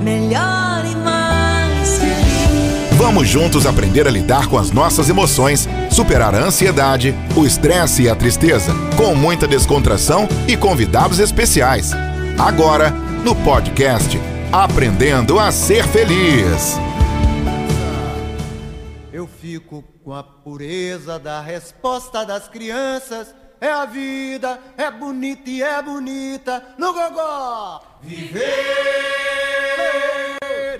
melhor 0.00 0.84
e 0.84 0.96
mais 0.96 1.98
feliz. 1.98 2.96
Vamos 2.96 3.28
juntos 3.28 3.66
aprender 3.66 4.06
a 4.06 4.10
lidar 4.10 4.48
com 4.48 4.58
as 4.58 4.70
nossas 4.70 5.08
emoções, 5.08 5.68
superar 5.90 6.34
a 6.34 6.44
ansiedade, 6.44 7.14
o 7.36 7.46
estresse 7.46 8.02
e 8.02 8.08
a 8.08 8.16
tristeza, 8.16 8.72
com 8.96 9.14
muita 9.14 9.46
descontração 9.46 10.28
e 10.46 10.56
convidados 10.56 11.18
especiais. 11.18 11.92
Agora, 12.38 12.90
no 13.24 13.34
podcast 13.36 14.18
Aprendendo 14.52 15.38
a 15.38 15.52
Ser 15.52 15.86
Feliz. 15.86 16.76
Eu 19.12 19.26
fico 19.26 19.84
com 20.02 20.12
a 20.12 20.22
pureza 20.22 21.18
da 21.18 21.40
resposta 21.40 22.24
das 22.24 22.48
crianças. 22.48 23.34
É 23.60 23.70
a 23.70 23.84
vida, 23.84 24.58
é 24.76 24.90
bonita 24.90 25.50
e 25.50 25.62
é 25.62 25.82
bonita 25.82 26.74
no 26.78 26.92
gogó. 26.94 27.82
Viver 28.02 28.40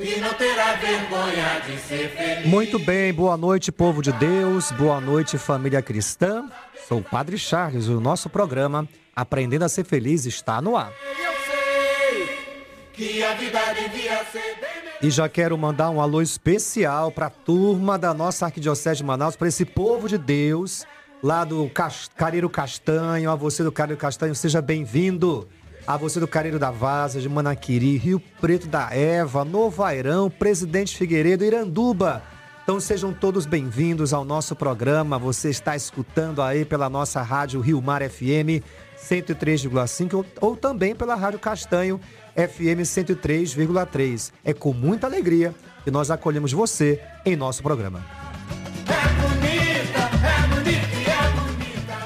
e 0.01 0.19
não 0.19 0.33
terá 0.33 0.73
vergonha 0.77 1.61
de 1.67 1.79
ser 1.79 2.09
feliz. 2.11 2.47
Muito 2.47 2.79
bem, 2.79 3.13
boa 3.13 3.37
noite, 3.37 3.71
povo 3.71 4.01
de 4.01 4.11
Deus, 4.13 4.73
boa 4.73 4.99
noite, 4.99 5.37
família 5.37 5.83
cristã. 5.83 6.49
Sou 6.89 7.01
o 7.01 7.05
Padre 7.05 7.37
Charles, 7.37 7.89
o 7.89 8.01
nosso 8.01 8.31
programa 8.31 8.89
Aprendendo 9.15 9.65
a 9.65 9.69
Ser 9.69 9.85
Feliz 9.85 10.25
está 10.25 10.63
no 10.63 10.77
ar. 10.77 10.91
E 15.03 15.11
já 15.11 15.29
quero 15.29 15.57
mandar 15.59 15.91
um 15.91 16.01
alô 16.01 16.23
especial 16.23 17.13
para 17.13 17.27
a 17.27 17.31
turma 17.31 17.99
da 17.99 18.15
nossa 18.15 18.47
Arquidiocese 18.47 18.99
de 18.99 19.05
Manaus, 19.05 19.37
para 19.37 19.49
esse 19.49 19.67
povo 19.67 20.09
de 20.09 20.17
Deus, 20.17 20.87
lá 21.23 21.45
do 21.45 21.71
Careiro 22.17 22.49
Castanho. 22.49 23.31
A 23.31 23.35
você 23.35 23.63
do 23.63 23.73
Careiro 23.73 24.01
Castanho, 24.01 24.35
seja 24.35 24.61
bem-vindo. 24.61 25.47
A 25.87 25.97
você 25.97 26.21
do 26.21 26.29
Careiro 26.29 26.59
da 26.59 26.71
Vaza, 26.71 27.21
de 27.21 27.29
Manaquiri, 27.29 27.97
Rio 27.97 28.21
Preto 28.41 28.69
da 28.69 28.95
Eva, 28.95 29.45
Novo 29.45 29.83
Airão, 29.83 30.31
Presidente 30.31 30.97
Figueiredo, 30.97 31.45
Iranduba. 31.45 32.23
Então 32.63 32.79
sejam 32.79 33.13
todos 33.13 33.47
bem-vindos 33.47 34.13
ao 34.13 34.25
nosso 34.25 34.55
programa. 34.55 35.19
Você 35.19 35.51
está 35.51 35.75
escutando 35.75 36.43
aí 36.43 36.65
pela 36.65 36.89
nossa 36.89 37.23
rádio 37.23 37.61
Rio 37.61 37.81
Mar 37.81 38.03
FM 38.09 38.63
103,5 39.03 40.15
ou, 40.15 40.27
ou 40.41 40.57
também 40.57 40.95
pela 40.95 41.15
Rádio 41.15 41.41
Castanho 41.41 41.99
FM 42.37 42.83
103,3. 42.83 44.33
É 44.45 44.53
com 44.53 44.73
muita 44.73 45.07
alegria 45.07 45.55
que 45.83 45.91
nós 45.91 46.11
acolhemos 46.11 46.53
você 46.53 47.01
em 47.25 47.35
nosso 47.35 47.63
programa. 47.63 48.05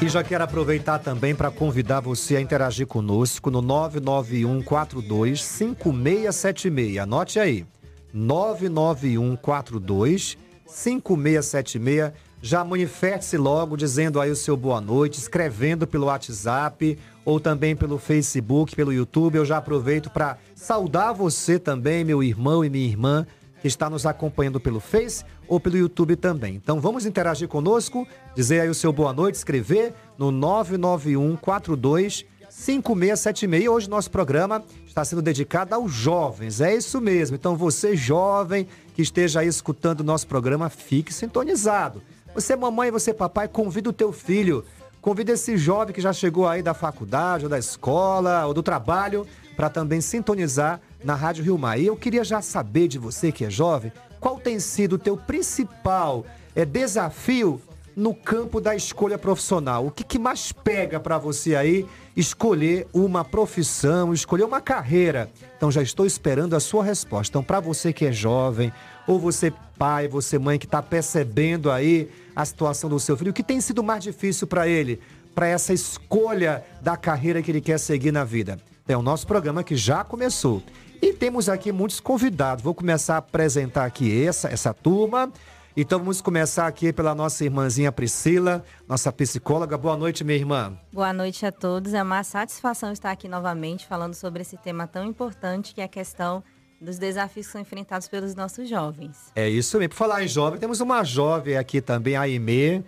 E 0.05 0.09
já 0.11 0.23
quero 0.23 0.45
aproveitar 0.45 0.99
também 0.99 1.35
para 1.35 1.51
convidar 1.51 2.01
você 2.01 2.37
a 2.37 2.41
interagir 2.41 2.87
conosco 2.87 3.51
no 3.51 3.63
99142 3.63 5.43
5676. 5.43 6.99
Anote 6.99 7.41
aí. 7.41 7.65
99142 8.13 10.37
5676. 10.67 12.13
Já 12.43 12.63
manifeste-se 12.63 13.39
logo 13.39 13.79
dizendo 13.79 14.21
aí 14.21 14.31
o 14.31 14.37
seu 14.37 14.59
boa 14.59 14.79
noite, 14.79 15.19
escrevendo 15.19 15.87
pelo 15.87 16.05
WhatsApp 16.05 16.99
ou 17.25 17.41
também 17.41 17.75
pelo 17.75 17.99
Facebook, 17.99 18.77
pelo 18.77 18.93
YouTube. 18.93 19.37
Eu 19.37 19.47
já 19.47 19.57
aproveito 19.57 20.11
para 20.11 20.37
saudar 20.55 21.15
você 21.15 21.59
também, 21.59 22.05
meu 22.05 22.23
irmão 22.23 22.63
e 22.63 22.69
minha 22.69 22.87
irmã, 22.87 23.27
que 23.65 23.69
está 23.69 23.89
nos 23.89 24.05
acompanhando 24.05 24.61
pelo 24.61 24.79
Face 24.79 25.25
ou 25.49 25.59
pelo 25.59 25.79
YouTube 25.79 26.17
também. 26.17 26.55
Então 26.55 26.83
vamos 26.83 27.07
interagir 27.07 27.49
conosco, 27.49 28.07
dizer 28.37 28.61
aí 28.61 28.69
o 28.69 28.75
seu 28.75 28.93
boa 28.93 29.11
noite, 29.11 29.37
escrever 29.37 29.95
no 30.19 30.31
991 30.31 31.35
42 31.37 32.27
5676. 32.51 33.69
Hoje 33.71 33.89
nosso 33.89 34.11
programa 34.11 34.63
está 34.87 35.03
sendo 35.03 35.23
dedicado 35.23 35.75
aos 35.75 35.91
jovens. 35.91 36.61
É 36.61 36.77
isso 36.77 37.01
mesmo. 37.01 37.37
Então 37.37 37.57
você 37.57 37.97
jovem 37.97 38.69
que 38.95 39.01
esteja 39.01 39.41
aí 39.41 39.49
escutando 39.49 40.01
o 40.01 40.05
nosso 40.05 40.27
programa, 40.27 40.69
fique 40.69 41.11
sintonizado. 41.11 42.03
Você 42.35 42.55
mamãe, 42.55 42.91
você 42.91 43.15
papai, 43.15 43.49
convida 43.49 43.89
o 43.89 43.95
teu 43.95 44.13
filho, 44.13 44.63
convida 45.01 45.33
esse 45.33 45.57
jovem 45.57 45.95
que 45.95 46.03
já 46.03 46.13
chegou 46.13 46.47
aí 46.47 46.63
da 46.63 46.75
faculdade 46.75 47.45
ou 47.45 47.49
da 47.49 47.59
escola 47.59 48.45
ou 48.45 48.53
do 48.53 48.63
trabalho 48.63 49.27
para 49.57 49.71
também 49.71 50.01
sintonizar 50.01 50.81
na 51.03 51.15
Rádio 51.15 51.45
Rio 51.45 51.59
Mar. 51.59 51.79
E 51.79 51.87
eu 51.87 51.97
queria 51.97 52.25
já 52.25 52.41
saber 52.41 52.89
de 52.89 52.99
você 52.99 53.31
que 53.31 53.45
é 53.45 53.51
jovem, 53.51 53.93
qual 54.21 54.39
tem 54.39 54.59
sido 54.59 54.95
o 54.95 54.99
teu 54.99 55.17
principal 55.17 56.25
é, 56.55 56.65
desafio 56.65 57.61
no 57.97 58.15
campo 58.15 58.61
da 58.61 58.75
escolha 58.75 59.19
profissional? 59.19 59.87
O 59.87 59.91
que, 59.91 60.03
que 60.03 60.19
mais 60.19 60.51
pega 60.51 60.99
para 60.99 61.19
você 61.19 61.55
aí 61.55 61.87
escolher 62.17 62.87
uma 62.93 63.25
profissão, 63.25 64.13
escolher 64.13 64.45
uma 64.45 64.61
carreira? 64.61 65.31
Então 65.57 65.71
já 65.71 65.83
estou 65.83 66.07
esperando 66.07 66.57
a 66.57 66.61
sua 66.61 66.83
resposta. 66.83 67.31
Então 67.33 67.45
para 67.45 67.61
você 67.61 67.93
que 67.93 68.07
é 68.07 68.13
jovem, 68.13 68.73
ou 69.07 69.19
você 69.19 69.53
pai, 69.79 70.09
você 70.09 70.39
mãe 70.39 70.59
que 70.59 70.67
está 70.67 70.83
percebendo 70.83 71.71
aí 71.71 72.11
a 72.35 72.45
situação 72.45 72.89
do 72.89 72.99
seu 72.99 73.17
filho, 73.17 73.31
o 73.31 73.35
que 73.35 73.43
tem 73.43 73.61
sido 73.61 73.83
mais 73.83 74.03
difícil 74.03 74.47
para 74.47 74.67
ele, 74.67 75.01
para 75.35 75.47
essa 75.47 75.73
escolha 75.73 76.65
da 76.81 76.97
carreira 76.97 77.43
que 77.43 77.51
ele 77.51 77.61
quer 77.61 77.79
seguir 77.79 78.13
na 78.13 78.25
vida? 78.25 78.59
É 78.87 78.95
o 78.95 79.01
nosso 79.01 79.27
programa 79.27 79.65
que 79.65 79.77
já 79.77 80.05
começou. 80.05 80.63
E 81.01 81.15
temos 81.15 81.49
aqui 81.49 81.73
muitos 81.73 82.01
convidados. 82.01 82.63
Vou 82.63 82.75
começar 82.75 83.15
a 83.15 83.19
apresentar 83.19 83.87
aqui 83.87 84.27
essa, 84.27 84.49
essa 84.49 84.75
turma. 84.75 85.33
Então 85.75 85.99
vamos 85.99 86.21
começar 86.21 86.67
aqui 86.67 86.93
pela 86.93 87.15
nossa 87.15 87.43
irmãzinha 87.45 87.91
Priscila, 87.91 88.63
nossa 88.87 89.11
psicóloga. 89.11 89.79
Boa 89.79 89.97
noite, 89.97 90.23
minha 90.23 90.37
irmã. 90.37 90.79
Boa 90.93 91.15
noite 91.15 91.47
a 91.47 91.51
todos. 91.51 91.95
É 91.95 92.03
uma 92.03 92.23
satisfação 92.23 92.93
estar 92.93 93.11
aqui 93.11 93.27
novamente 93.27 93.87
falando 93.87 94.13
sobre 94.13 94.43
esse 94.43 94.59
tema 94.59 94.87
tão 94.87 95.07
importante 95.07 95.75
que 95.75 95.81
é 95.81 95.85
a 95.85 95.89
questão 95.89 96.45
dos 96.79 96.99
desafios 96.99 97.47
que 97.47 97.53
são 97.53 97.61
enfrentados 97.63 98.07
pelos 98.07 98.35
nossos 98.35 98.69
jovens. 98.69 99.33
É 99.35 99.49
isso 99.49 99.79
mesmo. 99.79 99.91
Por 99.91 99.97
falar 99.97 100.23
em 100.23 100.29
jovem, 100.29 100.61
temos 100.61 100.81
uma 100.81 101.03
jovem 101.03 101.57
aqui 101.57 101.81
também, 101.81 102.17
a 102.17 102.21
Aimee. 102.23 102.85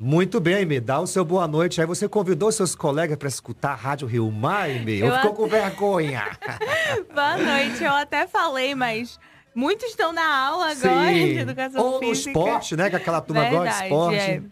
Muito 0.00 0.38
bem, 0.38 0.54
Aimee. 0.56 0.78
Dá 0.80 1.00
o 1.00 1.06
seu 1.06 1.24
boa 1.24 1.48
noite. 1.48 1.80
Aí 1.80 1.86
você 1.86 2.08
convidou 2.08 2.52
seus 2.52 2.74
colegas 2.76 3.16
para 3.16 3.28
escutar 3.28 3.72
a 3.72 3.74
Rádio 3.74 4.06
Rio 4.06 4.30
Mar, 4.30 4.64
Aimee? 4.68 5.02
Ou 5.02 5.08
Eu 5.08 5.14
ficou 5.16 5.30
até- 5.30 5.36
com 5.42 5.48
vergonha? 5.48 6.38
Boa 7.12 7.36
noite, 7.36 7.82
eu 7.82 7.92
até 7.92 8.26
falei, 8.28 8.74
mas 8.76 9.18
muitos 9.52 9.88
estão 9.90 10.12
na 10.12 10.24
aula 10.46 10.70
agora 10.70 11.12
de 11.12 11.38
educação 11.38 11.82
Ou 11.84 11.92
no 11.94 11.98
física. 11.98 12.30
esporte, 12.30 12.76
né? 12.76 12.88
Que 12.90 12.96
aquela 12.96 13.20
turma 13.20 13.42
gosta 13.42 13.56
de 13.56 13.64
Verdade, 13.64 13.84
esporte. 13.86 14.16
é. 14.18 14.42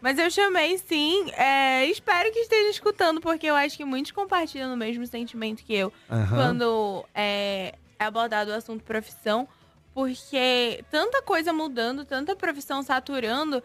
Mas 0.00 0.16
eu 0.16 0.30
chamei 0.30 0.78
sim, 0.78 1.28
é, 1.32 1.84
espero 1.86 2.30
que 2.32 2.38
esteja 2.38 2.70
escutando, 2.70 3.20
porque 3.20 3.48
eu 3.48 3.56
acho 3.56 3.76
que 3.76 3.84
muitos 3.84 4.12
compartilham 4.12 4.72
o 4.72 4.76
mesmo 4.76 5.04
sentimento 5.08 5.64
que 5.64 5.74
eu 5.74 5.92
Aham. 6.08 6.36
quando 6.36 7.04
é, 7.12 7.74
é 7.98 8.04
abordado 8.04 8.52
o 8.52 8.54
assunto 8.54 8.84
profissão, 8.84 9.48
porque 9.92 10.84
tanta 10.88 11.20
coisa 11.20 11.52
mudando, 11.52 12.04
tanta 12.04 12.36
profissão 12.36 12.80
saturando, 12.80 13.60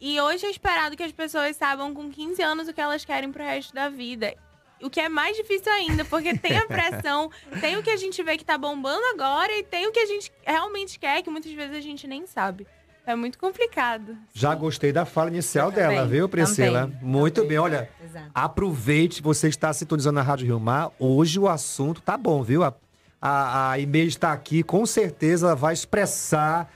e 0.00 0.20
hoje 0.20 0.46
é 0.46 0.50
esperado 0.50 0.96
que 0.96 1.02
as 1.02 1.12
pessoas 1.12 1.56
saibam 1.56 1.94
com 1.94 2.10
15 2.10 2.42
anos 2.42 2.68
o 2.68 2.72
que 2.72 2.80
elas 2.80 3.04
querem 3.04 3.32
pro 3.32 3.42
resto 3.42 3.74
da 3.74 3.88
vida. 3.88 4.34
O 4.82 4.90
que 4.90 5.00
é 5.00 5.08
mais 5.08 5.36
difícil 5.36 5.72
ainda, 5.72 6.04
porque 6.04 6.36
tem 6.36 6.58
a 6.58 6.66
pressão, 6.66 7.30
tem 7.60 7.76
o 7.76 7.82
que 7.82 7.90
a 7.90 7.96
gente 7.96 8.22
vê 8.22 8.36
que 8.36 8.44
tá 8.44 8.58
bombando 8.58 9.04
agora 9.14 9.50
e 9.56 9.62
tem 9.62 9.86
o 9.86 9.92
que 9.92 10.00
a 10.00 10.06
gente 10.06 10.30
realmente 10.44 10.98
quer, 10.98 11.22
que 11.22 11.30
muitas 11.30 11.50
vezes 11.52 11.76
a 11.76 11.80
gente 11.80 12.06
nem 12.06 12.26
sabe. 12.26 12.66
É 13.06 13.14
muito 13.14 13.38
complicado. 13.38 14.18
Já 14.34 14.52
gostei 14.54 14.92
da 14.92 15.04
fala 15.04 15.30
inicial 15.30 15.70
também, 15.70 15.90
dela, 15.96 16.06
viu, 16.08 16.28
Priscila? 16.28 16.82
também, 16.82 16.98
Muito 17.00 17.44
bem, 17.44 17.56
olha. 17.56 17.88
Exato. 18.04 18.30
Aproveite, 18.34 19.22
você 19.22 19.48
está 19.48 19.72
sintonizando 19.72 20.16
na 20.16 20.22
Rádio 20.22 20.46
Rio 20.46 20.58
Mar. 20.58 20.90
Hoje 20.98 21.38
o 21.38 21.48
assunto 21.48 22.02
tá 22.02 22.16
bom, 22.16 22.42
viu? 22.42 22.64
A, 22.64 22.74
a, 23.22 23.70
a 23.70 23.78
e-mail 23.78 24.08
está 24.08 24.32
aqui, 24.32 24.62
com 24.64 24.84
certeza 24.84 25.46
ela 25.46 25.56
vai 25.56 25.72
expressar 25.72 26.68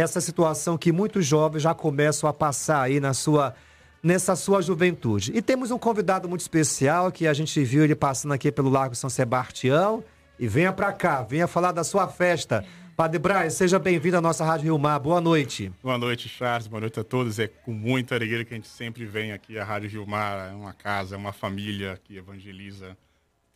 essa 0.00 0.20
situação 0.20 0.78
que 0.78 0.92
muitos 0.92 1.26
jovens 1.26 1.60
já 1.60 1.74
começam 1.74 2.30
a 2.30 2.32
passar 2.32 2.82
aí 2.82 3.00
na 3.00 3.12
sua, 3.12 3.52
nessa 4.00 4.36
sua 4.36 4.62
juventude. 4.62 5.32
E 5.34 5.42
temos 5.42 5.72
um 5.72 5.78
convidado 5.78 6.28
muito 6.28 6.40
especial 6.40 7.10
que 7.10 7.26
a 7.26 7.34
gente 7.34 7.64
viu 7.64 7.82
ele 7.82 7.96
passando 7.96 8.32
aqui 8.32 8.52
pelo 8.52 8.70
Largo 8.70 8.94
São 8.94 9.10
Sebastião. 9.10 10.04
E 10.38 10.46
venha 10.46 10.72
para 10.72 10.92
cá, 10.92 11.22
venha 11.22 11.48
falar 11.48 11.72
da 11.72 11.82
sua 11.82 12.06
festa. 12.06 12.64
Padre 12.96 13.18
Braz, 13.18 13.54
seja 13.54 13.76
bem-vindo 13.76 14.16
à 14.16 14.20
nossa 14.20 14.44
Rádio 14.44 14.66
Rio 14.66 14.78
Mar. 14.78 15.00
Boa 15.00 15.20
noite. 15.20 15.72
Boa 15.82 15.98
noite, 15.98 16.28
Charles. 16.28 16.68
Boa 16.68 16.80
noite 16.80 17.00
a 17.00 17.02
todos. 17.02 17.40
É 17.40 17.48
com 17.48 17.72
muita 17.72 18.14
alegria 18.14 18.44
que 18.44 18.54
a 18.54 18.56
gente 18.56 18.68
sempre 18.68 19.04
vem 19.04 19.32
aqui 19.32 19.58
à 19.58 19.64
Rádio 19.64 19.88
Gilmar. 19.88 20.50
É 20.50 20.54
uma 20.54 20.72
casa, 20.72 21.16
é 21.16 21.18
uma 21.18 21.32
família 21.32 22.00
que 22.04 22.16
evangeliza. 22.16 22.96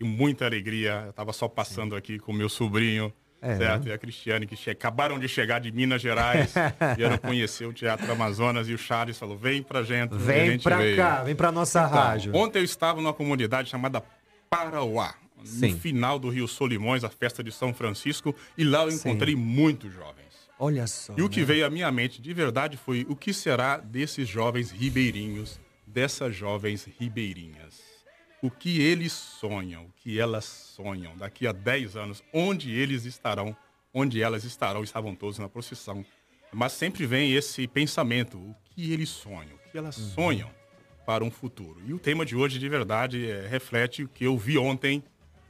Com 0.01 0.09
muita 0.09 0.45
alegria. 0.45 1.03
Eu 1.05 1.11
estava 1.11 1.33
só 1.33 1.47
passando 1.47 1.95
aqui 1.95 2.19
com 2.19 2.33
meu 2.33 2.49
sobrinho, 2.49 3.13
É, 3.45 3.57
certo? 3.57 3.89
E 3.89 3.93
a 3.93 3.99
Cristiane, 3.99 4.47
que 4.47 4.55
che- 4.55 4.71
acabaram 4.71 5.19
de 5.19 5.27
chegar 5.27 5.59
de 5.59 5.73
Minas 5.73 6.01
Gerais. 6.01 6.55
vieram 6.97 7.19
conhecer 7.19 7.67
o 7.67 7.73
Teatro 7.73 8.11
Amazonas. 8.13 8.69
E 8.69 8.73
o 8.73 8.79
Charles 8.79 9.19
falou, 9.19 9.37
vem 9.37 9.63
pra 9.65 9.83
gente. 9.83 10.15
Vem 10.15 10.53
gente 10.53 10.63
pra 10.63 10.77
veio. 10.77 10.97
cá, 10.97 11.25
vem 11.25 11.35
pra 11.35 11.51
nossa 11.51 11.81
Então, 11.81 11.93
rádio. 11.93 12.37
Ontem 12.37 12.61
eu 12.61 12.65
estava 12.65 13.01
numa 13.01 13.13
comunidade 13.13 13.69
chamada 13.69 14.01
Parauá. 14.49 15.15
Sim. 15.45 15.73
No 15.73 15.79
final 15.81 16.19
do 16.21 16.29
Rio 16.29 16.47
Solimões, 16.47 17.03
a 17.03 17.09
festa 17.09 17.43
de 17.43 17.51
São 17.51 17.75
Francisco. 17.75 18.33
E 18.57 18.63
lá 18.63 18.85
eu 18.85 18.93
Sim. 18.93 19.09
encontrei 19.09 19.35
muitos 19.35 19.93
jovens. 19.93 20.23
Olha 20.57 20.87
só. 20.87 21.13
E 21.19 21.23
o 21.23 21.29
que 21.29 21.41
né? 21.41 21.47
veio 21.47 21.67
à 21.67 21.71
minha 21.71 21.91
mente 21.91 22.23
de 22.23 22.33
verdade 22.33 22.77
foi 22.77 23.05
o 23.09 23.17
que 23.17 23.33
será 23.35 23.77
desses 23.79 24.29
jovens 24.29 24.71
ribeirinhos, 24.71 25.59
dessas 25.85 26.37
jovens 26.37 26.89
ribeirinhas. 27.01 27.81
O 28.43 28.51
que 28.51 28.81
eles 28.83 29.13
sonham, 29.13 29.85
o 29.85 29.93
que 29.97 30.19
elas 30.19 30.45
sonham 30.45 31.17
daqui 31.17 31.47
a 31.47 31.53
10 31.53 31.97
anos, 31.97 32.23
onde 32.33 32.73
eles 32.73 33.05
estarão, 33.05 33.57
onde 33.95 34.21
elas 34.21 34.43
estarão, 34.45 34.83
estavam 34.83 35.15
todos 35.15 35.39
na 35.39 35.49
procissão. 35.49 36.05
Mas 36.53 36.73
sempre 36.73 37.07
vem 37.07 37.33
esse 37.33 37.67
pensamento, 37.69 38.37
o 38.37 38.55
que 38.75 38.93
eles 38.93 39.09
sonham, 39.09 39.55
o 39.55 39.71
que 39.71 39.79
elas 39.79 39.97
Uhum. 39.97 40.09
sonham 40.11 40.51
para 41.07 41.25
um 41.25 41.31
futuro. 41.31 41.81
E 41.87 41.95
o 41.95 41.99
tema 41.99 42.27
de 42.27 42.35
hoje, 42.37 42.59
de 42.59 42.69
verdade, 42.69 43.31
é, 43.31 43.47
reflete 43.47 44.03
o 44.03 44.09
que 44.09 44.25
eu 44.25 44.37
vi 44.37 44.59
ontem, 44.59 45.03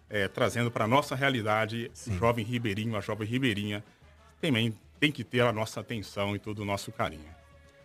é, 0.08 0.28
trazendo 0.28 0.70
para 0.70 0.84
a 0.84 0.88
nossa 0.88 1.14
realidade, 1.16 1.90
o 2.06 2.12
jovem 2.12 2.44
ribeirinho, 2.44 2.96
a 2.96 3.00
jovem 3.00 3.26
ribeirinha, 3.26 3.82
também 4.40 4.76
tem 5.00 5.10
que 5.10 5.24
ter 5.24 5.40
a 5.40 5.52
nossa 5.52 5.80
atenção 5.80 6.36
e 6.36 6.38
todo 6.38 6.60
o 6.60 6.64
nosso 6.64 6.92
carinho. 6.92 7.24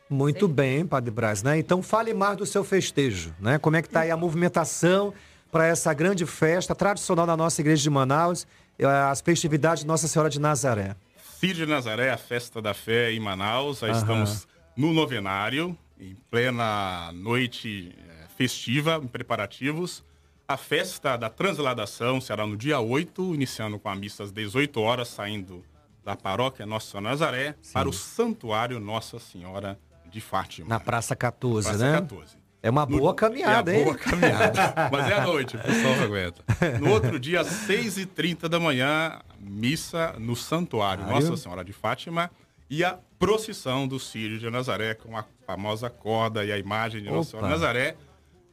Muito 0.09 0.47
bem, 0.47 0.85
Padre 0.85 1.11
Braz, 1.11 1.43
né? 1.43 1.59
Então 1.59 1.83
fale 1.83 2.13
mais 2.13 2.37
do 2.37 2.45
seu 2.45 2.63
festejo, 2.63 3.35
né? 3.39 3.57
Como 3.57 3.75
é 3.75 3.81
que 3.81 3.89
tá 3.89 4.01
aí 4.01 4.11
a 4.11 4.17
movimentação 4.17 5.13
para 5.51 5.65
essa 5.65 5.93
grande 5.93 6.25
festa 6.25 6.73
tradicional 6.73 7.25
da 7.25 7.35
nossa 7.35 7.59
igreja 7.61 7.83
de 7.83 7.89
Manaus, 7.89 8.47
eh, 8.79 8.85
as 8.85 9.21
festividades 9.21 9.83
de 9.83 9.87
Nossa 9.87 10.07
Senhora 10.07 10.29
de 10.29 10.39
Nazaré. 10.39 10.95
Círio 11.39 11.65
de 11.65 11.71
Nazaré, 11.71 12.09
a 12.09 12.17
festa 12.17 12.61
da 12.61 12.73
fé 12.73 13.11
em 13.11 13.19
Manaus. 13.19 13.79
Já 13.79 13.91
estamos 13.91 14.47
no 14.75 14.93
novenário, 14.93 15.77
em 15.99 16.15
plena 16.29 17.11
noite 17.13 17.93
eh, 17.97 18.27
festiva, 18.37 19.01
em 19.03 19.07
preparativos. 19.07 20.03
A 20.47 20.55
festa 20.55 21.17
da 21.17 21.29
transladação 21.29 22.21
será 22.21 22.47
no 22.47 22.55
dia 22.55 22.79
8, 22.79 23.35
iniciando 23.35 23.77
com 23.77 23.89
a 23.89 23.95
missa 23.95 24.23
às 24.23 24.31
18 24.31 24.79
horas, 24.79 25.09
saindo 25.09 25.63
da 26.05 26.15
paróquia 26.15 26.65
Nossa 26.65 26.91
Senhora 26.91 27.03
de 27.03 27.19
Nazaré 27.19 27.55
para 27.73 27.89
o 27.89 27.93
santuário 27.93 28.79
Nossa 28.79 29.19
Senhora 29.19 29.77
de 30.17 30.21
Fátima. 30.21 30.67
Na 30.67 30.79
Praça 30.79 31.15
14, 31.15 31.69
Praça 31.69 31.85
né? 31.85 32.01
14. 32.01 32.35
É 32.63 32.69
uma 32.71 32.85
boa 32.85 33.13
caminhada, 33.13 33.71
é 33.71 33.75
a 33.75 33.77
hein? 33.77 33.83
boa 33.85 33.95
caminhada. 33.95 34.73
Mas 34.91 35.09
é 35.09 35.13
à 35.13 35.21
noite, 35.21 35.55
o 35.55 35.59
pessoal 35.59 35.95
não 35.95 36.03
aguenta. 36.03 36.43
No 36.79 36.89
outro 36.91 37.19
dia, 37.19 37.41
às 37.41 37.47
6h30 37.47 38.49
da 38.49 38.59
manhã, 38.59 39.19
missa 39.39 40.15
no 40.17 40.35
santuário. 40.35 41.05
Nossa 41.05 41.37
Senhora 41.37 41.63
de 41.63 41.71
Fátima 41.71 42.31
e 42.67 42.83
a 42.83 42.97
procissão 43.19 43.87
do 43.87 43.99
Círio 43.99 44.39
de 44.39 44.49
Nazaré 44.49 44.95
com 44.95 45.15
a 45.15 45.23
famosa 45.45 45.89
corda 45.89 46.43
e 46.43 46.51
a 46.51 46.57
imagem 46.57 47.03
de 47.03 47.09
Nossa 47.09 47.31
Senhora 47.31 47.47
de 47.47 47.53
Opa. 47.53 47.61
Nazaré. 47.61 47.95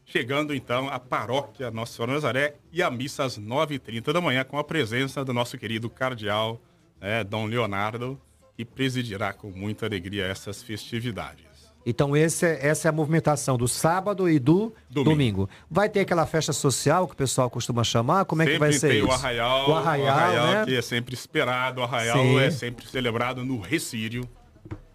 Chegando 0.07 0.55
então 0.55 0.91
à 0.91 1.01
paróquia 1.01 1.71
Nossa 1.71 1.95
Senhora 1.95 2.13
de 2.13 2.17
Nazaré 2.17 2.57
e 2.71 2.83
a 2.83 2.91
missa 2.91 3.25
às 3.25 3.39
9h30 3.39 4.13
da 4.13 4.21
manhã 4.21 4.45
com 4.45 4.59
a 4.59 4.65
presença 4.65 5.25
do 5.25 5.33
nosso 5.33 5.57
querido 5.57 5.89
cardeal, 5.89 6.61
né, 7.01 7.25
Dom 7.25 7.47
Leonardo, 7.47 8.21
que 8.55 8.67
presidirá 8.67 9.33
com 9.33 9.51
muita 9.51 9.87
alegria 9.87 10.27
essas 10.27 10.63
festividades. 10.63 11.54
Então 11.87 12.17
esse 12.17 12.47
é- 12.47 12.67
essa 12.67 12.89
é 12.89 12.91
a 12.91 12.93
movimentação 12.93 13.57
do 13.59 13.69
sábado 13.69 14.29
e 14.29 14.39
do 14.39 14.73
domingo. 14.89 15.11
Domingo. 15.11 15.51
Vai 15.71 15.89
ter 15.89 16.01
aquela 16.01 16.25
festa 16.27 16.53
social 16.53 17.07
que 17.07 17.13
o 17.15 17.17
pessoal 17.17 17.51
costuma 17.51 17.85
chamar? 17.85 18.25
Como 18.25 18.43
é 18.43 18.47
que 18.47 18.59
vai 18.59 18.73
ser 18.73 18.95
isso? 18.95 19.07
o 19.07 19.13
arraial, 19.13 19.71
O 19.71 19.75
arraial, 19.75 20.47
né? 20.47 20.65
que 20.65 20.75
é 20.77 20.83
sempre 20.83 21.15
esperado. 21.15 21.81
O 21.81 21.85
arraial 21.85 22.17
Sim. 22.19 22.39
é 22.39 22.51
sempre 22.51 22.87
celebrado 22.89 23.45
no 23.45 23.61
Recírio, 23.61 24.27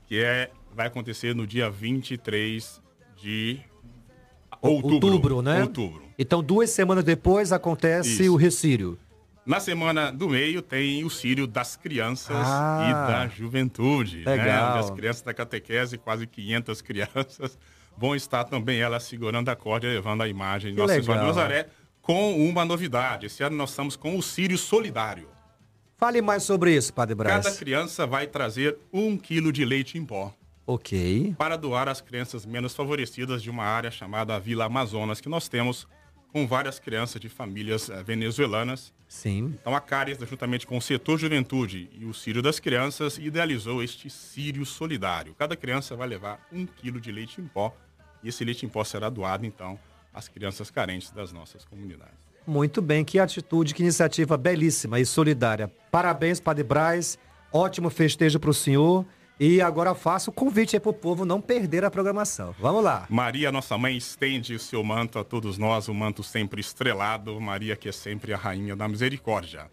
que 0.07 0.19
é 0.19 0.49
vai 0.75 0.87
acontecer 0.87 1.35
no 1.35 1.45
dia 1.45 1.69
23 1.69 2.81
de 3.17 3.59
outubro. 4.61 5.41
né? 5.41 5.61
Outubro. 5.61 6.01
Então 6.17 6.41
duas 6.43 6.69
semanas 6.69 7.03
depois 7.03 7.51
acontece 7.51 8.23
Isso. 8.23 8.33
o 8.33 8.35
Recírio. 8.35 8.97
Na 9.49 9.59
semana 9.59 10.11
do 10.11 10.29
meio 10.29 10.61
tem 10.61 11.03
o 11.03 11.09
Círio 11.09 11.47
das 11.47 11.75
Crianças 11.75 12.37
Ah. 12.37 12.87
e 12.87 13.11
da 13.11 13.27
Juventude. 13.27 14.17
Né? 14.23 14.35
Legal. 14.35 14.69
Onde 14.69 14.79
as 14.85 14.91
crianças 14.91 15.23
da 15.23 15.33
catequese, 15.33 15.97
quase 15.97 16.27
500 16.27 16.81
crianças, 16.83 17.57
vão 17.97 18.15
estar 18.15 18.43
também 18.43 18.79
elas 18.79 19.01
segurando 19.05 19.49
a 19.49 19.55
corda 19.55 19.87
e 19.87 19.89
levando 19.89 20.21
a 20.21 20.27
imagem 20.27 20.69
de 20.69 20.75
Que 20.75 20.81
Nossa 20.83 20.93
Senhora 21.01 21.19
de 21.21 21.25
legal. 21.25 21.25
Nazaré 21.35 21.67
com 21.99 22.47
uma 22.47 22.63
novidade. 22.63 23.25
Esse 23.25 23.41
ano 23.41 23.57
nós 23.57 23.71
estamos 23.71 23.95
com 23.95 24.15
o 24.15 24.21
Círio 24.21 24.55
Solidário. 24.55 25.27
Fale 25.97 26.21
mais 26.21 26.43
sobre 26.43 26.75
isso, 26.75 26.93
Padre 26.93 27.15
Braz. 27.15 27.43
Cada 27.43 27.57
criança 27.57 28.05
vai 28.05 28.27
trazer 28.27 28.77
um 28.93 29.17
quilo 29.17 29.51
de 29.51 29.65
leite 29.65 29.97
em 29.97 30.05
pó 30.05 30.31
Ok. 30.67 31.33
para 31.39 31.57
doar 31.57 31.89
às 31.89 32.01
crianças 32.01 32.45
menos 32.45 32.75
favorecidas 32.75 33.41
de 33.41 33.49
uma 33.49 33.63
área 33.63 33.89
chamada 33.89 34.39
Vila 34.39 34.65
Amazonas, 34.65 35.19
que 35.19 35.27
nós 35.27 35.49
temos 35.49 35.87
com 36.31 36.47
várias 36.47 36.79
crianças 36.79 37.19
de 37.19 37.29
famílias 37.29 37.89
eh, 37.89 38.03
venezuelanas. 38.03 38.93
Sim. 39.07 39.55
Então 39.59 39.75
a 39.75 39.81
Caris, 39.81 40.17
juntamente 40.19 40.67
com 40.67 40.77
o 40.77 40.81
setor 40.81 41.17
Juventude 41.17 41.89
e 41.93 42.05
o 42.05 42.13
Círio 42.13 42.41
das 42.41 42.59
Crianças, 42.59 43.17
idealizou 43.17 43.83
este 43.83 44.09
Círio 44.09 44.65
Solidário. 44.65 45.33
Cada 45.33 45.55
criança 45.55 45.95
vai 45.95 46.07
levar 46.07 46.47
um 46.51 46.65
quilo 46.65 47.01
de 47.01 47.11
leite 47.11 47.41
em 47.41 47.47
pó 47.47 47.75
e 48.23 48.29
esse 48.29 48.43
leite 48.43 48.65
em 48.65 48.69
pó 48.69 48.83
será 48.83 49.09
doado, 49.09 49.45
então, 49.45 49.79
às 50.13 50.27
crianças 50.27 50.69
carentes 50.69 51.11
das 51.11 51.31
nossas 51.31 51.65
comunidades. 51.65 52.29
Muito 52.45 52.81
bem, 52.81 53.05
que 53.05 53.19
atitude, 53.19 53.73
que 53.73 53.83
iniciativa 53.83 54.37
belíssima 54.37 54.99
e 54.99 55.05
solidária. 55.05 55.71
Parabéns, 55.91 56.39
Padre 56.39 56.63
Braz. 56.63 57.17
Ótimo 57.51 57.89
festejo 57.89 58.39
para 58.39 58.49
o 58.49 58.53
senhor. 58.53 59.05
E 59.39 59.61
agora 59.61 59.95
faço 59.95 60.31
o 60.31 60.33
convite 60.33 60.75
aí 60.75 60.79
para 60.81 60.89
o 60.89 60.93
povo 60.93 61.23
não 61.23 61.39
perder 61.39 61.85
a 61.85 61.89
programação. 61.89 62.53
Vamos 62.59 62.83
lá. 62.83 63.07
Maria, 63.09 63.51
nossa 63.53 63.77
mãe, 63.77 63.95
estende 63.95 64.53
o 64.53 64.59
seu 64.59 64.83
manto 64.83 65.17
a 65.17 65.23
todos 65.23 65.57
nós, 65.57 65.87
o 65.87 65.93
manto 65.93 66.21
sempre 66.21 66.59
estrelado. 66.59 67.39
Maria, 67.39 67.77
que 67.77 67.87
é 67.87 67.91
sempre 67.93 68.33
a 68.33 68.37
rainha 68.37 68.75
da 68.75 68.85
misericórdia. 68.85 69.71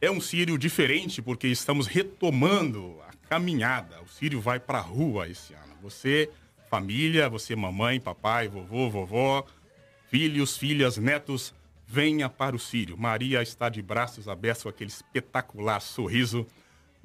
É 0.00 0.08
um 0.08 0.20
Sírio 0.20 0.56
diferente 0.56 1.20
porque 1.20 1.48
estamos 1.48 1.88
retomando 1.88 2.96
a 3.08 3.28
caminhada. 3.28 4.00
O 4.00 4.08
Sírio 4.08 4.40
vai 4.40 4.60
para 4.60 4.78
a 4.78 4.82
rua 4.82 5.28
esse 5.28 5.54
ano. 5.54 5.74
Você, 5.82 6.30
família, 6.70 7.28
você, 7.28 7.56
mamãe, 7.56 7.98
papai, 7.98 8.46
vovô, 8.46 8.88
vovó, 8.88 9.44
filhos, 10.08 10.56
filhas, 10.56 10.98
netos, 10.98 11.52
venha 11.84 12.28
para 12.28 12.54
o 12.54 12.60
Sírio. 12.60 12.96
Maria 12.96 13.42
está 13.42 13.68
de 13.68 13.82
braços 13.82 14.28
abertos 14.28 14.62
com 14.62 14.68
aquele 14.68 14.90
espetacular 14.90 15.80
sorriso. 15.80 16.46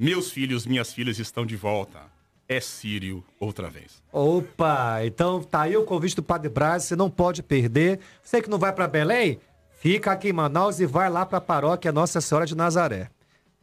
Meus 0.02 0.32
filhos, 0.32 0.66
minhas 0.66 0.94
filhas 0.94 1.20
estão 1.20 1.46
de 1.46 1.58
volta. 1.58 2.00
É 2.48 2.62
Sírio 2.62 3.22
outra 3.38 3.70
vez. 3.70 4.02
Opa, 4.14 5.04
então 5.04 5.44
tá 5.44 5.64
aí 5.64 5.76
o 5.76 5.84
convite 5.84 6.16
do 6.16 6.24
Padre 6.24 6.48
Braz, 6.48 6.86
você 6.86 6.96
não 6.96 7.10
pode 7.10 7.44
perder. 7.44 8.00
Você 8.24 8.42
que 8.42 8.50
não 8.50 8.58
vai 8.58 8.72
para 8.72 8.88
Belém, 8.88 9.42
fica 9.82 10.14
aqui 10.14 10.30
em 10.30 10.34
Manaus 10.34 10.80
e 10.80 10.86
vai 10.86 11.10
lá 11.10 11.26
para 11.26 11.40
a 11.40 11.42
paróquia 11.42 11.92
Nossa 11.92 12.22
Senhora 12.22 12.46
de 12.46 12.56
Nazaré. 12.56 13.10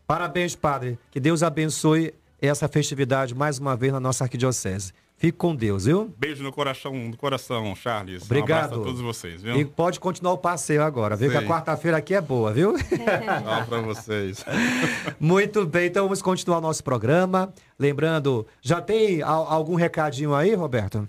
Parabéns, 0.06 0.54
Padre. 0.54 0.98
Que 1.10 1.18
Deus 1.18 1.42
abençoe 1.42 2.12
essa 2.38 2.68
festividade 2.68 3.34
mais 3.34 3.58
uma 3.58 3.74
vez 3.74 3.90
na 3.90 3.98
nossa 3.98 4.24
arquidiocese. 4.24 4.92
Fique 5.18 5.38
com 5.38 5.56
Deus, 5.56 5.86
viu? 5.86 6.14
Beijo 6.18 6.42
no 6.42 6.52
coração, 6.52 6.92
no 6.94 7.16
coração, 7.16 7.74
Charles. 7.74 8.22
Um 8.22 8.26
Obrigado. 8.26 8.64
abraço 8.64 8.80
a 8.82 8.84
todos 8.84 9.00
vocês, 9.00 9.42
viu? 9.42 9.56
E 9.58 9.64
pode 9.64 9.98
continuar 9.98 10.34
o 10.34 10.38
passeio 10.38 10.82
agora, 10.82 11.16
viu? 11.16 11.30
Que 11.30 11.38
a 11.38 11.42
quarta-feira 11.42 11.96
aqui 11.96 12.14
é 12.14 12.20
boa, 12.20 12.52
viu? 12.52 12.74
Tchau 12.76 13.66
pra 13.66 13.80
vocês. 13.80 14.44
Muito 15.18 15.64
bem, 15.64 15.86
então 15.86 16.04
vamos 16.04 16.20
continuar 16.20 16.60
nosso 16.60 16.84
programa. 16.84 17.50
Lembrando, 17.78 18.46
já 18.60 18.80
tem 18.82 19.22
al- 19.22 19.46
algum 19.50 19.74
recadinho 19.74 20.34
aí, 20.34 20.54
Roberto? 20.54 21.08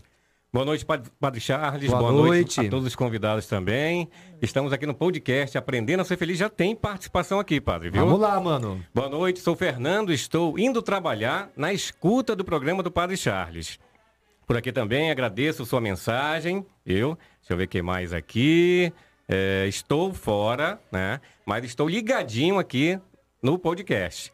Boa 0.54 0.66
noite, 0.66 0.86
Padre 0.86 1.12
Padre 1.20 1.42
Charles. 1.42 1.88
Boa 1.90 2.00
Boa, 2.00 2.12
noite. 2.14 2.58
noite. 2.58 2.62
a 2.68 2.70
todos 2.70 2.88
os 2.88 2.96
convidados 2.96 3.46
também. 3.46 4.08
Estamos 4.42 4.72
aqui 4.72 4.86
no 4.86 4.94
podcast 4.94 5.58
Aprendendo 5.58 6.00
a 6.02 6.06
Ser 6.06 6.16
Feliz. 6.18 6.38
Já 6.38 6.50
tem 6.50 6.74
participação 6.74 7.38
aqui, 7.40 7.60
Padre, 7.60 7.90
viu? 7.90 8.06
Vamos 8.06 8.22
lá, 8.22 8.40
mano. 8.40 8.82
Boa 8.96 9.10
noite, 9.10 9.42
sou 9.42 9.54
Fernando. 9.56 10.14
Estou 10.14 10.58
indo 10.58 10.82
trabalhar 10.82 11.50
na 11.58 11.74
escuta 11.74 12.34
do 12.34 12.46
programa 12.46 12.82
do 12.82 12.90
Padre 12.90 13.18
Charles. 13.18 13.78
Por 14.48 14.56
aqui 14.56 14.72
também 14.72 15.12
agradeço 15.12 15.66
sua 15.66 15.82
mensagem. 15.82 16.66
Eu, 16.86 17.18
deixa 17.42 17.52
eu 17.54 17.58
ver 17.58 17.66
o 17.66 17.68
que 17.68 17.82
mais 17.82 18.14
aqui. 18.14 18.94
É, 19.28 19.66
estou 19.68 20.14
fora, 20.14 20.80
né? 20.90 21.20
Mas 21.46 21.66
estou 21.66 21.90
ligadinho 21.90 22.58
aqui 22.58 22.98
no 23.44 23.60
podcast. 23.60 24.32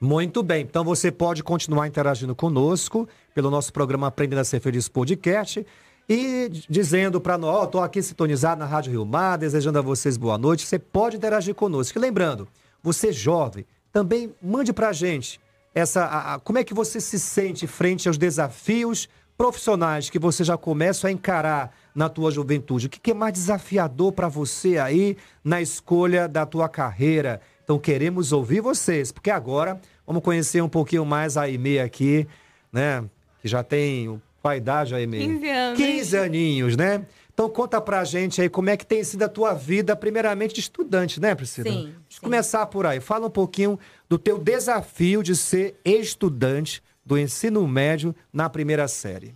Muito 0.00 0.42
bem, 0.42 0.62
então 0.62 0.82
você 0.82 1.12
pode 1.12 1.44
continuar 1.44 1.86
interagindo 1.86 2.34
conosco 2.34 3.06
pelo 3.34 3.50
nosso 3.50 3.72
programa 3.72 4.08
Aprendendo 4.08 4.40
a 4.40 4.44
Ser 4.44 4.58
Feliz 4.58 4.88
Podcast 4.88 5.64
e 6.08 6.48
dizendo 6.68 7.20
para 7.20 7.38
nós, 7.38 7.54
ó, 7.62 7.66
tô 7.66 7.78
aqui 7.78 8.02
sintonizado 8.02 8.58
na 8.58 8.66
Rádio 8.66 8.90
Rio 8.90 9.06
Mar, 9.06 9.36
desejando 9.38 9.78
a 9.78 9.82
vocês 9.82 10.16
boa 10.16 10.36
noite. 10.36 10.66
Você 10.66 10.76
pode 10.78 11.18
interagir 11.18 11.54
conosco. 11.54 11.96
E 11.96 12.00
lembrando, 12.00 12.48
você 12.82 13.12
jovem, 13.12 13.64
também 13.92 14.34
mande 14.42 14.72
pra 14.72 14.92
gente 14.92 15.38
essa 15.74 16.04
a- 16.04 16.34
a- 16.34 16.40
como 16.40 16.58
é 16.58 16.64
que 16.64 16.74
você 16.74 17.00
se 17.00 17.20
sente 17.20 17.66
frente 17.68 18.08
aos 18.08 18.18
desafios 18.18 19.08
profissionais 19.36 20.10
que 20.10 20.18
você 20.18 20.44
já 20.44 20.56
começa 20.56 21.08
a 21.08 21.12
encarar 21.12 21.74
na 21.94 22.08
tua 22.08 22.30
juventude. 22.30 22.86
O 22.86 22.90
que 22.90 23.10
é 23.10 23.14
mais 23.14 23.32
desafiador 23.32 24.12
para 24.12 24.28
você 24.28 24.78
aí 24.78 25.16
na 25.42 25.60
escolha 25.60 26.28
da 26.28 26.46
tua 26.46 26.68
carreira? 26.68 27.40
Então 27.64 27.78
queremos 27.78 28.32
ouvir 28.32 28.60
vocês, 28.60 29.10
porque 29.12 29.30
agora 29.30 29.80
vamos 30.06 30.22
conhecer 30.22 30.62
um 30.62 30.68
pouquinho 30.68 31.04
mais 31.04 31.36
a 31.36 31.42
Aimee 31.42 31.80
aqui, 31.80 32.26
né? 32.72 33.04
Que 33.40 33.48
já 33.48 33.62
tem 33.62 34.20
qual 34.40 34.52
a 34.52 34.56
idade, 34.56 34.94
Aimee? 34.94 35.26
15 35.26 35.48
anos. 35.48 35.78
15 35.78 36.16
aninhos, 36.16 36.76
né? 36.76 37.06
Então 37.32 37.48
conta 37.48 37.80
pra 37.80 38.04
gente 38.04 38.42
aí 38.42 38.48
como 38.48 38.68
é 38.68 38.76
que 38.76 38.84
tem 38.84 39.02
sido 39.02 39.22
a 39.22 39.28
tua 39.28 39.54
vida, 39.54 39.96
primeiramente 39.96 40.54
de 40.54 40.60
estudante, 40.60 41.20
né, 41.20 41.34
Priscila? 41.34 41.70
Sim, 41.70 41.82
Deixa 41.82 41.90
eu 41.92 41.94
sim. 42.10 42.20
começar 42.20 42.66
por 42.66 42.84
aí. 42.84 43.00
Fala 43.00 43.26
um 43.26 43.30
pouquinho 43.30 43.78
do 44.08 44.18
teu 44.18 44.38
desafio 44.38 45.22
de 45.22 45.34
ser 45.34 45.76
estudante 45.84 46.82
do 47.04 47.18
ensino 47.18 47.66
médio 47.66 48.14
na 48.32 48.48
primeira 48.48 48.86
série. 48.88 49.34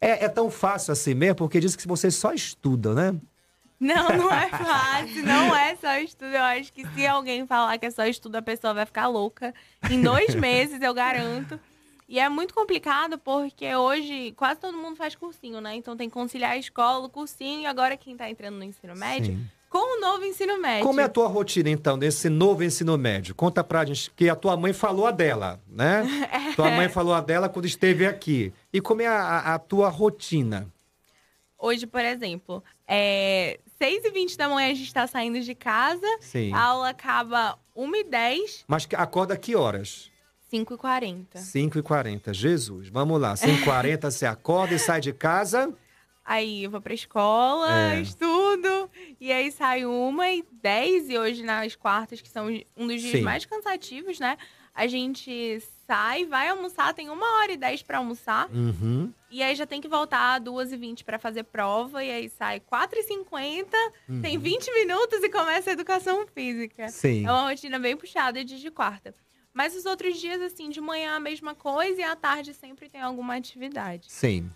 É, 0.00 0.24
é 0.24 0.28
tão 0.28 0.50
fácil 0.50 0.92
assim 0.92 1.14
mesmo, 1.14 1.36
porque 1.36 1.60
diz 1.60 1.74
que 1.74 1.86
você 1.86 2.10
só 2.10 2.32
estuda, 2.32 2.94
né? 2.94 3.18
Não, 3.80 4.08
não 4.16 4.32
é 4.32 4.48
fácil, 4.48 5.24
não 5.24 5.56
é 5.56 5.76
só 5.76 5.96
estudo. 5.98 6.32
Eu 6.34 6.42
acho 6.42 6.72
que 6.72 6.86
se 6.88 7.06
alguém 7.06 7.46
falar 7.46 7.78
que 7.78 7.86
é 7.86 7.90
só 7.90 8.06
estudo, 8.06 8.36
a 8.36 8.42
pessoa 8.42 8.74
vai 8.74 8.86
ficar 8.86 9.06
louca. 9.08 9.54
Em 9.90 10.00
dois 10.00 10.34
meses, 10.36 10.80
eu 10.80 10.94
garanto. 10.94 11.58
E 12.08 12.18
é 12.18 12.28
muito 12.28 12.54
complicado 12.54 13.18
porque 13.18 13.74
hoje 13.74 14.32
quase 14.32 14.58
todo 14.58 14.78
mundo 14.78 14.96
faz 14.96 15.14
cursinho, 15.14 15.60
né? 15.60 15.74
Então 15.74 15.96
tem 15.96 16.08
que 16.08 16.14
conciliar 16.14 16.52
a 16.52 16.56
escola, 16.56 17.06
o 17.06 17.10
cursinho 17.10 17.62
e 17.62 17.66
agora 17.66 17.96
quem 17.96 18.16
tá 18.16 18.30
entrando 18.30 18.56
no 18.56 18.64
ensino 18.64 18.96
médio 18.96 19.34
Sim. 19.34 19.46
Com 19.68 19.98
o 19.98 20.00
novo 20.00 20.24
ensino 20.24 20.58
médio. 20.60 20.86
Como 20.86 21.00
é 21.00 21.04
a 21.04 21.08
tua 21.08 21.28
rotina, 21.28 21.68
então, 21.68 21.96
nesse 21.96 22.28
novo 22.28 22.62
ensino 22.64 22.96
médio? 22.96 23.34
Conta 23.34 23.62
pra 23.62 23.84
gente, 23.84 24.10
que 24.16 24.28
a 24.28 24.34
tua 24.36 24.56
mãe 24.56 24.72
falou 24.72 25.06
a 25.06 25.10
dela, 25.10 25.60
né? 25.68 26.04
Tua 26.56 26.70
mãe 26.70 26.88
falou 26.88 27.12
a 27.14 27.20
dela 27.20 27.48
quando 27.48 27.66
esteve 27.66 28.06
aqui. 28.06 28.52
E 28.72 28.80
como 28.80 29.02
é 29.02 29.06
a, 29.06 29.54
a- 29.54 29.58
tua 29.58 29.88
rotina? 29.88 30.66
Hoje, 31.58 31.86
por 31.86 32.00
exemplo, 32.04 32.62
é 32.86 33.58
6h20 33.80 34.36
da 34.36 34.48
manhã 34.48 34.70
a 34.70 34.74
gente 34.74 34.92
tá 34.94 35.06
saindo 35.06 35.40
de 35.40 35.54
casa, 35.54 36.06
Sim. 36.20 36.52
a 36.52 36.60
aula 36.60 36.88
acaba 36.90 37.58
1h10, 37.76 38.64
Mas 38.66 38.88
acorda 38.94 39.36
que 39.36 39.54
horas? 39.54 40.10
5h40. 40.52 41.26
5h40. 41.36 42.32
Jesus, 42.32 42.88
vamos 42.88 43.20
lá. 43.20 43.34
5h40 43.34 44.10
você 44.10 44.24
acorda 44.26 44.74
e 44.74 44.78
sai 44.78 45.00
de 45.00 45.12
casa. 45.12 45.72
Aí 46.30 46.64
eu 46.64 46.70
vou 46.70 46.78
pra 46.82 46.92
escola, 46.92 47.70
É. 47.94 48.00
estudo, 48.02 48.90
e 49.18 49.32
aí 49.32 49.50
sai 49.50 49.86
uma 49.86 50.30
e 50.30 50.44
dez, 50.52 51.08
e 51.08 51.16
hoje 51.16 51.42
nas 51.42 51.74
quartas, 51.74 52.20
que 52.20 52.28
são 52.28 52.48
um 52.76 52.86
dos 52.86 53.00
dias 53.00 53.12
Sim. 53.20 53.22
mais 53.22 53.46
cansativos, 53.46 54.20
né? 54.20 54.36
A 54.74 54.86
gente 54.86 55.58
sai, 55.86 56.26
vai 56.26 56.48
almoçar, 56.50 56.92
tem 56.92 57.08
uma 57.08 57.24
hora 57.38 57.52
e 57.52 57.56
dez 57.56 57.82
pra 57.82 57.96
almoçar, 57.96 58.46
Uhum. 58.52 59.10
e 59.30 59.42
aí 59.42 59.54
já 59.56 59.64
tem 59.64 59.80
que 59.80 59.88
voltar 59.88 60.34
às 60.34 60.42
duas 60.42 60.70
e 60.70 60.76
vinte 60.76 61.02
pra 61.02 61.18
fazer 61.18 61.44
prova, 61.44 62.04
e 62.04 62.10
aí 62.10 62.28
sai 62.28 62.60
quatro 62.60 62.98
e 62.98 63.02
cinquenta, 63.04 63.78
tem 64.20 64.36
20 64.36 64.70
minutos 64.74 65.22
e 65.22 65.30
começa 65.30 65.70
a 65.70 65.72
educação 65.72 66.26
física. 66.26 66.88
Sim. 66.88 67.24
É 67.26 67.30
uma 67.32 67.48
rotina 67.48 67.78
bem 67.78 67.96
puxada 67.96 68.44
de 68.44 68.60
de 68.60 68.70
quarta. 68.70 69.14
Mas 69.54 69.74
os 69.74 69.86
outros 69.86 70.20
dias, 70.20 70.42
assim, 70.42 70.68
de 70.68 70.80
manhã 70.80 71.16
a 71.16 71.20
mesma 71.20 71.54
coisa, 71.54 71.98
e 72.02 72.04
à 72.04 72.14
tarde 72.14 72.52
sempre 72.52 72.86
tem 72.90 73.00
alguma 73.00 73.34
atividade. 73.34 74.12
Sim. 74.12 74.50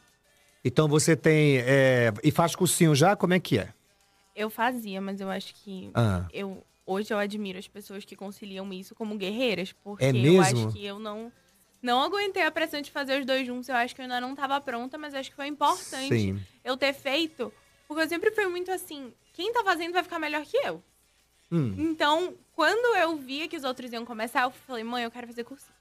Então 0.64 0.88
você 0.88 1.16
tem. 1.16 1.59
é, 1.59 2.12
E 2.23 2.31
faz 2.31 2.54
cursinho 2.54 2.95
já? 2.95 3.16
Como 3.16 3.35
é 3.35 3.40
que 3.40 3.59
é? 3.59 3.73
Eu 4.35 4.49
fazia, 4.49 5.00
mas 5.00 5.21
eu 5.21 5.28
acho 5.31 5.54
que 5.57 5.90
Ah. 5.95 6.26
eu 6.33 6.64
hoje 6.87 7.12
eu 7.12 7.19
admiro 7.19 7.59
as 7.59 7.69
pessoas 7.69 8.04
que 8.04 8.16
conciliam 8.16 8.73
isso 8.73 8.95
como 8.95 9.16
guerreiras, 9.16 9.73
porque 9.73 10.04
É 10.04 10.11
eu 10.11 10.40
acho 10.40 10.73
que 10.73 10.85
eu 10.85 10.99
não 10.99 11.33
não 11.83 12.00
aguentei 12.00 12.42
a 12.45 12.50
pressão 12.50 12.81
de 12.81 12.90
fazer 12.92 13.19
os 13.21 13.26
dois 13.26 13.45
juntos. 13.47 13.69
Eu 13.69 13.75
acho 13.75 13.95
que 13.95 14.00
eu 14.00 14.04
ainda 14.04 14.21
não 14.21 14.31
estava 14.33 14.61
pronta, 14.61 14.97
mas 14.97 15.14
acho 15.14 15.31
que 15.31 15.37
foi 15.37 15.49
importante 15.49 16.09
Sim. 16.09 16.40
eu 16.64 16.76
ter 16.76 16.92
feito, 16.92 17.52
porque 17.88 18.02
eu 18.04 18.09
sempre 18.09 18.31
fui 18.31 18.47
muito 18.47 18.71
assim, 18.71 19.12
quem 19.33 19.52
tá 19.52 19.64
fazendo 19.64 19.92
vai 19.92 20.02
ficar 20.04 20.19
melhor 20.21 20.45
que 20.45 20.57
eu. 20.59 20.83
Hum. 21.50 21.75
Então, 21.76 22.35
quando 22.54 22.97
eu 22.99 23.16
via 23.16 23.49
que 23.49 23.57
os 23.57 23.64
outros 23.64 23.92
iam 23.92 24.07
começar, 24.07 24.42
eu 24.45 24.50
falei, 24.52 24.85
mãe, 24.85 25.02
eu 25.04 25.11
quero 25.11 25.26
fazer 25.26 25.42
cursinho. 25.45 25.75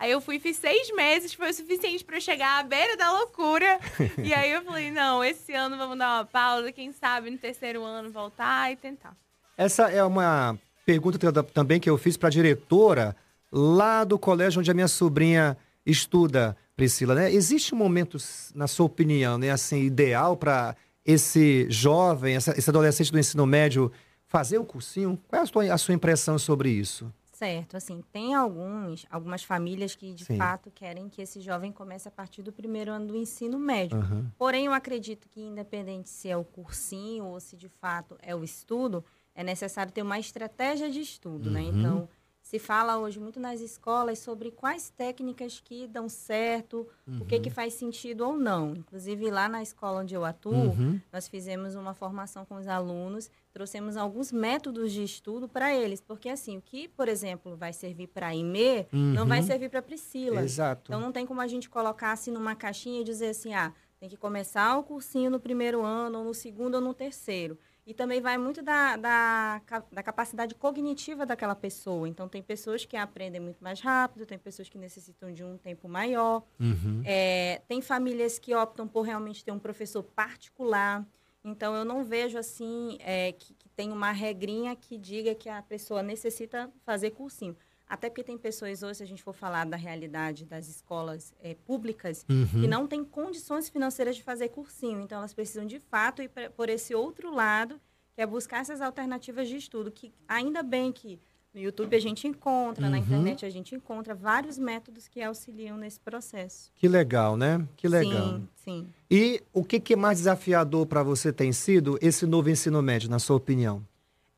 Aí 0.00 0.10
eu 0.10 0.20
fui 0.22 0.40
fiz 0.40 0.56
seis 0.56 0.90
meses, 0.96 1.34
foi 1.34 1.50
o 1.50 1.54
suficiente 1.54 2.02
pra 2.02 2.16
eu 2.16 2.20
chegar 2.22 2.58
à 2.58 2.62
beira 2.62 2.96
da 2.96 3.12
loucura. 3.12 3.78
e 4.24 4.32
aí 4.32 4.50
eu 4.50 4.62
falei, 4.64 4.90
não, 4.90 5.22
esse 5.22 5.52
ano 5.52 5.76
vamos 5.76 5.98
dar 5.98 6.16
uma 6.20 6.24
pausa, 6.24 6.72
quem 6.72 6.90
sabe 6.90 7.30
no 7.30 7.36
terceiro 7.36 7.84
ano 7.84 8.10
voltar 8.10 8.72
e 8.72 8.76
tentar. 8.76 9.14
Essa 9.58 9.90
é 9.90 10.02
uma 10.02 10.58
pergunta 10.86 11.18
também 11.42 11.78
que 11.78 11.90
eu 11.90 11.98
fiz 11.98 12.16
para 12.16 12.28
a 12.28 12.30
diretora 12.30 13.14
lá 13.52 14.02
do 14.02 14.18
colégio 14.18 14.60
onde 14.60 14.70
a 14.70 14.74
minha 14.74 14.88
sobrinha 14.88 15.54
estuda, 15.84 16.56
Priscila. 16.74 17.14
Né? 17.14 17.30
Existe 17.30 17.74
um 17.74 17.78
momento, 17.78 18.16
na 18.54 18.66
sua 18.66 18.86
opinião, 18.86 19.36
né, 19.36 19.50
assim, 19.50 19.82
ideal 19.82 20.34
para 20.34 20.74
esse 21.04 21.66
jovem, 21.68 22.36
essa- 22.36 22.56
esse 22.58 22.70
adolescente 22.70 23.12
do 23.12 23.18
ensino 23.18 23.44
médio 23.44 23.92
fazer 24.26 24.56
o 24.56 24.64
cursinho? 24.64 25.18
Qual 25.28 25.40
é 25.40 25.42
a 25.42 25.46
sua, 25.46 25.74
a 25.74 25.78
sua 25.78 25.92
impressão 25.94 26.38
sobre 26.38 26.70
isso? 26.70 27.12
Certo, 27.40 27.74
assim, 27.74 28.02
tem 28.12 28.34
alguns, 28.34 29.06
algumas 29.10 29.42
famílias 29.42 29.94
que 29.94 30.12
de 30.12 30.26
Sim. 30.26 30.36
fato 30.36 30.70
querem 30.70 31.08
que 31.08 31.22
esse 31.22 31.40
jovem 31.40 31.72
comece 31.72 32.06
a 32.06 32.10
partir 32.10 32.42
do 32.42 32.52
primeiro 32.52 32.92
ano 32.92 33.06
do 33.06 33.16
ensino 33.16 33.58
médio. 33.58 33.96
Aham. 33.96 34.30
Porém, 34.36 34.66
eu 34.66 34.74
acredito 34.74 35.26
que 35.26 35.40
independente 35.40 36.10
se 36.10 36.28
é 36.28 36.36
o 36.36 36.44
cursinho 36.44 37.24
ou 37.24 37.40
se 37.40 37.56
de 37.56 37.70
fato 37.70 38.14
é 38.20 38.36
o 38.36 38.44
estudo, 38.44 39.02
é 39.34 39.42
necessário 39.42 39.90
ter 39.90 40.02
uma 40.02 40.18
estratégia 40.18 40.90
de 40.90 41.00
estudo, 41.00 41.50
né? 41.50 41.62
Uhum. 41.62 41.78
Então, 41.78 42.08
se 42.50 42.58
fala 42.58 42.98
hoje 42.98 43.20
muito 43.20 43.38
nas 43.38 43.60
escolas 43.60 44.18
sobre 44.18 44.50
quais 44.50 44.90
técnicas 44.90 45.60
que 45.60 45.86
dão 45.86 46.08
certo, 46.08 46.84
o 47.20 47.24
que 47.24 47.38
que 47.38 47.48
faz 47.48 47.74
sentido 47.74 48.26
ou 48.26 48.36
não. 48.36 48.74
Inclusive, 48.74 49.30
lá 49.30 49.48
na 49.48 49.62
escola 49.62 50.00
onde 50.00 50.16
eu 50.16 50.24
atuo, 50.24 50.52
Uhum. 50.72 51.00
nós 51.12 51.28
fizemos 51.28 51.76
uma 51.76 51.94
formação 51.94 52.44
com 52.44 52.56
os 52.56 52.66
alunos, 52.66 53.30
trouxemos 53.52 53.96
alguns 53.96 54.32
métodos 54.32 54.90
de 54.90 55.04
estudo 55.04 55.48
para 55.48 55.72
eles, 55.72 56.00
porque 56.00 56.28
assim, 56.28 56.56
o 56.58 56.60
que, 56.60 56.88
por 56.88 57.06
exemplo, 57.08 57.56
vai 57.56 57.72
servir 57.72 58.08
para 58.08 58.26
a 58.26 58.34
Imê, 58.34 58.88
não 58.92 59.26
vai 59.28 59.38
Uhum. 59.38 59.46
servir 59.46 59.68
para 59.70 59.78
a 59.78 59.82
Priscila. 59.82 60.42
Exato. 60.42 60.82
Então 60.90 61.00
não 61.00 61.12
tem 61.12 61.24
como 61.24 61.40
a 61.40 61.46
gente 61.46 61.70
colocar 61.70 62.10
assim 62.10 62.32
numa 62.32 62.56
caixinha 62.56 63.00
e 63.00 63.04
dizer 63.04 63.28
assim, 63.28 63.54
ah, 63.54 63.72
tem 64.00 64.08
que 64.08 64.16
começar 64.16 64.76
o 64.76 64.82
cursinho 64.82 65.30
no 65.30 65.38
primeiro 65.38 65.82
ano, 65.84 66.18
ou 66.18 66.24
no 66.24 66.34
segundo 66.34 66.74
ou 66.74 66.80
no 66.80 66.92
terceiro. 66.94 67.56
E 67.86 67.94
também 67.94 68.20
vai 68.20 68.38
muito 68.38 68.62
da, 68.62 68.96
da, 68.96 69.62
da 69.90 70.02
capacidade 70.02 70.54
cognitiva 70.54 71.26
daquela 71.26 71.54
pessoa. 71.54 72.08
Então 72.08 72.28
tem 72.28 72.42
pessoas 72.42 72.84
que 72.84 72.96
aprendem 72.96 73.40
muito 73.40 73.62
mais 73.62 73.80
rápido, 73.80 74.26
tem 74.26 74.38
pessoas 74.38 74.68
que 74.68 74.78
necessitam 74.78 75.32
de 75.32 75.42
um 75.42 75.56
tempo 75.56 75.88
maior. 75.88 76.42
Uhum. 76.58 77.02
É, 77.04 77.62
tem 77.66 77.80
famílias 77.80 78.38
que 78.38 78.54
optam 78.54 78.86
por 78.86 79.02
realmente 79.02 79.44
ter 79.44 79.52
um 79.52 79.58
professor 79.58 80.02
particular. 80.02 81.04
Então, 81.42 81.74
eu 81.74 81.84
não 81.84 82.04
vejo 82.04 82.36
assim 82.36 82.98
é, 83.00 83.32
que, 83.32 83.54
que 83.54 83.68
tem 83.70 83.90
uma 83.90 84.12
regrinha 84.12 84.76
que 84.76 84.98
diga 84.98 85.34
que 85.34 85.48
a 85.48 85.62
pessoa 85.62 86.02
necessita 86.02 86.70
fazer 86.84 87.10
cursinho. 87.12 87.56
Até 87.90 88.08
porque 88.08 88.22
tem 88.22 88.38
pessoas 88.38 88.84
hoje, 88.84 88.94
se 88.98 89.02
a 89.02 89.06
gente 89.06 89.20
for 89.20 89.34
falar 89.34 89.66
da 89.66 89.76
realidade 89.76 90.44
das 90.44 90.68
escolas 90.68 91.34
é, 91.42 91.54
públicas, 91.66 92.24
Uhum. 92.30 92.46
que 92.46 92.68
não 92.68 92.86
têm 92.86 93.02
condições 93.04 93.68
financeiras 93.68 94.14
de 94.14 94.22
fazer 94.22 94.48
cursinho. 94.50 95.00
Então, 95.00 95.18
elas 95.18 95.34
precisam, 95.34 95.66
de 95.66 95.80
fato, 95.80 96.22
ir 96.22 96.28
pra- 96.28 96.50
por 96.50 96.68
esse 96.68 96.94
outro 96.94 97.34
lado, 97.34 97.80
que 98.14 98.20
é 98.22 98.26
buscar 98.26 98.60
essas 98.60 98.80
alternativas 98.80 99.48
de 99.48 99.56
estudo, 99.56 99.90
que 99.90 100.12
ainda 100.28 100.62
bem 100.62 100.92
que 100.92 101.18
no 101.52 101.60
YouTube 101.60 101.96
a 101.96 101.98
gente 102.00 102.28
encontra, 102.28 102.88
na 102.88 102.96
Uhum. 102.98 103.02
internet 103.02 103.44
a 103.44 103.50
gente 103.50 103.74
encontra 103.74 104.14
vários 104.14 104.56
métodos 104.56 105.08
que 105.08 105.20
auxiliam 105.20 105.76
nesse 105.76 105.98
processo. 105.98 106.70
Que 106.76 106.86
legal, 106.86 107.36
né? 107.36 107.66
Que 107.76 107.88
legal. 107.88 108.28
Sim, 108.38 108.48
sim. 108.54 108.88
E 109.10 109.42
o 109.52 109.64
que, 109.64 109.80
que 109.80 109.94
é 109.94 109.96
mais 109.96 110.18
desafiador 110.18 110.86
para 110.86 111.02
você 111.02 111.32
tem 111.32 111.52
sido 111.52 111.98
esse 112.00 112.24
novo 112.24 112.48
ensino 112.48 112.80
médio, 112.80 113.10
na 113.10 113.18
sua 113.18 113.34
opinião? 113.34 113.84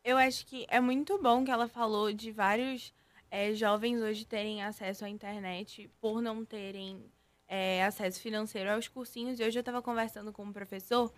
Eu 0.02 0.16
acho 0.16 0.46
que 0.46 0.64
é 0.70 0.80
muito 0.80 1.20
bom 1.22 1.44
que 1.44 1.50
ela 1.50 1.68
falou 1.68 2.10
de 2.14 2.32
vários 2.32 2.94
eh, 3.34 3.54
jovens 3.54 4.00
hoje 4.02 4.26
terem 4.26 4.62
acesso 4.62 5.06
à 5.06 5.08
internet 5.08 5.90
por 6.02 6.20
não 6.20 6.44
terem 6.44 7.02
eh, 7.48 7.82
acesso 7.82 8.20
financeiro 8.20 8.70
aos 8.70 8.88
cursinhos. 8.88 9.40
E 9.40 9.44
hoje 9.44 9.58
eu 9.58 9.60
estava 9.62 9.80
conversando 9.80 10.30
com 10.32 10.42
um 10.44 10.52
professor 10.52 11.10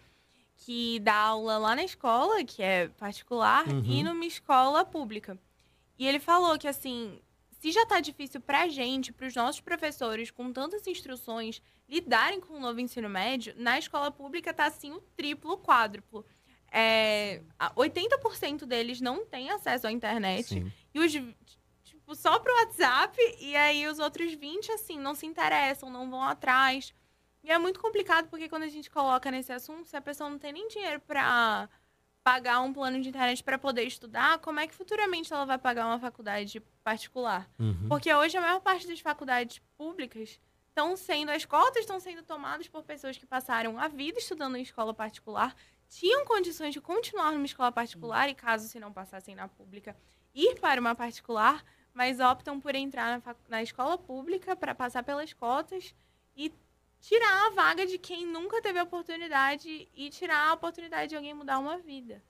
que 0.57 1.01
dá 1.01 1.17
aula 1.17 1.59
lá 1.59 1.75
na 1.75 1.83
escola, 1.83 2.45
que 2.45 2.63
é 2.63 2.87
particular, 2.89 3.67
Uhum. 3.67 3.83
e 3.85 4.03
numa 4.05 4.25
escola 4.25 4.85
pública. 4.85 5.37
E 5.99 6.07
ele 6.07 6.21
falou 6.21 6.57
que, 6.57 6.69
assim, 6.69 7.21
se 7.59 7.73
já 7.73 7.85
tá 7.85 7.99
difícil 7.99 8.41
pra 8.41 8.69
gente, 8.69 9.13
pros 9.13 9.35
nossos 9.35 9.61
professores, 9.61 10.31
com 10.31 10.53
tantas 10.53 10.87
instruções, 10.87 11.61
lidarem 11.89 12.41
com 12.41 12.55
o 12.55 12.61
novo 12.61 12.79
ensino 12.81 13.09
médio, 13.09 13.53
na 13.57 13.77
escola 13.79 14.11
pública 14.13 14.55
tá, 14.55 14.67
assim, 14.67 14.93
o 14.93 15.01
triplo, 15.17 15.55
o 15.55 15.59
quádruplo. 15.59 16.25
É, 16.71 17.43
a- 17.59 17.73
80% 17.75 18.65
deles 18.67 19.01
não 19.01 19.25
têm 19.27 19.51
acesso 19.51 19.87
à 19.89 19.93
internet. 19.93 20.45
Sim. 20.47 20.73
E 20.95 20.99
os, 21.01 21.13
tipo, 22.05 22.15
só 22.15 22.39
pro 22.39 22.53
WhatsApp, 22.53 23.17
e 23.41 23.57
aí 23.57 23.89
os 23.89 23.99
outros 23.99 24.33
20, 24.35 24.71
assim, 24.73 24.99
não 24.99 25.15
se 25.15 25.27
interessam, 25.27 25.91
não 25.91 26.11
vão 26.11 26.23
atrás. 26.23 26.95
E 27.43 27.51
é 27.51 27.59
muito 27.59 27.81
complicado, 27.81 28.29
porque 28.29 28.49
quando 28.49 28.63
a 28.63 28.69
gente 28.69 28.91
coloca 28.91 29.31
nesse 29.31 29.53
assunto, 29.53 29.89
se 29.89 29.97
a 29.97 30.01
pessoa 30.01 30.31
não 30.31 30.39
tem 30.39 30.53
nem 30.53 30.69
dinheiro 30.69 31.01
pra 31.01 31.69
pagar 32.23 32.61
um 32.61 32.73
plano 32.73 33.01
de 33.01 33.09
internet 33.09 33.43
para 33.43 33.59
poder 33.59 33.85
estudar, 33.85 34.39
como 34.39 34.61
é 34.61 34.67
que 34.67 34.75
futuramente 34.75 35.33
ela 35.33 35.45
vai 35.45 35.59
pagar 35.59 35.87
uma 35.87 35.99
faculdade 35.99 36.61
particular? 36.83 37.51
Uhum. 37.59 37.89
Porque 37.89 38.13
hoje 38.13 38.37
a 38.37 38.41
maior 38.41 38.61
parte 38.61 38.87
das 38.87 39.01
faculdades 39.01 39.61
públicas 39.77 40.41
estão 40.69 40.97
sendo, 40.97 41.31
as 41.31 41.45
cotas 41.45 41.83
estão 41.83 42.01
sendo 42.01 42.23
tomadas 42.23 42.67
por 42.67 42.83
pessoas 42.83 43.19
que 43.19 43.27
passaram 43.27 43.79
a 43.79 43.89
vida 43.89 44.19
estudando 44.19 44.57
em 44.57 44.63
escola 44.63 44.95
particular, 44.95 45.55
tinham 45.87 46.25
condições 46.25 46.73
de 46.73 46.81
continuar 46.81 47.33
numa 47.33 47.45
escola 47.45 47.71
particular 47.71 48.29
e 48.29 48.35
caso 48.35 48.69
se 48.69 48.81
não 48.81 48.91
passassem 48.91 49.35
na 49.35 49.47
pública, 49.47 49.95
ir 50.35 50.59
para 50.59 50.81
uma 50.81 50.95
particular, 50.95 51.63
mas 51.95 52.19
optam 52.21 52.61
por 52.61 52.75
entrar 52.75 53.23
na, 53.25 53.37
na 53.49 53.63
escola 53.63 53.97
pública 53.97 54.55
para 54.57 54.75
passar 54.75 55.03
pelas 55.05 55.33
cotas 55.33 55.95
e 56.37 56.53
tirar 57.01 57.47
a 57.47 57.51
vaga 57.51 57.87
de 57.87 57.97
quem 57.99 58.27
nunca 58.27 58.61
teve 58.61 58.79
a 58.79 58.83
oportunidade 58.83 59.89
e 59.95 60.11
tirar 60.11 60.49
a 60.49 60.55
oportunidade 60.55 61.11
de 61.11 61.17
alguém 61.17 61.33
mudar 61.33 61.59
uma 61.59 61.79
vida. 61.79 62.23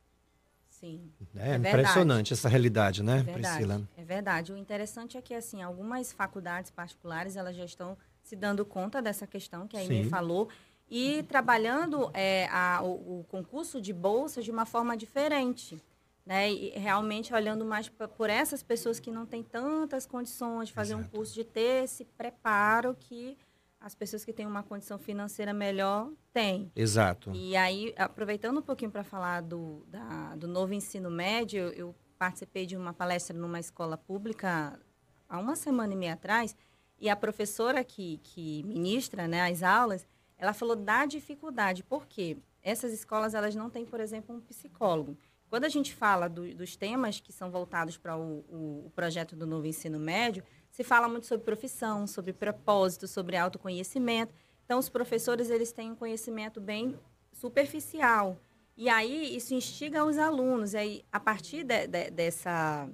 Sim. 0.68 1.11
É, 1.37 1.52
É 1.52 1.56
impressionante 1.56 2.33
essa 2.33 2.49
realidade, 2.49 3.02
né, 3.02 3.21
É 3.21 3.23
verdade. 3.23 3.42
Priscila? 3.56 3.88
É 3.97 4.04
verdade. 4.04 4.52
O 4.52 4.56
interessante 4.56 5.16
é 5.16 5.23
que, 5.23 5.33
assim, 5.33 5.62
algumas 5.62 6.12
faculdades 6.12 6.71
particulares, 6.71 7.37
elas 7.37 7.56
já 7.56 7.64
estão 7.64 7.97
se 8.23 8.35
dando 8.37 8.64
conta 8.66 9.00
dessa 9.00 9.26
questão 9.26 9.66
que 9.68 9.76
a 9.76 9.80
Amy 9.80 10.04
falou. 10.11 10.49
e 10.90 11.23
trabalhando 11.23 12.11
é, 12.12 12.47
a- 12.50 12.83
o, 12.83 13.21
o 13.21 13.25
concurso 13.30 13.80
de 13.80 13.92
bolsa 13.92 14.42
de 14.42 14.50
uma 14.50 14.66
forma 14.66 14.94
diferente. 14.97 15.80
Né? 16.25 16.50
E 16.50 16.71
realmente 16.71 17.35
olhando 17.35 17.64
mais 17.64 17.88
por 17.88 18.31
essas 18.31 18.62
pessoas 18.62 18.99
que 18.99 19.11
não 19.11 19.26
têm 19.26 19.43
tantas 19.43 20.07
condições 20.07 20.69
de 20.69 20.75
fazer 20.75 20.95
um 20.95 21.04
curso, 21.04 21.35
de 21.35 21.45
ter 21.45 21.85
esse 21.85 22.04
preparo 22.04 22.95
que 22.99 23.37
as 23.78 23.95
pessoas 23.95 24.25
que 24.25 24.33
têm 24.33 24.47
uma 24.47 24.62
condição 24.62 24.99
financeira 24.99 25.52
melhor 25.52 26.11
têm. 26.33 26.73
Exato. 26.75 27.31
E 27.35 27.54
aí, 27.54 27.93
aproveitando 27.99 28.59
um 28.59 28.62
pouquinho 28.62 28.90
para 28.90 29.04
falar 29.04 29.43
do, 29.43 29.85
da- 29.88 30.35
do 30.37 30.49
novo 30.49 30.73
ensino 30.73 31.11
médio, 31.11 31.64
eu, 31.75 31.95
participei 32.16 32.64
de 32.64 32.75
uma 32.76 32.95
palestra 32.95 33.37
numa 33.37 33.61
escola 33.61 33.99
pública 33.99 34.81
há 35.28 35.38
uma 35.38 35.57
semana 35.57 35.93
e 35.93 35.97
meia 35.97 36.14
atrás, 36.14 36.57
e 36.99 37.11
a 37.11 37.16
professora 37.16 37.85
que, 37.85 38.19
que 38.23 38.62
ministra 38.62 39.28
né, 39.28 39.43
as 39.43 39.62
aulas, 39.62 40.07
ela 40.38 40.54
falou 40.54 40.76
da 40.76 41.04
dificuldade, 41.04 41.83
porque 41.83 42.38
essas 42.62 42.93
escolas 42.95 43.35
elas 43.35 43.54
não 43.54 43.69
têm, 43.69 43.85
por 43.85 44.00
exemplo, 44.00 44.35
um 44.35 44.40
psicólogo. 44.40 45.19
Quando 45.50 45.64
a 45.64 45.68
gente 45.68 45.94
fala 45.94 46.28
do- 46.28 46.54
dos 46.54 46.76
temas 46.76 47.20
que 47.20 47.32
são 47.32 47.50
voltados 47.50 47.96
para 47.96 48.16
o, 48.16 48.44
o- 48.48 48.86
o 48.86 48.90
projeto 48.94 49.36
do 49.36 49.46
novo 49.46 49.66
ensino 49.66 49.98
médio, 49.98 50.42
se 50.70 50.82
fala 50.82 51.08
muito 51.08 51.26
sobre 51.26 51.44
profissão, 51.44 52.06
sobre 52.06 52.32
propósito, 52.32 53.06
sobre 53.06 53.36
autoconhecimento. 53.36 54.34
Então, 54.64 54.78
os 54.78 54.88
professores 54.88 55.50
eles 55.50 55.70
têm 55.72 55.92
um 55.92 55.94
conhecimento 55.94 56.60
bem 56.60 56.98
superficial. 57.32 58.36
E 58.76 58.88
aí, 58.88 59.36
isso 59.36 59.54
instiga 59.54 60.04
os 60.04 60.18
alunos. 60.18 60.72
E 60.74 60.76
aí, 60.78 61.04
a 61.12 61.20
partir 61.20 61.62
de- 61.62 61.86
de- 61.86 62.10
dessa, 62.10 62.88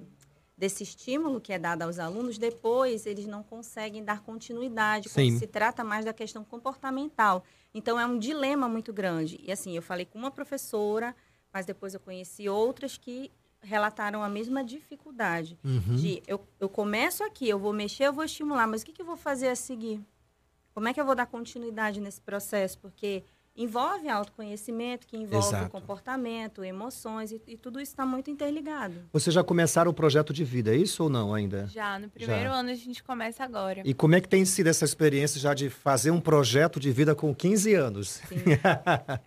desse 0.55 0.83
estímulo 0.83 1.41
que 1.41 1.51
é 1.53 1.57
dado 1.57 1.81
aos 1.81 1.97
alunos, 1.97 2.37
depois 2.37 3.07
eles 3.07 3.25
não 3.25 3.41
conseguem 3.41 4.03
dar 4.03 4.21
continuidade, 4.21 5.09
Sim. 5.09 5.39
se 5.39 5.47
trata 5.47 5.83
mais 5.83 6.05
da 6.05 6.13
questão 6.13 6.43
comportamental. 6.43 7.43
Então, 7.73 7.99
é 7.99 8.05
um 8.05 8.19
dilema 8.19 8.69
muito 8.69 8.93
grande. 8.93 9.39
E 9.41 9.51
assim, 9.51 9.75
eu 9.75 9.81
falei 9.81 10.05
com 10.05 10.19
uma 10.19 10.29
professora, 10.29 11.15
mas 11.53 11.65
depois 11.65 11.93
eu 11.93 11.99
conheci 11.99 12.47
outras 12.47 12.97
que 12.97 13.31
relataram 13.61 14.23
a 14.23 14.29
mesma 14.29 14.63
dificuldade. 14.63 15.57
Uhum. 15.63 15.95
De 15.95 16.21
eu, 16.27 16.45
eu 16.59 16.69
começo 16.69 17.23
aqui, 17.23 17.47
eu 17.47 17.59
vou 17.59 17.73
mexer, 17.73 18.05
eu 18.05 18.13
vou 18.13 18.23
estimular, 18.23 18.67
mas 18.67 18.81
o 18.81 18.85
que, 18.85 18.91
que 18.91 19.01
eu 19.01 19.05
vou 19.05 19.17
fazer 19.17 19.49
a 19.49 19.55
seguir? 19.55 20.01
Como 20.73 20.87
é 20.87 20.93
que 20.93 20.99
eu 21.01 21.05
vou 21.05 21.15
dar 21.15 21.25
continuidade 21.25 21.99
nesse 21.99 22.21
processo? 22.21 22.77
Porque 22.79 23.23
envolve 23.55 24.07
autoconhecimento, 24.07 25.05
que 25.05 25.17
envolve 25.17 25.47
Exato. 25.47 25.69
comportamento, 25.69 26.63
emoções, 26.63 27.31
e, 27.31 27.41
e 27.47 27.57
tudo 27.57 27.79
isso 27.79 27.91
está 27.91 28.05
muito 28.05 28.31
interligado. 28.31 28.95
Vocês 29.11 29.33
já 29.33 29.43
começaram 29.43 29.91
o 29.91 29.93
projeto 29.93 30.31
de 30.33 30.43
vida, 30.43 30.73
é 30.73 30.77
isso 30.77 31.03
ou 31.03 31.09
não 31.09 31.33
ainda? 31.33 31.67
Já, 31.67 31.99
no 31.99 32.09
primeiro 32.09 32.49
Já. 32.49 32.53
ano 32.53 32.69
a 32.69 32.73
gente 32.73 33.03
começa 33.03 33.43
agora. 33.43 33.81
E 33.85 33.93
como 33.93 34.15
é 34.15 34.21
que 34.21 34.29
tem 34.29 34.45
sido 34.45 34.67
essa 34.67 34.85
experiência 34.85 35.39
já 35.39 35.53
de 35.53 35.69
fazer 35.69 36.11
um 36.11 36.21
projeto 36.21 36.79
de 36.79 36.91
vida 36.91 37.13
com 37.13 37.35
15 37.35 37.73
anos? 37.73 38.21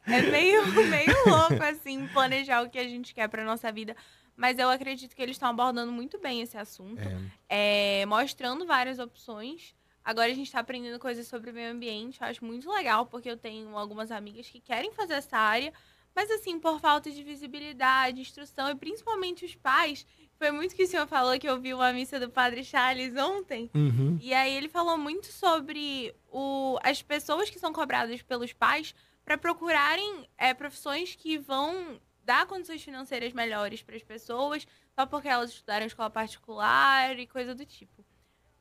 É 0.06 0.22
meio, 0.22 0.66
meio 0.88 1.14
louco, 1.26 1.62
assim, 1.62 2.06
planejar 2.08 2.62
o 2.62 2.70
que 2.70 2.78
a 2.78 2.88
gente 2.88 3.14
quer 3.14 3.28
pra 3.28 3.44
nossa 3.44 3.70
vida. 3.70 3.94
Mas 4.36 4.58
eu 4.58 4.68
acredito 4.68 5.14
que 5.14 5.22
eles 5.22 5.36
estão 5.36 5.50
abordando 5.50 5.92
muito 5.92 6.18
bem 6.18 6.40
esse 6.40 6.56
assunto, 6.56 7.00
é, 7.48 8.04
mostrando 8.06 8.66
várias 8.66 8.98
opções. 8.98 9.74
Agora 10.04 10.30
a 10.30 10.34
gente 10.34 10.46
está 10.46 10.60
aprendendo 10.60 10.98
coisas 10.98 11.26
sobre 11.26 11.50
o 11.50 11.54
meio 11.54 11.72
ambiente. 11.72 12.20
Eu 12.20 12.26
acho 12.26 12.44
muito 12.44 12.70
legal, 12.70 13.06
porque 13.06 13.30
eu 13.30 13.36
tenho 13.36 13.76
algumas 13.76 14.10
amigas 14.10 14.48
que 14.48 14.60
querem 14.60 14.92
fazer 14.92 15.14
essa 15.14 15.38
área, 15.38 15.72
mas 16.14 16.30
assim, 16.30 16.60
por 16.60 16.78
falta 16.78 17.10
de 17.10 17.22
visibilidade, 17.22 18.20
instrução, 18.20 18.70
e 18.70 18.74
principalmente 18.74 19.44
os 19.44 19.54
pais. 19.54 20.06
Foi 20.36 20.50
muito 20.50 20.74
que 20.74 20.84
o 20.84 20.86
senhor 20.86 21.06
falou 21.06 21.38
que 21.38 21.48
eu 21.48 21.58
vi 21.58 21.72
uma 21.72 21.92
missa 21.92 22.20
do 22.20 22.28
Padre 22.28 22.62
Charles 22.62 23.16
ontem. 23.16 23.70
Uhum. 23.74 24.18
E 24.20 24.34
aí 24.34 24.54
ele 24.54 24.68
falou 24.68 24.98
muito 24.98 25.32
sobre 25.32 26.14
o, 26.30 26.78
as 26.82 27.00
pessoas 27.00 27.48
que 27.48 27.58
são 27.58 27.72
cobradas 27.72 28.20
pelos 28.20 28.52
pais 28.52 28.94
para 29.24 29.38
procurarem 29.38 30.28
é, 30.36 30.52
profissões 30.52 31.14
que 31.14 31.38
vão 31.38 31.98
dar 32.22 32.46
condições 32.46 32.82
financeiras 32.82 33.32
melhores 33.32 33.82
para 33.82 33.96
as 33.96 34.02
pessoas, 34.02 34.66
só 34.94 35.06
porque 35.06 35.28
elas 35.28 35.50
estudaram 35.50 35.86
escola 35.86 36.10
particular 36.10 37.18
e 37.18 37.26
coisa 37.26 37.54
do 37.54 37.64
tipo. 37.64 38.04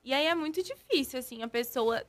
E 0.03 0.13
aí 0.13 0.27
é 0.27 0.35
muito 0.35 0.61
difícil, 0.61 1.19
assim, 1.19 1.41
a 1.41 1.47
pessoa 1.47 2.05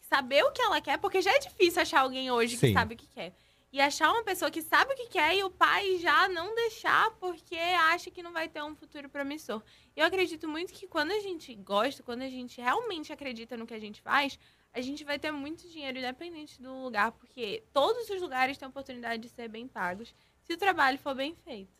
saber 0.00 0.42
o 0.42 0.50
que 0.50 0.62
ela 0.62 0.80
quer, 0.80 0.98
porque 0.98 1.20
já 1.22 1.34
é 1.34 1.38
difícil 1.38 1.82
achar 1.82 2.00
alguém 2.00 2.30
hoje 2.30 2.56
Sim. 2.56 2.68
que 2.68 2.72
sabe 2.72 2.94
o 2.94 2.96
que 2.96 3.06
quer. 3.06 3.32
E 3.70 3.80
achar 3.80 4.10
uma 4.10 4.24
pessoa 4.24 4.50
que 4.50 4.62
sabe 4.62 4.94
o 4.94 4.96
que 4.96 5.08
quer 5.08 5.36
e 5.36 5.44
o 5.44 5.50
pai 5.50 5.98
já 5.98 6.26
não 6.28 6.54
deixar 6.54 7.10
porque 7.20 7.54
acha 7.54 8.10
que 8.10 8.22
não 8.22 8.32
vai 8.32 8.48
ter 8.48 8.62
um 8.62 8.74
futuro 8.74 9.10
promissor. 9.10 9.62
Eu 9.94 10.06
acredito 10.06 10.48
muito 10.48 10.72
que 10.72 10.88
quando 10.88 11.10
a 11.10 11.20
gente 11.20 11.54
gosta, 11.54 12.02
quando 12.02 12.22
a 12.22 12.30
gente 12.30 12.60
realmente 12.62 13.12
acredita 13.12 13.58
no 13.58 13.66
que 13.66 13.74
a 13.74 13.78
gente 13.78 14.00
faz, 14.00 14.38
a 14.72 14.80
gente 14.80 15.04
vai 15.04 15.18
ter 15.18 15.30
muito 15.30 15.68
dinheiro 15.68 15.98
independente 15.98 16.60
do 16.62 16.82
lugar, 16.82 17.12
porque 17.12 17.62
todos 17.72 18.08
os 18.08 18.20
lugares 18.22 18.56
têm 18.56 18.66
a 18.66 18.70
oportunidade 18.70 19.22
de 19.22 19.28
ser 19.28 19.48
bem 19.48 19.68
pagos 19.68 20.14
se 20.42 20.54
o 20.54 20.56
trabalho 20.56 20.98
for 20.98 21.14
bem 21.14 21.34
feito. 21.34 21.76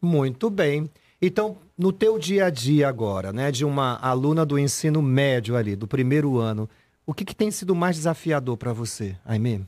Muito 0.00 0.50
bem. 0.50 0.90
Então, 1.20 1.58
no 1.76 1.92
teu 1.92 2.18
dia 2.18 2.46
a 2.46 2.50
dia 2.50 2.88
agora, 2.88 3.32
né, 3.32 3.50
de 3.50 3.64
uma 3.64 3.96
aluna 3.98 4.46
do 4.46 4.58
ensino 4.58 5.02
médio 5.02 5.56
ali, 5.56 5.74
do 5.74 5.86
primeiro 5.88 6.38
ano, 6.38 6.68
o 7.04 7.12
que, 7.12 7.24
que 7.24 7.34
tem 7.34 7.50
sido 7.50 7.74
mais 7.74 7.96
desafiador 7.96 8.56
para 8.56 8.72
você, 8.72 9.16
Aimee? 9.24 9.66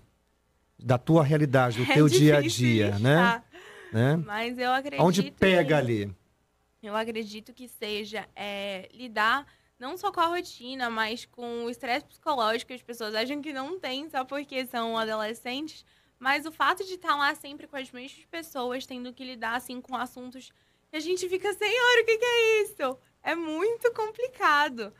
Da 0.78 0.96
tua 0.96 1.22
realidade, 1.24 1.76
do 1.84 1.90
É 1.90 1.94
teu 1.94 2.08
dia 2.08 2.38
a 2.38 2.40
dia, 2.40 2.98
né? 2.98 3.42
né? 3.92 4.16
Mas 4.16 4.58
eu 4.58 4.70
acredito 4.72 5.02
Onde 5.04 5.30
pega 5.32 5.64
que- 5.68 5.74
ali? 5.74 6.14
Eu 6.82 6.96
acredito 6.96 7.52
que 7.52 7.68
seja 7.68 8.26
é, 8.34 8.88
lidar 8.94 9.46
não 9.78 9.98
só 9.98 10.10
com 10.10 10.20
a 10.20 10.26
rotina, 10.26 10.88
mas 10.88 11.26
com 11.26 11.64
o 11.64 11.70
estresse 11.70 12.06
psicológico 12.06 12.68
que 12.68 12.74
as 12.74 12.82
pessoas 12.82 13.14
acham 13.14 13.42
que 13.42 13.52
não 13.52 13.78
tem 13.78 14.08
só 14.08 14.24
porque 14.24 14.64
são 14.66 14.96
adolescentes. 14.96 15.84
Mas 16.18 16.46
o 16.46 16.52
fato 16.52 16.84
de 16.84 16.94
estar 16.94 17.16
lá 17.16 17.34
sempre 17.34 17.66
com 17.66 17.76
as 17.76 17.90
mesmas 17.90 18.24
pessoas, 18.30 18.86
tendo 18.86 19.12
que 19.12 19.24
lidar 19.24 19.56
assim 19.56 19.80
com 19.80 19.94
assuntos 19.96 20.50
que 20.90 20.96
a 20.96 21.00
gente 21.00 21.28
fica, 21.28 21.52
senhor, 21.54 22.00
o 22.00 22.04
que, 22.04 22.18
que 22.18 22.24
é 22.24 22.62
isso? 22.62 22.98
É 23.22 23.34
muito 23.34 23.92
complicado. 23.92 24.92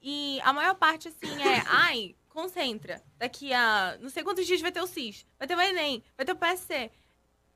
E 0.00 0.40
a 0.42 0.52
maior 0.52 0.74
parte, 0.74 1.08
assim, 1.08 1.42
é, 1.42 1.62
ai, 1.68 2.14
concentra. 2.28 3.02
Daqui 3.16 3.52
a 3.52 3.96
não 4.00 4.10
sei 4.10 4.22
quantos 4.22 4.46
dias 4.46 4.60
vai 4.60 4.72
ter 4.72 4.80
o 4.80 4.86
CIS, 4.86 5.26
vai 5.38 5.46
ter 5.46 5.56
o 5.56 5.60
Enem, 5.60 6.02
vai 6.16 6.26
ter 6.26 6.32
o 6.32 6.36
PSC. 6.36 6.90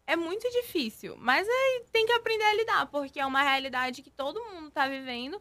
É 0.06 0.16
muito 0.16 0.48
difícil, 0.50 1.16
mas 1.18 1.46
aí 1.46 1.84
tem 1.92 2.06
que 2.06 2.12
aprender 2.12 2.44
a 2.44 2.54
lidar, 2.54 2.86
porque 2.86 3.20
é 3.20 3.26
uma 3.26 3.42
realidade 3.42 4.02
que 4.02 4.10
todo 4.10 4.42
mundo 4.46 4.70
tá 4.70 4.88
vivendo. 4.88 5.40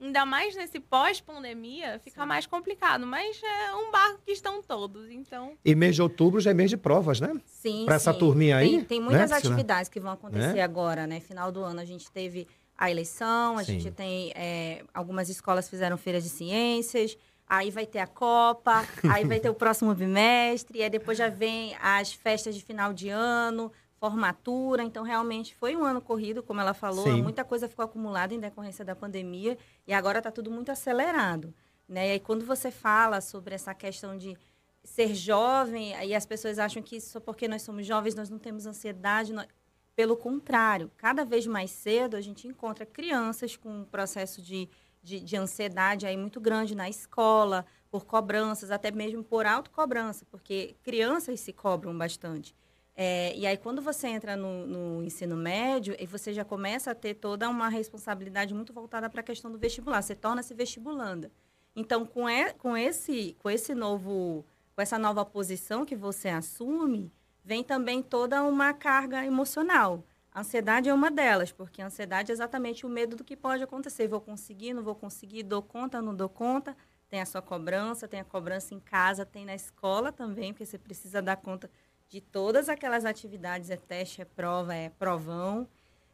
Ainda 0.00 0.26
mais 0.26 0.54
nesse 0.54 0.78
pós-pandemia, 0.78 1.98
fica 2.04 2.26
mais 2.26 2.46
complicado. 2.46 3.06
Mas 3.06 3.40
é 3.42 3.74
um 3.74 3.90
barco 3.90 4.20
que 4.24 4.32
estão 4.32 4.62
todos, 4.62 5.10
então... 5.10 5.54
E 5.64 5.74
mês 5.74 5.94
de 5.94 6.02
outubro 6.02 6.40
já 6.40 6.50
é 6.50 6.54
mês 6.54 6.68
de 6.70 6.76
provas, 6.76 7.18
né? 7.20 7.32
Sim, 7.46 7.84
Pra 7.86 7.94
essa 7.96 8.12
sim. 8.12 8.18
turminha 8.18 8.58
aí, 8.58 8.70
Tem, 8.70 8.84
tem 8.84 9.00
muitas 9.00 9.30
né, 9.30 9.36
atividades 9.38 9.88
que 9.88 9.98
vão 9.98 10.12
acontecer 10.12 10.54
Né? 10.54 10.62
agora, 10.62 11.06
né? 11.06 11.20
Final 11.20 11.50
do 11.50 11.62
ano 11.62 11.80
a 11.80 11.84
gente 11.84 12.10
teve 12.10 12.46
a 12.76 12.90
eleição, 12.90 13.56
a 13.56 13.64
Sim. 13.64 13.80
gente 13.80 13.90
tem... 13.90 14.32
é, 14.34 14.82
algumas 14.92 15.30
escolas 15.30 15.66
fizeram 15.68 15.96
feiras 15.96 16.22
de 16.24 16.28
ciências, 16.28 17.16
aí 17.48 17.70
vai 17.70 17.86
ter 17.86 18.00
a 18.00 18.06
Copa, 18.06 18.84
aí 19.10 19.24
vai 19.24 19.40
ter 19.40 19.48
o 19.48 19.54
próximo 19.54 19.94
bimestre, 19.94 20.82
aí 20.82 20.90
depois 20.90 21.16
já 21.16 21.30
vem 21.30 21.74
as 21.80 22.12
festas 22.12 22.54
de 22.54 22.62
final 22.62 22.92
de 22.92 23.08
ano, 23.08 23.72
formatura. 24.10 24.82
Então, 24.84 25.02
realmente, 25.02 25.54
foi 25.56 25.74
um 25.76 25.84
ano 25.84 26.00
corrido, 26.00 26.42
como 26.42 26.60
ela 26.60 26.72
falou. 26.74 27.04
Sim. 27.04 27.22
Muita 27.22 27.44
coisa 27.44 27.68
ficou 27.68 27.84
acumulada 27.84 28.32
em 28.34 28.38
decorrência 28.40 28.84
da 28.84 28.94
pandemia 28.94 29.58
e 29.86 29.92
agora 29.92 30.18
está 30.18 30.30
tudo 30.30 30.50
muito 30.50 30.70
acelerado. 30.70 31.52
Né? 31.88 32.08
E 32.08 32.10
aí, 32.12 32.20
quando 32.20 32.44
você 32.44 32.70
fala 32.70 33.20
sobre 33.20 33.54
essa 33.54 33.74
questão 33.74 34.16
de 34.16 34.36
ser 34.84 35.14
jovem, 35.14 35.94
aí 35.96 36.14
as 36.14 36.24
pessoas 36.26 36.58
acham 36.58 36.82
que 36.82 37.00
só 37.00 37.18
porque 37.18 37.48
nós 37.48 37.62
somos 37.62 37.84
jovens 37.86 38.14
nós 38.14 38.30
não 38.30 38.38
temos 38.38 38.66
ansiedade. 38.66 39.32
nós- 39.32 39.48
Pelo 39.96 40.16
contrário, 40.16 40.90
cada 40.96 41.24
vez 41.24 41.46
mais 41.46 41.70
cedo 41.72 42.16
a 42.16 42.20
gente 42.20 42.46
encontra 42.46 42.86
crianças 42.86 43.56
com 43.56 43.80
um 43.80 43.84
processo 43.84 44.40
de, 44.42 44.68
de, 45.02 45.18
de 45.20 45.36
ansiedade 45.36 46.06
aí 46.06 46.16
muito 46.16 46.40
grande 46.40 46.74
na 46.76 46.88
escola, 46.88 47.64
por 47.90 48.04
cobranças, 48.04 48.70
até 48.70 48.90
mesmo 48.90 49.24
por 49.24 49.46
autocobrança, 49.46 50.24
porque 50.30 50.76
crianças 50.82 51.40
se 51.40 51.52
cobram 51.52 51.96
bastante. 51.96 52.54
É, 52.98 53.36
e 53.36 53.46
aí, 53.46 53.58
quando 53.58 53.82
você 53.82 54.08
entra 54.08 54.36
no, 54.36 54.66
no 54.66 55.02
ensino 55.04 55.36
médio, 55.36 55.94
e 55.98 56.06
você 56.06 56.32
já 56.32 56.44
começa 56.44 56.92
a 56.92 56.94
ter 56.94 57.14
toda 57.14 57.48
uma 57.48 57.68
responsabilidade 57.68 58.54
muito 58.54 58.72
voltada 58.72 59.10
para 59.10 59.20
a 59.20 59.24
questão 59.24 59.50
do 59.52 59.58
vestibular. 59.58 60.00
Você 60.02 60.14
torna-se 60.14 60.54
vestibulanda. 60.54 61.30
Então, 61.74 62.06
com, 62.06 62.28
e- 62.28 62.54
com 62.54 62.74
esse, 62.76 63.36
com 63.42 63.50
esse 63.50 63.74
novo, 63.74 64.46
com 64.74 64.80
essa 64.80 64.98
nova 64.98 65.24
posição 65.26 65.84
que 65.84 65.94
você 65.94 66.28
assume, 66.30 67.12
vem 67.44 67.62
também 67.62 68.02
toda 68.02 68.42
uma 68.42 68.72
carga 68.72 69.24
emocional. 69.26 70.02
A 70.32 70.40
ansiedade 70.40 70.88
é 70.88 70.94
uma 70.94 71.10
delas, 71.10 71.52
porque 71.52 71.82
a 71.82 71.86
ansiedade 71.86 72.30
é 72.30 72.34
exatamente 72.34 72.86
o 72.86 72.88
medo 72.88 73.14
do 73.16 73.24
que 73.24 73.36
pode 73.36 73.62
acontecer. 73.62 74.08
Vou 74.08 74.20
conseguir, 74.22 74.72
não 74.74 74.82
vou 74.82 74.94
conseguir, 74.94 75.42
dou 75.42 75.62
conta, 75.62 76.00
não 76.00 76.14
dou 76.14 76.28
conta. 76.30 76.74
Tem 77.08 77.20
a 77.20 77.26
sua 77.26 77.40
cobrança, 77.42 78.08
tem 78.08 78.20
a 78.20 78.24
cobrança 78.24 78.74
em 78.74 78.80
casa, 78.80 79.24
tem 79.24 79.44
na 79.44 79.54
escola 79.54 80.10
também, 80.12 80.52
porque 80.52 80.66
você 80.66 80.76
precisa 80.78 81.22
dar 81.22 81.36
conta 81.36 81.70
de 82.08 82.20
todas 82.20 82.68
aquelas 82.68 83.04
atividades, 83.04 83.70
é 83.70 83.76
teste, 83.76 84.22
é 84.22 84.24
prova, 84.24 84.74
é 84.74 84.88
provão. 84.90 85.68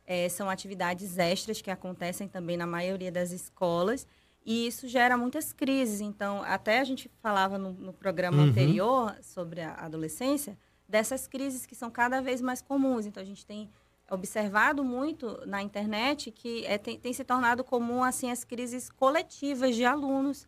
É, 0.06 0.28
são 0.28 0.50
atividades 0.50 1.18
extras 1.18 1.60
que 1.62 1.70
acontecem 1.70 2.26
também 2.28 2.56
na 2.56 2.66
maioria 2.66 3.12
das 3.12 3.30
escolas. 3.30 4.06
E 4.44 4.66
isso 4.66 4.88
gera 4.88 5.16
muitas 5.16 5.52
crises. 5.52 6.00
Então, 6.00 6.42
até 6.42 6.80
a 6.80 6.84
gente 6.84 7.10
falava 7.22 7.56
no, 7.58 7.72
no 7.72 7.92
programa 7.92 8.38
Uhum. 8.38 8.48
anterior 8.48 9.16
sobre 9.22 9.60
a 9.60 9.74
adolescência, 9.74 10.58
dessas 10.88 11.28
crises 11.28 11.64
que 11.64 11.74
são 11.74 11.90
cada 11.90 12.20
vez 12.20 12.40
mais 12.40 12.60
comuns. 12.60 13.06
Então, 13.06 13.22
a 13.22 13.26
gente 13.26 13.46
tem 13.46 13.70
observado 14.10 14.84
muito 14.84 15.40
na 15.46 15.62
internet 15.62 16.30
que 16.30 16.66
é, 16.66 16.76
tem, 16.76 16.98
tem 16.98 17.12
se 17.12 17.24
tornado 17.24 17.64
comum 17.64 18.02
assim 18.02 18.30
as 18.30 18.44
crises 18.44 18.90
coletivas 18.90 19.74
de 19.74 19.84
alunos 19.84 20.46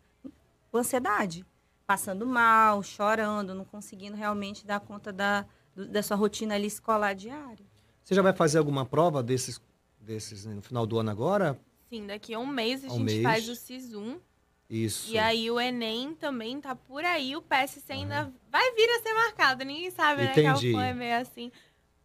com 0.71 0.77
ansiedade, 0.77 1.45
passando 1.85 2.25
mal, 2.25 2.81
chorando, 2.83 3.53
não 3.53 3.65
conseguindo 3.65 4.15
realmente 4.17 4.65
dar 4.65 4.79
conta 4.79 5.11
da, 5.13 5.45
do- 5.75 5.87
da 5.87 6.01
sua 6.01 6.17
rotina 6.17 6.55
ali 6.55 6.67
escolar 6.67 7.13
diária. 7.13 7.65
Você 8.03 8.13
já 8.15 8.21
vai 8.21 8.33
fazer 8.33 8.57
alguma 8.57 8.85
prova 8.85 9.21
desses, 9.23 9.59
desses 9.99 10.45
né, 10.45 10.53
no 10.53 10.61
final 10.61 10.85
do 10.85 10.97
ano 10.99 11.11
agora? 11.11 11.59
Sim, 11.89 12.07
daqui 12.07 12.33
a 12.33 12.39
um 12.39 12.47
mês 12.47 12.83
a 12.83 12.87
Um 12.87 12.91
gente 12.97 13.03
mês. 13.05 13.23
faz 13.23 13.49
o 13.49 13.55
SISUM. 13.55 14.19
Isso. 14.67 15.11
E 15.11 15.17
aí 15.19 15.49
o 15.51 15.59
Enem 15.59 16.15
também 16.15 16.59
tá 16.59 16.75
por 16.75 17.05
aí. 17.05 17.35
O 17.35 17.41
PSC 17.41 17.93
ainda 17.93 18.31
vai 18.51 18.73
vir 18.73 18.89
a 18.89 19.01
ser 19.03 19.13
marcado. 19.13 19.63
Ninguém 19.63 19.91
sabe, 19.91 20.23
né? 20.23 20.33
Que 20.33 20.41
Entendi. 20.41 20.75
é 20.75 20.91
meio 20.93 21.17
assim. 21.21 21.51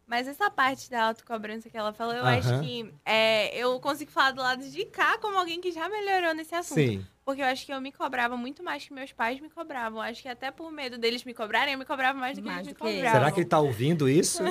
Mas 0.07 0.29
essa 0.29 0.51
parte 0.51 0.91
da 0.91 1.05
autocobrança 1.09 1.71
que 1.71 1.77
ela 1.77 1.93
falou, 1.93 2.13
eu 2.15 2.23
Aham. 2.25 2.37
acho 2.39 2.61
que 2.61 2.93
é, 3.05 3.57
eu 3.57 3.79
consigo 3.81 4.11
falar 4.11 4.33
do 4.33 4.43
lado 4.43 4.69
de 4.69 4.85
cá 4.87 5.17
como 5.19 5.39
alguém 5.39 5.61
que 5.61 5.71
já 5.73 5.89
melhorou 5.89 6.35
nesse 6.35 6.55
assunto. 6.55 6.75
Sim. 6.79 7.07
Porque 7.31 7.43
eu 7.43 7.47
acho 7.47 7.65
que 7.65 7.73
eu 7.73 7.81
me 7.81 7.93
cobrava 7.93 8.37
muito 8.37 8.61
mais 8.61 8.85
que 8.85 8.93
meus 8.93 9.13
pais 9.13 9.39
me 9.39 9.49
cobravam. 9.49 10.01
Eu 10.01 10.03
acho 10.03 10.21
que 10.21 10.29
até 10.29 10.51
por 10.51 10.73
medo 10.73 10.99
deles 10.99 11.23
me 11.23 11.33
cobrarem, 11.33 11.75
eu 11.75 11.79
me 11.79 11.85
cobrava 11.85 12.19
mais 12.19 12.37
do 12.37 12.43
que 12.43 12.49
Mais 12.49 12.67
eles 12.67 12.67
me 12.67 12.73
do 12.73 12.77
que 12.77 12.83
cobravam. 12.83 13.21
Será 13.21 13.31
que 13.31 13.39
ele 13.39 13.47
está 13.47 13.61
ouvindo 13.61 14.09
isso? 14.09 14.43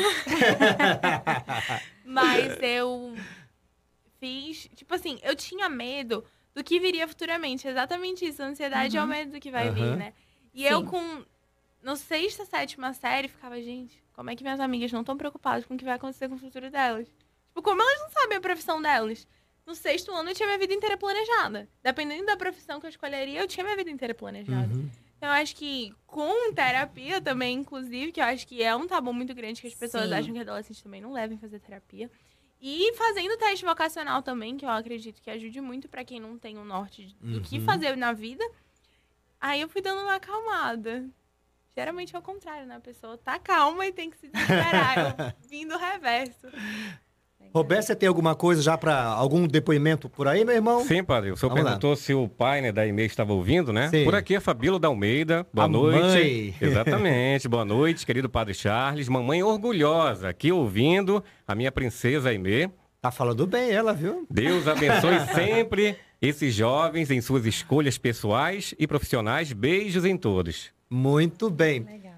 Mas 2.06 2.58
eu 2.62 3.18
fiz. 4.18 4.70
Tipo 4.76 4.96
assim, 4.96 5.20
eu 5.24 5.36
tinha 5.36 5.68
medo 5.68 6.24
do 6.56 6.64
que 6.64 6.80
viria 6.80 7.06
futuramente. 7.06 7.68
Exatamente 7.68 8.26
isso. 8.26 8.42
A 8.42 8.46
ansiedade 8.46 8.96
é 8.96 9.04
o 9.04 9.08
medo 9.08 9.34
do 9.34 9.42
que 9.42 9.52
vai 9.52 9.70
vir, 9.72 9.82
Aham. 9.82 9.96
né? 9.98 10.14
E 10.54 10.66
eu, 10.66 10.80
Sim. 10.80 10.86
com. 10.86 11.26
No 11.84 11.98
sexta, 11.98 12.46
sétima 12.46 12.94
série, 12.94 13.28
ficava, 13.28 13.62
gente, 13.62 14.02
como 14.14 14.30
é 14.30 14.36
que 14.38 14.44
minhas 14.44 14.60
amigas 14.62 14.92
não 14.92 15.02
estão 15.02 15.18
preocupadas 15.18 15.66
com 15.66 15.74
o 15.74 15.78
que 15.78 15.86
vai 15.86 15.96
acontecer 15.96 16.30
com 16.30 16.36
o 16.36 16.40
futuro 16.40 16.72
delas? 16.72 17.08
Tipo, 17.48 17.62
como 17.62 17.82
elas 17.82 18.00
não 18.00 18.10
sabem 18.10 18.38
a 18.38 18.42
profissão 18.42 18.82
delas? 18.82 19.28
No 19.70 19.76
sexto 19.76 20.12
ano, 20.12 20.32
eu 20.32 20.34
tinha 20.34 20.48
minha 20.48 20.58
vida 20.58 20.74
inteira 20.74 20.98
planejada. 20.98 21.70
Dependendo 21.84 22.26
da 22.26 22.36
profissão 22.36 22.80
que 22.80 22.88
eu 22.88 22.90
escolheria, 22.90 23.40
eu 23.40 23.48
tinha 23.48 23.64
minha 23.64 23.76
vida 23.76 23.92
inteira 23.92 24.16
planejada. 24.16 24.74
Uhum. 24.74 24.90
Então, 25.16 25.30
eu 25.30 25.36
acho 25.36 25.56
que 25.56 25.94
com 26.08 26.52
terapia 26.54 27.22
também, 27.22 27.56
inclusive, 27.60 28.12
que 28.12 28.20
eu 28.20 28.24
acho 28.26 28.48
que 28.48 28.64
é 28.64 28.76
um 28.76 28.88
tabu 28.88 29.14
muito 29.14 29.32
grande 29.36 29.62
que 29.62 29.68
as 29.68 29.76
pessoas 29.76 30.10
Sim. 30.10 30.16
acham 30.16 30.34
que 30.34 30.40
adolescentes 30.40 30.82
também 30.82 31.00
não 31.00 31.14
devem 31.14 31.38
fazer 31.38 31.60
terapia. 31.60 32.10
E 32.60 32.92
fazendo 32.96 33.38
teste 33.38 33.64
vocacional 33.64 34.24
também, 34.24 34.58
que 34.58 34.66
eu 34.66 34.70
acredito 34.70 35.22
que 35.22 35.30
ajude 35.30 35.62
muito 35.62 35.88
pra 35.88 36.04
quem 36.04 36.20
não 36.20 36.36
tem 36.40 36.58
um 36.58 36.66
norte 36.66 37.16
do 37.22 37.40
que 37.40 37.60
Uhum. 37.60 37.66
fazer 37.66 37.96
na 37.96 38.12
vida. 38.12 38.44
Aí 39.40 39.62
eu 39.62 39.70
fui 39.70 39.84
dando 39.84 40.02
uma 40.02 40.16
acalmada. 40.16 41.08
Geralmente 41.78 42.16
é 42.16 42.18
o 42.18 42.24
contrário, 42.24 42.66
né? 42.66 42.78
A 42.78 42.80
pessoa 42.80 43.20
tá 43.20 43.38
calma 43.38 43.86
e 43.86 43.94
tem 43.94 44.10
que 44.10 44.18
se 44.18 44.30
desesperar. 44.30 44.98
eu 44.98 45.16
vim 45.48 45.68
do 45.68 45.78
reverso. 45.78 46.48
Roberto, 47.54 47.84
você 47.88 47.96
tem 47.96 48.08
alguma 48.08 48.36
coisa 48.36 48.62
já 48.62 48.78
para 48.78 49.04
algum 49.04 49.48
depoimento 49.48 50.08
por 50.08 50.28
aí, 50.28 50.46
meu 50.46 50.54
irmão? 50.54 50.84
Sim, 50.84 51.04
padre. 51.04 51.32
O 51.32 51.38
senhor 51.38 51.50
Vamos 51.50 51.64
lá. 51.64 51.72
perguntou 51.72 51.96
se 51.96 52.14
o 52.14 52.28
pai 52.28 52.62
né, 52.62 52.72
da 52.72 52.86
e 52.86 52.92
estava 53.02 53.34
ouvindo, 53.34 53.74
né? 53.74 53.90
Sim. 53.90 54.04
Por 54.04 54.14
aqui 54.14 54.36
é 54.36 54.40
Fabíola 54.40 54.80
da 54.80 54.88
Almeida. 54.88 55.46
Boa 55.52 55.66
A 55.66 55.68
noite. 55.68 56.00
mãe. 56.00 56.56
Exatamente. 56.62 57.48
Boa 57.48 57.66
noite, 57.66 58.06
querido 58.06 58.30
padre 58.30 58.54
Charles. 58.54 59.10
Mamãe 59.10 59.42
orgulhosa 59.42 60.30
aqui 60.30 60.52
ouvindo 60.52 61.24
a 61.48 61.56
minha 61.56 61.72
princesa 61.72 62.30
Aimee. 62.30 62.70
Tá 63.02 63.10
falando 63.10 63.48
bem 63.48 63.72
ela, 63.72 63.94
viu? 63.94 64.28
Deus 64.30 64.68
abençoe 64.68 65.20
sempre 65.34 65.96
esses 66.22 66.54
jovens 66.54 67.10
em 67.10 67.22
suas 67.22 67.46
escolhas 67.46 67.98
pessoais 67.98 68.76
e 68.78 68.86
profissionais. 68.86 69.54
Beijos 69.54 70.06
em 70.06 70.18
todos. 70.18 70.70
Muito 70.90 71.50
bem. 71.50 71.80
Legal. 71.84 72.09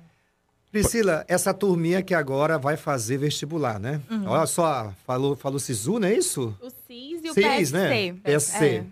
Priscila, 0.71 1.25
essa 1.27 1.53
turminha 1.53 2.01
que 2.01 2.13
agora 2.13 2.57
vai 2.57 2.77
fazer 2.77 3.17
vestibular, 3.17 3.79
né? 3.79 4.01
Uhum. 4.09 4.27
Olha 4.27 4.45
só, 4.45 4.93
falou, 5.05 5.35
falou 5.35 5.59
Sisu, 5.59 5.99
não 5.99 6.07
é 6.07 6.13
isso? 6.13 6.55
O 6.61 6.69
CIS 6.69 7.23
e 7.25 7.29
o 7.29 7.33
CIS, 7.33 7.71
PSC. 7.71 7.73
né? 7.73 8.13
PSC. 8.23 8.65
É. 8.65 8.85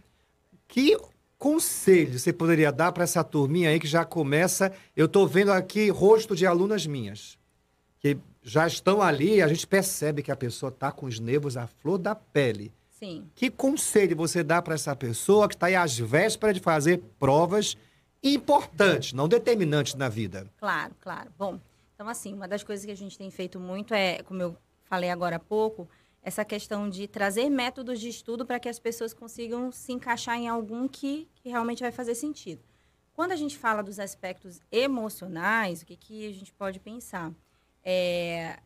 Que 0.67 0.97
conselho 1.37 2.19
você 2.19 2.33
poderia 2.33 2.71
dar 2.71 2.91
para 2.91 3.05
essa 3.05 3.23
turminha 3.23 3.69
aí 3.69 3.79
que 3.79 3.87
já 3.87 4.03
começa? 4.03 4.73
Eu 4.95 5.05
estou 5.05 5.25
vendo 5.25 5.53
aqui 5.53 5.89
rosto 5.89 6.35
de 6.35 6.45
alunas 6.45 6.85
minhas 6.85 7.39
que 7.99 8.17
já 8.41 8.65
estão 8.65 9.01
ali, 9.01 9.41
a 9.41 9.47
gente 9.47 9.67
percebe 9.67 10.23
que 10.23 10.31
a 10.31 10.35
pessoa 10.35 10.69
está 10.69 10.91
com 10.91 11.05
os 11.05 11.19
nervos 11.19 11.57
à 11.57 11.67
flor 11.67 11.97
da 11.97 12.15
pele. 12.15 12.71
Sim. 12.89 13.25
Que 13.35 13.49
conselho 13.49 14.15
você 14.15 14.43
dá 14.43 14.61
para 14.61 14.75
essa 14.75 14.95
pessoa 14.95 15.47
que 15.47 15.55
está 15.55 15.67
aí 15.67 15.75
às 15.75 15.97
vésperas 15.97 16.55
de 16.55 16.61
fazer 16.61 17.01
provas 17.19 17.77
importantes, 18.23 19.13
não 19.13 19.27
determinantes 19.27 19.95
na 19.95 20.09
vida? 20.09 20.47
Claro, 20.57 20.93
claro. 20.99 21.29
Bom, 21.37 21.59
então 21.99 22.07
assim, 22.07 22.33
uma 22.33 22.47
das 22.47 22.63
coisas 22.63 22.85
que 22.85 22.91
a 22.93 22.95
gente 22.95 23.17
tem 23.17 23.29
feito 23.29 23.59
muito 23.59 23.93
é, 23.93 24.23
como 24.23 24.41
eu 24.41 24.55
falei 24.85 25.09
agora 25.09 25.35
há 25.35 25.39
pouco, 25.39 25.89
essa 26.23 26.45
questão 26.45 26.89
de 26.89 27.09
trazer 27.09 27.49
métodos 27.49 27.99
de 27.99 28.07
estudo 28.07 28.45
para 28.45 28.57
que 28.57 28.69
as 28.69 28.79
pessoas 28.79 29.13
consigam 29.13 29.69
se 29.69 29.91
encaixar 29.91 30.37
em 30.37 30.47
algum 30.47 30.87
que, 30.87 31.27
que 31.35 31.49
realmente 31.49 31.81
vai 31.81 31.91
fazer 31.91 32.15
sentido. 32.15 32.63
Quando 33.11 33.33
a 33.33 33.35
gente 33.35 33.57
fala 33.57 33.83
dos 33.83 33.99
aspectos 33.99 34.61
emocionais, 34.71 35.81
o 35.81 35.85
que, 35.85 35.97
que 35.97 36.25
a 36.25 36.31
gente 36.31 36.53
pode 36.53 36.79
pensar? 36.79 37.33
É, 37.83 38.57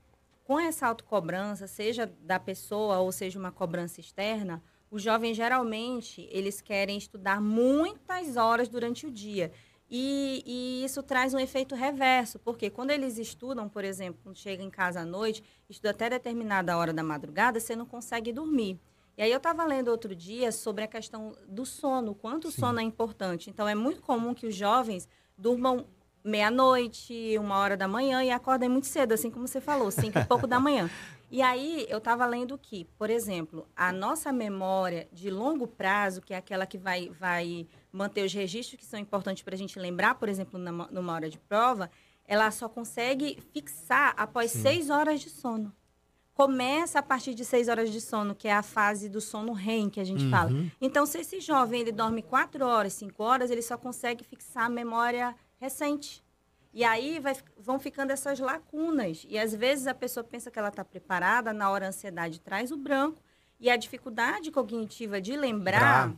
com 0.44 0.60
essa 0.60 0.86
autocobrança, 0.86 1.66
seja 1.66 2.06
da 2.06 2.40
pessoa 2.40 3.00
ou 3.00 3.12
seja 3.12 3.40
uma 3.40 3.52
cobrança 3.52 4.00
externa, 4.00 4.62
os 4.92 5.02
jovens 5.02 5.36
geralmente 5.36 6.30
eles 6.30 6.62
querem 6.62 7.00
estudar 7.00 7.42
muitas 7.42 8.38
horas 8.38 8.70
durante 8.70 9.08
o 9.08 9.12
dia. 9.12 9.52
E, 9.96 10.42
e 10.44 10.84
isso 10.84 11.04
traz 11.04 11.36
um 11.36 11.40
efeito 11.40 11.76
reverso, 11.76 12.40
porque 12.40 12.68
quando 12.68 12.90
eles 12.90 13.20
estudam, 13.20 13.70
por 13.70 13.86
exemplo, 13.86 14.20
quando 14.24 14.36
chega 14.36 14.64
em 14.64 14.70
casa 14.72 15.02
à 15.02 15.06
noite, 15.06 15.44
estuda 15.70 15.92
até 15.92 16.10
determinada 16.10 16.76
hora 16.76 16.92
da 16.92 17.04
madrugada, 17.04 17.60
você 17.60 17.76
não 17.76 17.86
consegue 17.86 18.34
dormir. 18.34 18.80
E 19.16 19.22
aí 19.22 19.30
eu 19.32 19.38
estava 19.38 19.64
lendo 19.64 19.90
outro 19.90 20.16
dia 20.16 20.52
sobre 20.52 20.84
a 20.84 20.88
questão 20.88 21.38
do 21.48 21.64
sono, 21.64 22.14
o 22.14 22.16
quanto 22.16 22.48
o 22.48 22.52
sono 22.52 22.80
é 22.80 22.84
importante. 22.84 23.52
Então 23.52 23.68
é 23.68 23.76
muito 23.76 24.02
comum 24.02 24.34
que 24.34 24.48
os 24.48 24.56
jovens 24.56 25.08
durmam 25.38 25.86
meia-noite, 26.24 27.38
uma 27.38 27.58
hora 27.58 27.76
da 27.76 27.88
manhã 27.88 28.24
e 28.24 28.32
acordem 28.32 28.70
muito 28.70 28.88
cedo, 28.88 29.14
assim 29.14 29.30
como 29.30 29.48
você 29.48 29.60
falou, 29.60 29.92
cinco 29.92 30.20
e 30.20 30.26
pouco 30.26 30.48
da 30.48 30.60
manhã. 30.62 30.90
E 31.30 31.42
aí 31.42 31.86
eu 31.90 31.98
estava 31.98 32.26
lendo 32.26 32.58
que, 32.58 32.86
por 32.98 33.10
exemplo, 33.10 33.68
a 33.76 33.92
nossa 33.92 34.32
memória 34.32 35.08
de 35.12 35.32
longo 35.32 35.68
prazo, 35.68 36.22
que 36.22 36.34
é 36.34 36.38
aquela 36.38 36.66
que 36.66 36.78
vai, 36.78 37.10
vai 37.20 37.68
manter 37.92 38.24
os 38.24 38.34
registros 38.34 38.80
que 38.80 38.86
são 38.86 39.00
importantes 39.00 39.42
para 39.44 39.56
a 39.56 39.58
gente 39.58 39.80
lembrar, 39.80 40.16
por 40.16 40.30
exemplo, 40.30 40.60
numa, 40.60 40.88
numa 40.92 41.14
hora 41.14 41.30
de 41.30 41.40
prova, 41.40 41.90
ela 42.26 42.50
só 42.52 42.70
consegue 42.70 43.42
fixar 43.52 44.14
após 44.16 44.52
seis 44.52 44.90
horas 44.90 45.22
de 45.22 45.30
sono. 45.30 45.74
Começa 46.36 47.00
a 47.00 47.04
partir 47.04 47.36
de 47.36 47.46
seis 47.46 47.68
horas 47.68 47.92
de 47.92 48.02
sono, 48.02 48.34
que 48.34 48.48
é 48.48 48.54
a 48.54 48.64
fase 48.64 49.08
do 49.08 49.22
sono 49.22 49.54
REM 49.54 49.90
que 49.90 50.00
a 50.00 50.04
gente 50.04 50.28
fala. 50.30 50.52
Então, 50.82 51.06
se 51.06 51.20
esse 51.20 51.40
jovem 51.40 51.82
ele 51.82 51.92
dorme 51.92 52.24
quatro 52.24 52.66
horas, 52.66 52.94
cinco 52.94 53.24
horas, 53.24 53.52
ele 53.52 53.62
só 53.62 53.78
consegue 53.78 54.24
fixar 54.24 54.66
a 54.66 54.70
memória 54.70 55.36
recente. 55.64 56.24
E 56.74 56.84
aí 56.84 57.20
vai, 57.20 57.36
vão 57.58 57.80
ficando 57.80 58.12
essas 58.12 58.40
lacunas. 58.40 59.26
E 59.30 59.38
às 59.38 59.56
vezes 59.56 59.88
a 59.88 59.94
pessoa 59.94 60.24
pensa 60.24 60.52
que 60.52 60.60
ela 60.60 60.68
está 60.70 60.84
preparada, 60.84 61.54
na 61.54 61.70
hora 61.70 61.86
a 61.86 61.90
ansiedade 61.90 62.42
traz 62.42 62.72
o 62.72 62.78
branco. 62.78 63.22
E 63.60 63.70
a 63.70 63.78
dificuldade 63.78 64.52
cognitiva 64.52 65.22
de 65.22 65.38
lembrar 65.38 66.12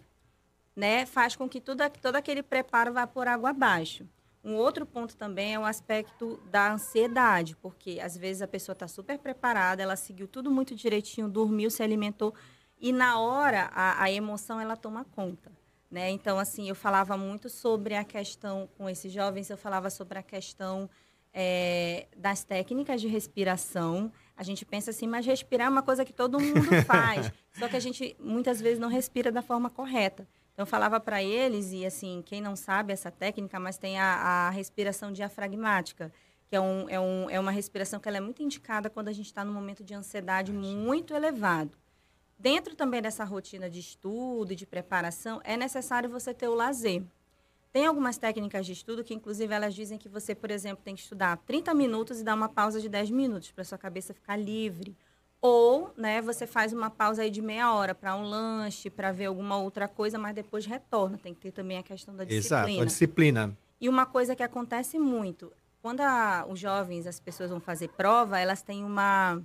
né, 0.75 1.05
faz 1.05 1.35
com 1.35 1.47
que 1.47 1.61
tudo, 1.61 1.83
todo 2.01 2.15
aquele 2.15 2.41
preparo 2.41 2.91
vá 2.93 3.05
por 3.05 3.27
água 3.27 3.51
abaixo. 3.51 4.07
Um 4.43 4.55
outro 4.55 4.85
ponto 4.85 5.15
também 5.15 5.53
é 5.53 5.59
o 5.59 5.65
aspecto 5.65 6.39
da 6.49 6.71
ansiedade, 6.73 7.55
porque 7.55 7.99
às 8.01 8.15
vezes 8.17 8.41
a 8.41 8.47
pessoa 8.47 8.73
está 8.73 8.87
super 8.87 9.17
preparada, 9.19 9.81
ela 9.81 9.95
seguiu 9.95 10.27
tudo 10.27 10.51
muito 10.51 10.75
direitinho, 10.75 11.27
dormiu, 11.27 11.69
se 11.71 11.81
alimentou, 11.81 12.33
e 12.79 12.91
na 12.91 13.19
hora 13.19 13.71
a, 13.73 14.03
a 14.03 14.11
emoção 14.11 14.59
ela 14.59 14.75
toma 14.75 15.03
conta. 15.03 15.51
Né? 15.95 16.09
Então, 16.09 16.37
assim, 16.37 16.67
eu 16.67 16.75
falava 16.75 17.15
muito 17.15 17.47
sobre 17.47 17.95
a 17.95 18.03
questão, 18.03 18.67
com 18.77 18.89
esses 18.89 19.13
jovens, 19.13 19.49
eu 19.49 19.55
falava 19.55 19.89
sobre 19.89 20.19
a 20.19 20.21
questão 20.21 20.89
é, 21.33 22.07
das 22.17 22.43
técnicas 22.43 22.99
de 22.99 23.07
respiração. 23.07 24.11
A 24.35 24.43
gente 24.43 24.65
pensa 24.65 24.91
assim, 24.91 25.07
mas 25.07 25.25
respirar 25.25 25.67
é 25.67 25.69
uma 25.69 25.81
coisa 25.81 26.03
que 26.03 26.11
todo 26.11 26.37
mundo 26.37 26.67
faz. 26.85 27.31
só 27.53 27.69
que 27.69 27.77
a 27.77 27.79
gente 27.79 28.13
muitas 28.19 28.59
vezes 28.59 28.77
não 28.77 28.89
respira 28.89 29.31
da 29.31 29.41
forma 29.41 29.69
correta. 29.69 30.27
Então, 30.51 30.63
eu 30.63 30.67
falava 30.67 30.99
para 30.99 31.23
eles, 31.23 31.71
e 31.71 31.85
assim, 31.85 32.21
quem 32.25 32.41
não 32.41 32.57
sabe 32.57 32.91
essa 32.91 33.09
técnica, 33.09 33.57
mas 33.57 33.77
tem 33.77 33.97
a, 33.97 34.15
a 34.15 34.49
respiração 34.49 35.13
diafragmática, 35.13 36.11
que 36.49 36.57
é, 36.57 36.59
um, 36.59 36.89
é, 36.89 36.99
um, 36.99 37.29
é 37.29 37.39
uma 37.39 37.51
respiração 37.51 38.01
que 38.01 38.09
ela 38.09 38.17
é 38.17 38.21
muito 38.21 38.43
indicada 38.43 38.89
quando 38.89 39.07
a 39.07 39.13
gente 39.13 39.27
está 39.27 39.45
num 39.45 39.53
momento 39.53 39.81
de 39.81 39.93
ansiedade 39.93 40.51
muito 40.51 41.13
elevado. 41.13 41.77
Dentro 42.37 42.75
também 42.75 43.01
dessa 43.01 43.23
rotina 43.23 43.69
de 43.69 43.79
estudo 43.79 44.51
e 44.53 44.55
de 44.55 44.65
preparação, 44.65 45.39
é 45.43 45.55
necessário 45.55 46.09
você 46.09 46.33
ter 46.33 46.47
o 46.47 46.53
lazer. 46.55 47.03
Tem 47.71 47.85
algumas 47.85 48.17
técnicas 48.17 48.65
de 48.65 48.73
estudo 48.73 49.03
que, 49.03 49.13
inclusive, 49.13 49.53
elas 49.53 49.73
dizem 49.73 49.97
que 49.97 50.07
você, 50.07 50.33
por 50.35 50.49
exemplo, 50.51 50.83
tem 50.83 50.95
que 50.95 51.01
estudar 51.01 51.37
30 51.45 51.73
minutos 51.73 52.19
e 52.19 52.23
dar 52.23 52.35
uma 52.35 52.47
pausa 52.47 52.79
de 52.79 52.87
10 52.87 53.09
minutos 53.09 53.51
para 53.51 53.63
sua 53.63 53.77
cabeça 53.77 54.13
ficar 54.13 54.37
livre. 54.37 54.95
Ou, 55.41 55.93
né, 55.97 56.21
você 56.21 56.47
faz 56.47 56.71
uma 56.73 56.89
pausa 56.89 57.21
aí 57.21 57.29
de 57.29 57.41
meia 57.41 57.73
hora 57.73 57.93
para 57.93 58.15
um 58.15 58.23
lanche, 58.23 58.89
para 58.89 59.11
ver 59.11 59.25
alguma 59.25 59.57
outra 59.57 59.87
coisa, 59.87 60.17
mas 60.17 60.33
depois 60.33 60.65
retorna. 60.65 61.17
Tem 61.17 61.33
que 61.33 61.41
ter 61.41 61.51
também 61.51 61.77
a 61.77 61.83
questão 61.83 62.15
da 62.15 62.23
disciplina. 62.23 62.61
Exato, 62.69 62.81
a 62.81 62.85
disciplina. 62.85 63.57
E 63.79 63.89
uma 63.89 64.05
coisa 64.05 64.35
que 64.35 64.41
acontece 64.43 64.97
muito, 64.97 65.51
quando 65.81 65.99
a- 66.01 66.45
os 66.49 66.59
jovens, 66.59 67.05
as 67.05 67.19
pessoas 67.19 67.49
vão 67.49 67.59
fazer 67.59 67.89
prova, 67.89 68.39
elas 68.39 68.61
têm 68.61 68.83
uma, 68.85 69.41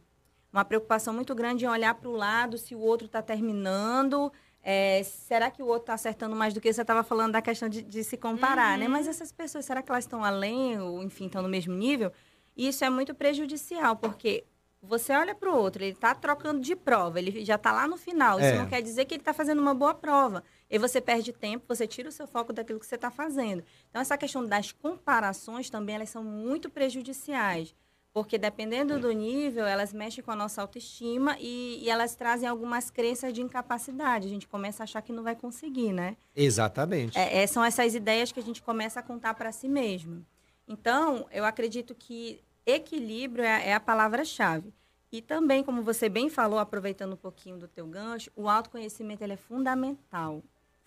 uma 0.52 0.64
preocupação 0.64 1.14
muito 1.14 1.34
grande 1.34 1.64
em 1.64 1.68
olhar 1.68 1.94
para 1.94 2.08
o 2.08 2.12
lado, 2.12 2.58
se 2.58 2.74
o 2.74 2.80
outro 2.80 3.06
está 3.06 3.22
terminando, 3.22 4.32
é, 4.62 5.02
será 5.04 5.50
que 5.50 5.62
o 5.62 5.66
outro 5.66 5.82
está 5.82 5.94
acertando 5.94 6.34
mais 6.36 6.52
do 6.52 6.60
que 6.60 6.72
você 6.72 6.80
estava 6.82 7.02
falando 7.02 7.32
da 7.32 7.42
questão 7.42 7.68
de, 7.68 7.82
de 7.82 8.04
se 8.04 8.16
comparar, 8.16 8.76
né? 8.76 8.88
Mas 8.88 9.06
essas 9.06 9.32
pessoas, 9.32 9.64
será 9.64 9.82
que 9.82 9.90
elas 9.90 10.04
estão 10.04 10.24
além 10.24 10.78
ou, 10.80 11.02
enfim, 11.02 11.26
estão 11.26 11.42
no 11.42 11.48
mesmo 11.48 11.74
nível? 11.74 12.12
E 12.56 12.68
isso 12.68 12.84
é 12.84 12.90
muito 12.90 13.14
prejudicial, 13.14 13.96
porque 13.96 14.44
você 14.82 15.12
olha 15.12 15.34
para 15.34 15.50
o 15.50 15.56
outro, 15.56 15.82
ele 15.82 15.92
está 15.92 16.14
trocando 16.14 16.60
de 16.60 16.74
prova, 16.74 17.18
ele 17.18 17.44
já 17.44 17.54
está 17.56 17.70
lá 17.70 17.86
no 17.86 17.96
final. 17.96 18.38
Isso 18.38 18.48
É. 18.48 18.58
não 18.58 18.66
quer 18.66 18.82
dizer 18.82 19.04
que 19.04 19.14
ele 19.14 19.20
está 19.20 19.32
fazendo 19.32 19.60
uma 19.60 19.74
boa 19.74 19.94
prova. 19.94 20.42
E 20.70 20.78
você 20.78 21.00
perde 21.00 21.32
tempo, 21.32 21.64
você 21.68 21.86
tira 21.86 22.08
o 22.08 22.12
seu 22.12 22.26
foco 22.26 22.52
daquilo 22.52 22.80
que 22.80 22.86
você 22.86 22.94
está 22.94 23.10
fazendo. 23.10 23.62
Então, 23.88 24.00
essa 24.00 24.16
questão 24.16 24.44
das 24.44 24.72
comparações 24.72 25.68
também, 25.70 25.96
elas 25.96 26.10
são 26.10 26.24
muito 26.24 26.70
prejudiciais. 26.70 27.74
Porque 28.12 28.36
dependendo 28.36 28.98
do 28.98 29.12
nível, 29.12 29.64
elas 29.64 29.92
mexem 29.92 30.22
com 30.22 30.32
a 30.32 30.36
nossa 30.36 30.60
autoestima 30.60 31.36
e, 31.38 31.78
e 31.82 31.88
elas 31.88 32.16
trazem 32.16 32.48
algumas 32.48 32.90
crenças 32.90 33.32
de 33.32 33.40
incapacidade. 33.40 34.26
A 34.26 34.30
gente 34.30 34.48
começa 34.48 34.82
a 34.82 34.84
achar 34.84 35.00
que 35.00 35.12
não 35.12 35.22
vai 35.22 35.36
conseguir, 35.36 35.92
né? 35.92 36.16
Exatamente. 36.34 37.16
É, 37.16 37.42
é, 37.42 37.46
são 37.46 37.64
essas 37.64 37.94
ideias 37.94 38.32
que 38.32 38.40
a 38.40 38.42
gente 38.42 38.60
começa 38.62 38.98
a 38.98 39.02
contar 39.02 39.34
para 39.34 39.52
si 39.52 39.68
mesmo. 39.68 40.26
Então, 40.66 41.26
eu 41.30 41.44
acredito 41.44 41.94
que 41.94 42.40
equilíbrio 42.66 43.44
é, 43.44 43.52
a- 43.54 43.60
é 43.60 43.74
a 43.74 43.80
palavra-chave. 43.80 44.72
E 45.12 45.20
também, 45.22 45.62
como 45.62 45.82
você 45.82 46.08
bem 46.08 46.28
falou, 46.28 46.58
aproveitando 46.58 47.12
um 47.12 47.16
pouquinho 47.16 47.58
do 47.58 47.68
teu 47.68 47.86
gancho, 47.86 48.30
o 48.34 48.48
autoconhecimento 48.48 49.22
ele 49.22 49.32
é 49.34 49.36
fundamental. 49.36 50.42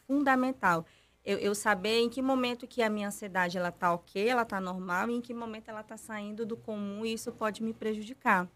Fundamental. 0.07 0.85
Eu, 1.25 1.37
eu 1.37 1.55
saber 1.55 1.99
em 1.99 2.09
que 2.09 2.21
momento 2.21 2.67
que 2.67 2.81
a 2.81 2.89
minha 2.89 3.07
ansiedade 3.07 3.57
ela 3.57 3.71
tá 3.71 3.93
ok, 3.93 4.27
ela 4.27 4.43
tá 4.43 4.59
normal, 4.59 5.09
e 5.09 5.13
em 5.13 5.21
que 5.21 5.33
momento 5.33 5.69
ela 5.69 5.81
tá 5.81 5.95
saindo 5.95 6.45
do 6.45 6.57
comum 6.57 7.05
e 7.05 7.13
isso 7.13 7.31
pode 7.31 7.63
me 7.63 7.73
prejudicar. 7.73 8.47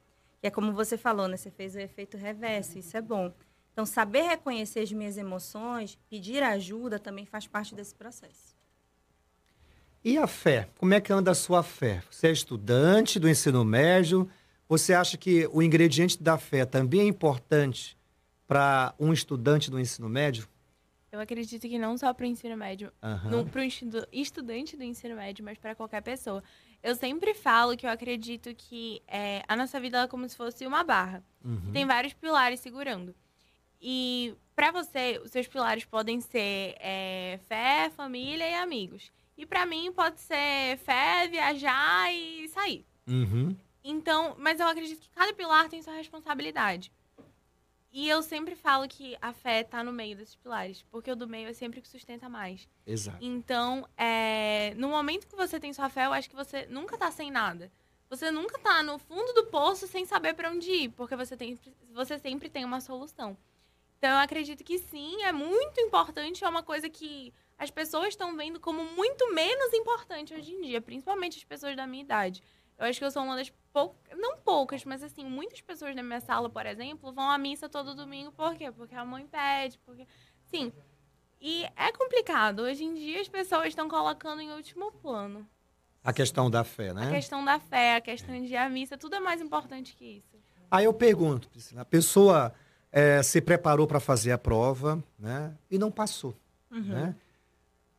Que 0.41 0.47
é 0.47 0.51
como 0.51 0.73
você 0.73 0.97
falou, 0.97 1.27
né? 1.27 1.37
Você 1.37 1.49
fez 1.49 1.75
o 1.75 1.79
efeito 1.79 2.17
reverso, 2.17 2.77
isso 2.77 2.95
é 2.97 3.01
bom. 3.01 3.33
Então, 3.71 3.85
saber 3.85 4.23
reconhecer 4.23 4.81
as 4.81 4.91
minhas 4.91 5.17
emoções, 5.17 5.97
pedir 6.09 6.43
ajuda 6.43 6.99
também 6.99 7.25
faz 7.25 7.47
parte 7.47 7.73
desse 7.73 7.95
processo. 7.95 8.55
E 10.03 10.17
a 10.17 10.27
fé? 10.27 10.69
Como 10.77 10.93
é 10.93 11.01
que 11.01 11.13
anda 11.13 11.31
a 11.31 11.35
sua 11.35 11.63
fé? 11.63 12.03
Você 12.09 12.27
é 12.27 12.31
estudante 12.31 13.19
do 13.19 13.29
ensino 13.29 13.63
médio. 13.63 14.29
Você 14.67 14.93
acha 14.93 15.17
que 15.17 15.47
o 15.51 15.61
ingrediente 15.61 16.21
da 16.21 16.37
fé 16.37 16.65
também 16.65 17.01
é 17.01 17.05
importante 17.05 17.97
para 18.47 18.93
um 18.99 19.13
estudante 19.13 19.69
do 19.69 19.79
ensino 19.79 20.09
médio? 20.09 20.47
Eu 21.17 21.21
acredito 21.23 21.67
que 21.67 21.79
não 21.79 21.97
só 21.97 22.13
para 22.13 22.23
o 22.23 22.27
ensino 22.27 22.55
médio, 22.55 22.91
Aham. 23.01 23.45
para 23.45 23.61
o 23.61 23.63
estudante 24.11 24.77
do 24.77 24.83
ensino 24.83 25.15
médio, 25.15 25.43
mas 25.43 25.57
para 25.57 25.73
qualquer 25.73 26.01
pessoa. 26.01 26.43
Eu 26.81 26.95
sempre 26.95 27.33
falo 27.33 27.75
que 27.75 27.85
eu 27.85 27.89
acredito 27.89 28.53
que 28.55 29.01
é, 29.07 29.43
a 29.47 29.55
nossa 29.55 29.79
vida 29.79 30.03
é 30.03 30.07
como 30.07 30.29
se 30.29 30.37
fosse 30.37 30.65
uma 30.65 30.83
barra. 30.83 31.23
Uhum. 31.43 31.71
Tem 31.71 31.85
vários 31.85 32.13
pilares 32.13 32.59
segurando. 32.59 33.15
E 33.81 34.35
para 34.55 34.71
você, 34.71 35.19
os 35.23 35.31
seus 35.31 35.47
pilares 35.47 35.85
podem 35.85 36.21
ser 36.21 36.75
é, 36.79 37.39
fé, 37.47 37.89
família 37.89 38.47
e 38.47 38.53
amigos. 38.55 39.11
E 39.37 39.45
para 39.45 39.65
mim 39.65 39.91
pode 39.91 40.19
ser 40.19 40.77
fé, 40.77 41.27
viajar 41.27 42.13
e 42.13 42.47
sair. 42.49 42.85
Uhum. 43.07 43.55
Então, 43.83 44.35
mas 44.37 44.59
eu 44.59 44.67
acredito 44.67 44.99
que 44.99 45.09
cada 45.11 45.33
pilar 45.33 45.69
tem 45.69 45.81
sua 45.81 45.93
responsabilidade. 45.93 46.91
E 47.91 48.09
eu 48.09 48.21
sempre 48.21 48.55
falo 48.55 48.87
que 48.87 49.17
a 49.21 49.33
fé 49.33 49.63
tá 49.63 49.83
no 49.83 49.91
meio 49.91 50.15
desses 50.15 50.35
pilares, 50.35 50.83
porque 50.91 51.11
o 51.11 51.15
do 51.15 51.27
meio 51.27 51.47
é 51.47 51.53
sempre 51.53 51.79
o 51.79 51.81
que 51.81 51.87
sustenta 51.87 52.27
mais. 52.27 52.67
Exato. 52.85 53.17
Então, 53.21 53.87
é, 53.97 54.73
no 54.75 54.89
momento 54.89 55.27
que 55.27 55.35
você 55.35 55.59
tem 55.59 55.73
sua 55.73 55.89
fé, 55.89 56.05
eu 56.05 56.13
acho 56.13 56.29
que 56.29 56.35
você 56.35 56.65
nunca 56.67 56.97
tá 56.97 57.09
sem 57.11 57.31
nada. 57.31 57.71
Você 58.09 58.31
nunca 58.31 58.57
tá 58.59 58.83
no 58.83 58.97
fundo 58.97 59.33
do 59.33 59.45
poço 59.45 59.87
sem 59.87 60.05
saber 60.05 60.33
para 60.33 60.51
onde 60.51 60.69
ir, 60.69 60.89
porque 60.89 61.15
você, 61.15 61.35
tem, 61.35 61.57
você 61.93 62.17
sempre 62.19 62.49
tem 62.49 62.63
uma 62.63 62.79
solução. 62.81 63.37
Então, 63.97 64.11
eu 64.11 64.17
acredito 64.17 64.63
que 64.63 64.77
sim, 64.77 65.23
é 65.23 65.31
muito 65.31 65.81
importante, 65.81 66.43
é 66.43 66.47
uma 66.47 66.61
coisa 66.61 66.87
que 66.89 67.33
as 67.57 67.71
pessoas 67.71 68.09
estão 68.09 68.35
vendo 68.37 68.59
como 68.59 68.83
muito 68.83 69.33
menos 69.33 69.73
importante 69.73 70.33
hoje 70.33 70.51
em 70.51 70.61
dia, 70.61 70.79
principalmente 70.79 71.37
as 71.37 71.43
pessoas 71.43 71.75
da 71.75 71.87
minha 71.87 72.03
idade. 72.03 72.43
Eu 72.77 72.85
acho 72.85 72.99
que 72.99 73.05
eu 73.05 73.11
sou 73.11 73.23
uma 73.23 73.35
das 73.35 73.51
poucas, 73.73 74.17
não 74.17 74.37
poucas, 74.37 74.85
mas 74.85 75.01
assim, 75.01 75.25
muitas 75.25 75.61
pessoas 75.61 75.95
na 75.95 76.03
minha 76.03 76.21
sala, 76.21 76.49
por 76.49 76.65
exemplo, 76.65 77.11
vão 77.11 77.29
à 77.29 77.37
missa 77.37 77.67
todo 77.67 77.95
domingo, 77.95 78.31
por 78.31 78.55
quê? 78.55 78.71
Porque 78.71 78.93
a 78.95 79.03
mãe 79.03 79.25
pede, 79.25 79.79
porque. 79.79 80.07
Sim. 80.45 80.71
E 81.41 81.65
é 81.75 81.91
complicado. 81.91 82.61
Hoje 82.61 82.83
em 82.83 82.93
dia 82.93 83.21
as 83.21 83.27
pessoas 83.27 83.67
estão 83.67 83.87
colocando 83.87 84.41
em 84.41 84.51
último 84.51 84.91
plano. 84.91 85.47
A 86.03 86.13
questão 86.13 86.49
da 86.49 86.63
fé, 86.63 86.89
A 86.89 86.93
né? 86.93 87.11
questão 87.11 87.43
da 87.43 87.59
fé, 87.59 87.95
a 87.95 88.01
questão 88.01 88.41
de 88.41 88.55
à 88.55 88.69
missa, 88.69 88.97
tudo 88.97 89.15
é 89.15 89.19
mais 89.19 89.41
importante 89.41 89.95
que 89.95 90.05
isso. 90.05 90.37
Aí 90.71 90.85
eu 90.85 90.93
pergunto, 90.93 91.49
Priscila, 91.49 91.81
a 91.81 91.85
pessoa 91.85 92.53
eh, 92.91 93.21
se 93.23 93.41
preparou 93.41 93.85
para 93.87 93.99
fazer 93.99 94.31
a 94.31 94.37
prova, 94.37 95.03
né? 95.19 95.55
E 95.69 95.77
não 95.77 95.91
passou, 95.91 96.35
né? 96.71 97.15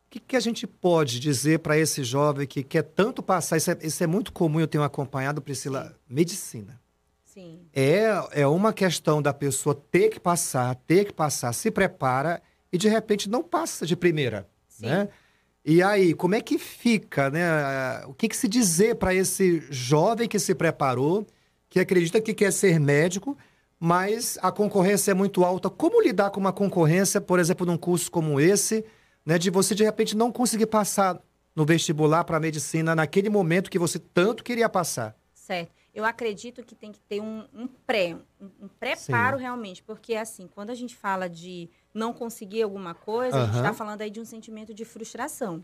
O 0.09 0.11
que, 0.11 0.21
que 0.21 0.37
a 0.37 0.41
gente 0.41 0.67
pode 0.67 1.21
dizer 1.21 1.59
para 1.59 1.77
esse 1.77 2.03
jovem 2.03 2.47
que 2.47 2.63
quer 2.63 2.83
tanto 2.83 3.23
passar? 3.23 3.59
Isso 3.59 3.71
é, 3.71 3.79
isso 3.83 4.03
é 4.03 4.07
muito 4.07 4.33
comum, 4.33 4.59
eu 4.59 4.67
tenho 4.67 4.83
acompanhado, 4.83 5.43
Priscila, 5.43 5.95
medicina. 6.09 6.81
Sim. 7.23 7.61
É, 7.75 8.07
é 8.33 8.47
uma 8.47 8.73
questão 8.73 9.21
da 9.21 9.35
pessoa 9.35 9.75
ter 9.75 10.09
que 10.09 10.19
passar, 10.19 10.75
ter 10.87 11.05
que 11.05 11.13
passar, 11.13 11.53
se 11.53 11.71
prepara 11.71 12.41
e 12.73 12.79
de 12.79 12.89
repente 12.89 13.29
não 13.29 13.43
passa 13.43 13.85
de 13.85 13.95
primeira, 13.95 14.49
Sim. 14.67 14.87
né? 14.87 15.09
E 15.63 15.83
aí, 15.83 16.15
como 16.15 16.35
é 16.35 16.41
que 16.41 16.57
fica, 16.57 17.29
né? 17.29 18.03
O 18.07 18.15
que, 18.15 18.29
que 18.29 18.37
se 18.37 18.49
dizer 18.49 18.95
para 18.95 19.15
esse 19.15 19.63
jovem 19.69 20.27
que 20.27 20.39
se 20.39 20.55
preparou, 20.55 21.27
que 21.69 21.79
acredita 21.79 22.19
que 22.19 22.33
quer 22.33 22.51
ser 22.51 22.81
médico, 22.81 23.37
mas 23.79 24.39
a 24.41 24.51
concorrência 24.51 25.11
é 25.11 25.15
muito 25.15 25.45
alta? 25.45 25.69
Como 25.69 26.01
lidar 26.01 26.31
com 26.31 26.41
uma 26.41 26.53
concorrência, 26.53 27.21
por 27.21 27.39
exemplo, 27.39 27.67
num 27.67 27.77
curso 27.77 28.11
como 28.11 28.41
esse, 28.41 28.83
né? 29.29 29.37
De 29.37 29.51
você 29.51 29.75
de 29.75 29.85
repente 29.85 30.17
não 30.17 30.33
conseguir 30.33 30.65
passar 30.65 31.21
no 31.55 31.67
vestibular 31.67 32.25
para 32.25 32.41
medicina 32.41 32.97
naquele 32.97 33.29
momento 33.29 33.71
que 33.71 33.79
você 33.79 33.99
tanto 33.99 34.43
queria 34.43 34.71
passar? 34.71 35.15
Certo. 35.35 35.71
Eu 35.95 36.07
acredito 36.07 36.65
que 36.65 36.75
tem 36.75 36.91
que 36.91 37.01
ter 37.01 37.21
um, 37.21 37.45
um 37.53 37.67
pré, 37.67 38.17
um, 38.41 38.51
um 38.63 38.69
preparo 38.69 39.37
realmente, 39.37 39.83
porque 39.83 40.15
assim, 40.15 40.49
quando 40.49 40.71
a 40.71 40.75
gente 40.75 40.97
fala 40.97 41.29
de 41.29 41.69
não 41.93 42.15
conseguir 42.15 42.63
alguma 42.63 42.95
coisa, 42.95 43.43
a 43.43 43.45
gente 43.45 43.57
está 43.57 43.75
falando 43.75 44.01
aí 44.01 44.09
de 44.09 44.19
um 44.19 44.25
sentimento 44.25 44.73
de 44.73 44.87
frustração. 44.87 45.63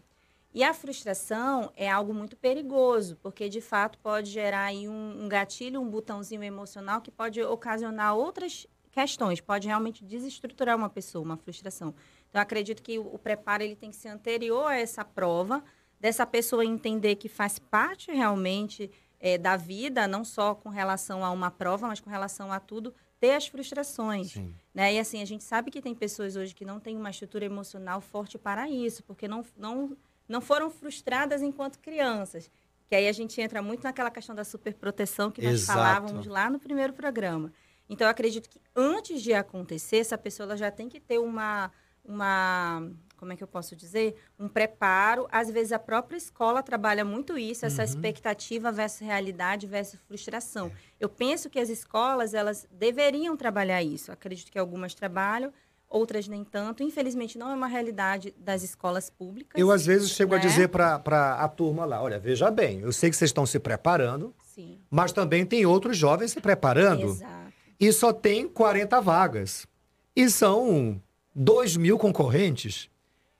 E 0.53 0.63
a 0.63 0.75
frustração 0.75 1.73
é 1.75 1.91
algo 1.91 2.13
muito 2.13 2.37
perigoso, 2.37 3.17
porque 3.23 3.49
de 3.49 3.63
fato 3.63 3.99
pode 3.99 4.31
gerar 4.31 4.65
aí 4.65 4.87
um, 4.87 5.25
um 5.25 5.29
gatilho, 5.29 5.81
um 5.81 5.89
botãozinho 5.89 6.43
emocional 6.43 7.01
que 7.01 7.11
pode 7.11 7.43
ocasionar 7.43 8.15
outras 8.15 8.67
questões, 8.95 9.41
pode 9.41 9.67
realmente 9.67 10.05
desestruturar 10.05 10.77
uma 10.77 10.91
pessoa, 10.91 11.25
uma 11.25 11.37
frustração. 11.37 11.95
Então, 12.35 12.41
eu 12.41 12.43
acredito 12.43 12.83
que 12.83 12.99
o, 12.99 13.17
preparo 13.17 13.63
ele 13.63 13.77
tem 13.77 13.91
que 13.91 13.97
ser 13.97 14.09
anterior 14.09 14.67
a 14.67 14.77
essa 14.77 15.05
prova, 15.05 15.63
dessa 16.01 16.27
pessoa 16.27 16.65
entender 16.65 17.15
que 17.15 17.29
faz 17.29 17.61
parte 17.61 18.11
realmente 18.11 18.91
eh, 19.21 19.39
da 19.39 19.57
vida, 19.57 20.09
não 20.09 20.25
só 20.25 20.53
com 20.53 20.69
relação 20.69 21.25
a 21.25 21.31
uma 21.31 21.49
prova, 21.49 21.87
mas 21.87 22.01
com 22.01 22.11
relação 22.11 22.51
a 22.51 22.59
tudo, 22.59 22.93
ter 23.21 23.37
as 23.37 23.47
frustrações. 23.47 24.33
Sim. 24.33 24.53
Né? 24.75 24.95
E 24.95 24.99
assim, 24.99 25.23
a 25.23 25.25
gente 25.25 25.45
sabe 25.45 25.71
que 25.71 25.81
tem 25.81 25.95
pessoas 25.95 26.35
hoje 26.35 26.53
que 26.57 26.65
não 26.65 26.81
têm 26.81 26.97
uma 26.97 27.09
estrutura 27.09 27.45
emocional 27.45 28.01
forte 28.01 28.37
para 28.37 28.69
isso, 28.69 29.05
porque 29.05 29.29
não, 29.29 29.45
não, 29.57 29.97
não 30.29 30.41
foram 30.41 30.69
frustradas 30.69 31.41
enquanto 31.41 31.79
crianças. 31.79 32.51
Que 32.89 32.97
aí 32.97 33.07
a 33.07 33.13
gente 33.13 33.41
entra 33.41 33.63
muito 33.63 33.85
naquela 33.85 34.11
questão 34.11 34.35
da 34.35 34.43
superproteção 34.43 35.31
que 35.31 35.41
nós 35.41 35.53
Exato. 35.53 35.79
falávamos 35.79 36.27
lá 36.27 36.51
no 36.51 36.59
primeiro 36.59 36.95
programa. 36.95 37.53
Então, 37.89 38.09
eu 38.09 38.11
acredito 38.11 38.49
que 38.49 38.61
antes 38.75 39.23
de 39.23 39.33
acontecer, 39.33 39.99
essa 39.99 40.19
pessoa 40.19 40.57
já 40.57 40.73
tem 40.73 40.89
que 40.89 40.99
ter 40.99 41.19
uma, 41.19 41.71
uma, 42.05 42.89
como 43.17 43.33
é 43.33 43.37
que 43.37 43.43
eu 43.43 43.49
posso 43.49 43.75
dizer? 43.75 44.17
Um 44.39 44.49
preparo. 44.49 45.27
Às 45.31 45.51
vezes, 45.51 45.73
a 45.73 45.79
própria 45.79 46.17
escola 46.17 46.63
trabalha 46.63 47.05
muito 47.05 47.39
isso, 47.39 47.65
essa 47.65 47.83
expectativa 47.83 48.71
versus 48.71 49.01
realidade 49.01 49.67
versus 49.67 49.99
frustração. 50.07 50.71
Eu 51.01 51.09
penso 51.09 51.49
que 51.49 51.59
as 51.59 51.69
escolas, 51.69 52.35
elas 52.35 52.67
deveriam 52.71 53.37
trabalhar 53.37 53.83
isso. 53.83 54.13
Acredito 54.13 54.53
que 54.53 54.59
algumas 54.59 54.95
trabalham, 54.95 55.53
outras 55.89 56.29
nem 56.29 56.45
tanto. 56.45 56.83
Infelizmente, 56.83 57.39
não 57.39 57.51
é 57.51 57.55
uma 57.55 57.67
realidade 57.67 58.35
das 58.39 58.63
escolas 58.63 59.09
públicas. 59.09 59.59
Eu, 59.59 59.71
às 59.71 59.87
vezes, 59.87 60.11
chego 60.11 60.35
a 60.35 60.39
né? 60.39 60.43
dizer 60.43 60.69
para 60.69 61.35
a 61.39 61.49
turma 61.49 61.85
lá: 61.85 62.03
olha, 62.03 62.19
veja 62.19 62.51
bem, 62.51 62.81
eu 62.81 62.93
sei 62.93 63.09
que 63.11 63.17
vocês 63.17 63.31
estão 63.31 63.47
se 63.47 63.59
preparando, 63.59 64.35
Sim, 64.43 64.79
mas 64.91 65.13
também 65.13 65.47
tem 65.47 65.65
outros 65.65 65.97
jovens 65.97 66.33
se 66.33 66.41
preparando. 66.41 67.07
exato. 67.07 67.45
E 67.81 67.93
só 67.93 68.13
tem 68.13 68.47
40 68.49 69.01
vagas. 69.01 69.67
E 70.15 70.31
são 70.31 71.01
2 71.35 71.77
mil 71.77 71.99
concorrentes. 71.99 72.89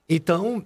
Então, 0.09 0.65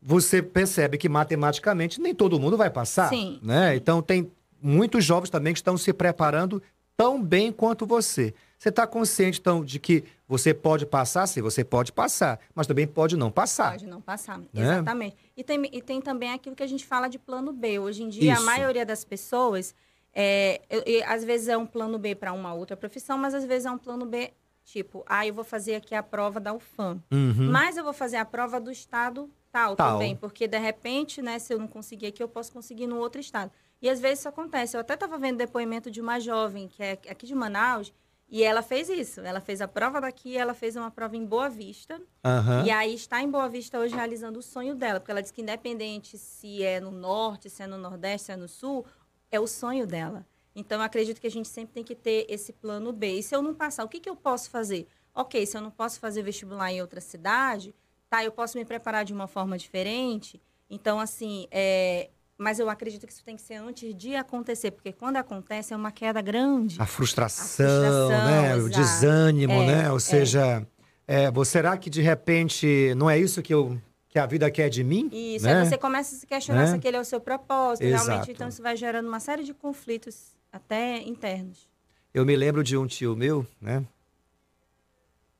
você 0.00 0.42
percebe 0.42 0.98
que 0.98 1.08
matematicamente 1.08 2.00
nem 2.00 2.14
todo 2.14 2.38
mundo 2.40 2.56
vai 2.56 2.70
passar. 2.70 3.08
Sim. 3.08 3.38
Né? 3.42 3.76
Então, 3.76 4.00
tem 4.02 4.30
muitos 4.60 5.04
jovens 5.04 5.30
também 5.30 5.52
que 5.52 5.58
estão 5.58 5.76
se 5.76 5.92
preparando 5.92 6.62
tão 6.96 7.22
bem 7.22 7.52
quanto 7.52 7.84
você. 7.86 8.32
Você 8.58 8.70
está 8.70 8.86
consciente, 8.86 9.38
então, 9.38 9.62
de 9.62 9.78
que 9.78 10.02
você 10.26 10.54
pode 10.54 10.86
passar? 10.86 11.26
Sim, 11.26 11.42
você 11.42 11.62
pode 11.62 11.92
passar, 11.92 12.40
mas 12.54 12.66
também 12.66 12.86
pode 12.86 13.14
não 13.16 13.30
passar. 13.30 13.72
Pode 13.72 13.86
não 13.86 14.00
passar, 14.00 14.38
Né? 14.38 14.46
exatamente. 14.54 15.14
E 15.36 15.44
tem, 15.44 15.68
e 15.70 15.82
tem 15.82 16.00
também 16.00 16.32
aquilo 16.32 16.56
que 16.56 16.62
a 16.62 16.66
gente 16.66 16.86
fala 16.86 17.06
de 17.08 17.18
plano 17.18 17.52
B. 17.52 17.78
Hoje 17.78 18.02
em 18.02 18.08
dia, 18.08 18.32
Isso. 18.32 18.40
a 18.42 18.44
maioria 18.46 18.86
das 18.86 19.04
pessoas, 19.04 19.74
é, 20.14 20.62
eu- 20.70 20.82
às 21.06 21.22
vezes 21.22 21.48
é 21.48 21.56
um 21.58 21.66
plano 21.66 21.98
B 21.98 22.14
para 22.14 22.32
uma 22.32 22.54
outra 22.54 22.74
profissão, 22.78 23.18
mas 23.18 23.34
às 23.34 23.44
vezes 23.44 23.66
é 23.66 23.70
um 23.70 23.76
plano 23.78 24.06
B, 24.06 24.32
tipo, 24.66 25.04
ah, 25.06 25.26
eu 25.26 25.32
vou 25.32 25.44
fazer 25.44 25.76
aqui 25.76 25.94
a 25.94 26.02
prova 26.02 26.38
da 26.40 26.52
UFAM. 26.52 27.00
Uhum. 27.10 27.50
Mas 27.50 27.76
eu 27.76 27.84
vou 27.84 27.92
fazer 27.92 28.16
a 28.16 28.24
prova 28.24 28.60
do 28.60 28.70
estado 28.70 29.30
tal, 29.50 29.76
Tal. 29.76 29.92
também, 29.92 30.14
porque 30.14 30.46
de 30.46 30.58
repente, 30.58 31.22
né, 31.22 31.38
se 31.38 31.54
eu 31.54 31.58
não 31.58 31.68
conseguir 31.68 32.08
aqui, 32.08 32.22
eu 32.22 32.28
posso 32.28 32.52
conseguir 32.52 32.86
no 32.86 32.98
outro 32.98 33.20
estado. 33.20 33.50
E 33.80 33.88
às 33.88 34.00
vezes 34.00 34.18
isso 34.18 34.28
acontece. 34.28 34.76
Eu 34.76 34.80
até 34.80 34.94
estava 34.94 35.16
vendo 35.16 35.38
depoimento 35.38 35.90
de 35.90 36.00
uma 36.00 36.18
jovem 36.18 36.68
que 36.68 36.82
é 36.82 36.92
aqui 36.92 37.26
de 37.26 37.34
Manaus, 37.34 37.92
e 38.28 38.42
ela 38.42 38.60
fez 38.60 38.88
isso. 38.88 39.20
Ela 39.20 39.40
fez 39.40 39.60
a 39.60 39.68
prova 39.68 40.00
daqui, 40.00 40.36
ela 40.36 40.52
fez 40.52 40.74
uma 40.74 40.90
prova 40.90 41.16
em 41.16 41.24
Boa 41.24 41.48
Vista. 41.48 42.00
Aham. 42.24 42.64
E 42.66 42.70
aí 42.72 42.92
está 42.92 43.22
em 43.22 43.30
Boa 43.30 43.48
Vista 43.48 43.78
hoje 43.78 43.94
realizando 43.94 44.40
o 44.40 44.42
sonho 44.42 44.74
dela, 44.74 44.98
porque 44.98 45.12
ela 45.12 45.22
diz 45.22 45.30
que 45.30 45.42
independente 45.42 46.18
se 46.18 46.62
é 46.62 46.80
no 46.80 46.90
norte, 46.90 47.48
se 47.48 47.62
é 47.62 47.68
no 47.68 47.78
nordeste, 47.78 48.26
se 48.26 48.32
é 48.32 48.36
no 48.36 48.48
sul, 48.48 48.84
é 49.30 49.38
o 49.38 49.46
sonho 49.46 49.86
dela. 49.86 50.26
Então 50.58 50.80
acredito 50.80 51.20
que 51.20 51.26
a 51.26 51.30
gente 51.30 51.46
sempre 51.48 51.74
tem 51.74 51.84
que 51.84 51.94
ter 51.94 52.24
esse 52.30 52.52
plano 52.52 52.90
B. 52.92 53.18
E 53.18 53.22
se 53.22 53.36
eu 53.36 53.42
não 53.42 53.54
passar, 53.54 53.84
o 53.84 53.88
que, 53.88 54.00
que 54.00 54.08
eu 54.08 54.16
posso 54.16 54.48
fazer? 54.50 54.88
Ok, 55.14 55.44
se 55.46 55.56
eu 55.56 55.60
não 55.60 55.70
posso 55.70 56.00
fazer 56.00 56.22
vestibular 56.22 56.72
em 56.72 56.80
outra 56.80 57.00
cidade, 57.00 57.74
tá, 58.08 58.24
eu 58.24 58.32
posso 58.32 58.56
me 58.58 58.64
preparar 58.64 59.04
de 59.04 59.12
uma 59.12 59.26
forma 59.26 59.56
diferente. 59.58 60.40
Então, 60.68 60.98
assim, 60.98 61.46
é, 61.50 62.08
mas 62.38 62.58
eu 62.58 62.68
acredito 62.70 63.06
que 63.06 63.12
isso 63.12 63.22
tem 63.24 63.36
que 63.36 63.42
ser 63.42 63.54
antes 63.56 63.94
de 63.94 64.14
acontecer, 64.16 64.70
porque 64.70 64.92
quando 64.92 65.16
acontece 65.18 65.72
é 65.72 65.76
uma 65.76 65.92
queda 65.92 66.20
grande. 66.20 66.80
A 66.80 66.86
frustração, 66.86 67.44
A 67.66 67.68
frustração, 67.68 68.08
né? 68.26 68.54
O 68.56 68.58
exato. 68.66 68.76
desânimo, 68.76 69.52
É, 69.52 69.66
né? 69.66 69.90
Ou 69.90 69.96
é. 69.98 70.00
seja, 70.00 70.66
é, 71.06 71.30
você- 71.30 71.52
será 71.52 71.76
que 71.76 71.88
de 71.90 72.00
repente 72.02 72.94
não 72.96 73.08
é 73.08 73.18
isso 73.18 73.40
que, 73.42 73.54
eu, 73.54 73.80
que 74.08 74.18
a 74.18 74.26
vida 74.26 74.50
quer 74.50 74.68
de 74.68 74.82
mim? 74.82 75.08
Isso, 75.12 75.44
né? 75.46 75.60
aí 75.60 75.66
você 75.66 75.78
começa 75.78 76.14
a 76.14 76.18
se 76.18 76.26
questionar 76.26 76.62
Né? 76.62 76.66
se 76.68 76.74
aquele 76.76 76.96
é 76.96 77.00
o 77.00 77.04
seu 77.04 77.20
propósito. 77.20 77.84
Exato. 77.84 78.06
Realmente, 78.06 78.32
então 78.32 78.48
isso 78.48 78.62
vai 78.62 78.76
gerando 78.76 79.06
uma 79.08 79.20
série 79.20 79.44
de 79.44 79.54
conflitos, 79.54 80.35
até 80.56 80.98
internos. 81.02 81.68
Eu 82.12 82.24
me 82.24 82.34
lembro 82.36 82.64
de 82.64 82.76
um 82.76 82.86
tio 82.86 83.14
meu, 83.16 83.46
né? 83.60 83.84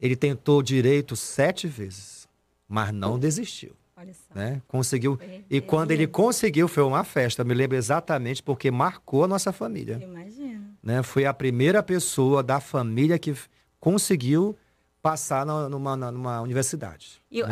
Ele 0.00 0.14
tentou 0.14 0.62
direito 0.62 1.16
sete 1.16 1.66
vezes, 1.66 2.28
mas 2.68 2.92
não 2.92 3.18
desistiu, 3.18 3.72
Olha 3.96 4.12
só. 4.12 4.34
né? 4.34 4.60
Conseguiu. 4.68 5.18
E 5.48 5.60
quando 5.60 5.90
ele 5.90 6.06
conseguiu, 6.06 6.68
foi 6.68 6.82
uma 6.82 7.02
festa. 7.02 7.40
Eu 7.42 7.46
me 7.46 7.54
lembro 7.54 7.76
exatamente 7.76 8.42
porque 8.42 8.70
marcou 8.70 9.24
a 9.24 9.28
nossa 9.28 9.52
família. 9.52 9.98
Imagina. 10.02 10.62
né? 10.82 11.02
Foi 11.02 11.24
a 11.24 11.32
primeira 11.32 11.82
pessoa 11.82 12.42
da 12.42 12.60
família 12.60 13.18
que 13.18 13.34
conseguiu 13.80 14.54
passar 15.00 15.46
numa, 15.46 15.96
numa 15.96 16.40
universidade. 16.42 17.22
E 17.30 17.40
né? 17.42 17.48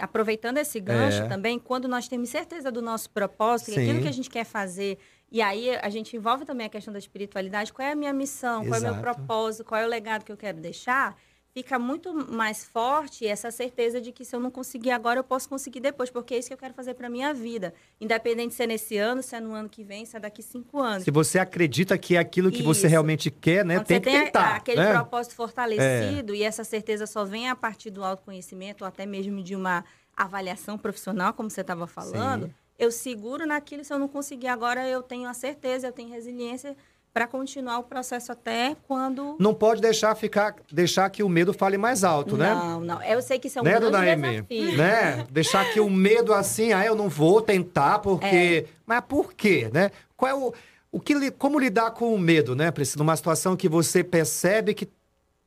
a- 0.00 0.04
aproveitando 0.04 0.56
esse 0.58 0.80
gancho 0.80 1.22
É. 1.22 1.28
também, 1.28 1.58
quando 1.58 1.86
nós 1.86 2.08
temos 2.08 2.30
certeza 2.30 2.72
do 2.72 2.80
nosso 2.82 3.10
propósito, 3.10 3.72
e 3.72 3.78
aquilo 3.78 4.00
que 4.00 4.08
a 4.08 4.12
gente 4.12 4.30
quer 4.30 4.44
fazer, 4.44 4.98
e 5.30 5.42
aí 5.42 5.76
a 5.76 5.88
gente 5.88 6.16
envolve 6.16 6.44
também 6.44 6.66
a 6.66 6.70
questão 6.70 6.92
da 6.92 6.98
espiritualidade, 6.98 7.72
qual 7.72 7.86
é 7.86 7.92
a 7.92 7.96
minha 7.96 8.12
missão, 8.12 8.64
qual 8.64 8.74
é 8.74 8.78
o 8.78 8.82
meu 8.82 8.92
Exato. 8.92 9.00
propósito, 9.00 9.64
qual 9.64 9.80
é 9.80 9.84
o 9.84 9.88
legado 9.88 10.24
que 10.24 10.30
eu 10.30 10.36
quero 10.36 10.58
deixar, 10.60 11.16
fica 11.54 11.78
muito 11.78 12.12
mais 12.32 12.64
forte 12.64 13.24
essa 13.24 13.48
certeza 13.50 14.00
de 14.00 14.10
que 14.10 14.24
se 14.24 14.34
eu 14.34 14.40
não 14.40 14.50
conseguir 14.50 14.90
agora, 14.90 15.20
eu 15.20 15.24
posso 15.24 15.48
conseguir 15.48 15.78
depois, 15.78 16.10
porque 16.10 16.34
é 16.34 16.38
isso 16.38 16.48
que 16.48 16.54
eu 16.54 16.58
quero 16.58 16.74
fazer 16.74 16.94
para 16.94 17.08
minha 17.08 17.32
vida. 17.32 17.72
Independente 18.00 18.54
se 18.54 18.64
é 18.64 18.66
nesse 18.66 18.96
ano, 18.98 19.22
se 19.22 19.36
é 19.36 19.40
no 19.40 19.54
ano 19.54 19.68
que 19.68 19.84
vem, 19.84 20.04
se 20.04 20.16
é 20.16 20.20
daqui 20.20 20.42
cinco 20.42 20.80
anos. 20.80 21.04
Se 21.04 21.12
você 21.12 21.38
acredita 21.38 21.96
que 21.96 22.16
é 22.16 22.18
aquilo 22.18 22.50
que 22.50 22.62
você 22.62 22.80
Isso. 22.80 22.88
realmente 22.88 23.30
quer, 23.30 23.64
né? 23.64 23.76
Quando 23.76 23.86
Tem 23.86 23.98
você 23.98 24.00
que 24.00 24.10
tem 24.10 24.24
tentar. 24.24 24.56
aquele 24.56 24.80
né? 24.80 24.92
propósito 24.92 25.36
fortalecido 25.36 26.34
e 26.34 26.42
essa 26.42 26.64
certeza 26.64 27.06
só 27.06 27.24
vem 27.24 27.48
a 27.48 27.54
partir 27.54 27.90
do 27.90 28.02
autoconhecimento 28.02 28.82
ou 28.82 28.88
até 28.88 29.06
mesmo 29.06 29.40
de 29.40 29.54
uma 29.54 29.84
avaliação 30.16 30.76
profissional, 30.76 31.32
como 31.34 31.48
você 31.48 31.60
estava 31.60 31.86
falando, 31.86 32.52
eu 32.78 32.90
seguro 32.90 33.46
naquilo. 33.46 33.84
Se 33.84 33.92
eu 33.92 33.98
não 33.98 34.08
conseguir 34.08 34.48
agora, 34.48 34.86
eu 34.88 35.02
tenho 35.02 35.28
a 35.28 35.34
certeza, 35.34 35.86
eu 35.86 35.92
tenho 35.92 36.10
resiliência 36.10 36.76
para 37.14 37.28
continuar 37.28 37.78
o 37.78 37.84
processo 37.84 38.32
até 38.32 38.76
quando. 38.88 39.36
Não 39.38 39.54
pode 39.54 39.80
deixar 39.80 40.12
ficar, 40.16 40.56
deixar 40.72 41.08
que 41.10 41.22
o 41.22 41.28
medo 41.28 41.54
fale 41.54 41.78
mais 41.78 42.02
alto, 42.02 42.36
né? 42.36 42.52
Não, 42.52 42.80
não. 42.80 43.02
Eu 43.04 43.22
sei 43.22 43.38
que 43.38 43.46
isso 43.46 43.60
é 43.60 43.62
um 43.62 43.64
né, 43.64 43.70
grande 43.70 43.92
dona 43.92 44.16
desafio. 44.16 44.76
Né? 44.76 45.26
Deixar 45.30 45.72
que 45.72 45.78
o 45.78 45.88
medo 45.88 46.34
assim, 46.34 46.72
ah, 46.72 46.84
eu 46.84 46.96
não 46.96 47.08
vou 47.08 47.40
tentar 47.40 48.00
porque, 48.00 48.66
mas 48.84 49.00
por 49.02 49.32
quê, 49.32 49.70
né? 49.72 49.92
Qual 50.16 50.28
é 50.28 50.34
o, 50.34 50.52
o 50.90 50.98
que 50.98 51.30
como 51.30 51.60
lidar 51.60 51.92
com 51.92 52.12
o 52.12 52.18
medo, 52.18 52.56
né, 52.56 52.72
Priscila? 52.72 53.04
Numa 53.04 53.16
situação 53.16 53.56
que 53.56 53.68
você 53.68 54.02
percebe 54.02 54.74
que 54.74 54.88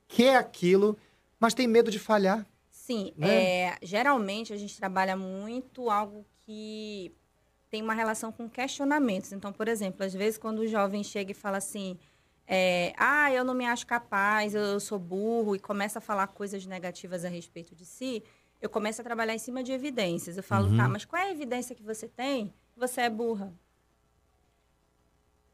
quer 0.08 0.38
aquilo, 0.38 0.98
mas 1.38 1.54
tem 1.54 1.68
medo 1.68 1.92
de 1.92 2.00
falhar. 2.00 2.46
Sim, 2.72 3.12
né? 3.18 3.28
é, 3.28 3.78
geralmente 3.82 4.54
a 4.54 4.58
gente 4.58 4.78
trabalha 4.78 5.18
muito 5.18 5.90
algo 5.90 6.26
que 6.48 7.14
tem 7.70 7.82
uma 7.84 7.94
relação 7.94 8.32
com 8.32 8.50
questionamentos. 8.50 9.34
Então, 9.34 9.52
por 9.52 9.68
exemplo, 9.68 10.06
às 10.06 10.14
vezes 10.14 10.38
quando 10.38 10.60
o 10.60 10.68
jovem 10.68 11.04
chega 11.04 11.32
e 11.32 11.36
fala 11.36 11.58
assim, 11.58 12.00
é, 12.48 12.94
ah, 12.98 13.30
eu 13.34 13.44
não 13.44 13.54
me 13.54 13.66
acho 13.66 13.86
capaz, 13.86 14.56
eu, 14.56 14.62
eu 14.62 14.80
sou 14.80 14.98
burro, 14.98 15.58
e 15.58 15.60
começa 15.60 16.00
a 16.00 16.02
falar 16.02 16.28
coisas 16.28 16.66
negativas 16.66 17.26
a 17.26 17.30
respeito 17.30 17.76
de 17.76 17.86
si, 17.86 18.24
eu 18.62 18.70
começo 18.70 19.02
a 19.02 19.04
trabalhar 19.04 19.36
em 19.36 19.40
cima 19.40 19.62
de 19.62 19.74
evidências. 19.74 20.38
Eu 20.38 20.44
falo, 20.44 20.70
Uhum. 20.70 20.78
tá, 20.78 20.88
mas 20.88 21.04
qual 21.04 21.22
é 21.22 21.26
a 21.26 21.32
evidência 21.32 21.76
que 21.76 21.84
você 21.84 22.08
tem? 22.08 22.54
Você 22.78 23.02
é 23.02 23.10
burra. 23.10 23.54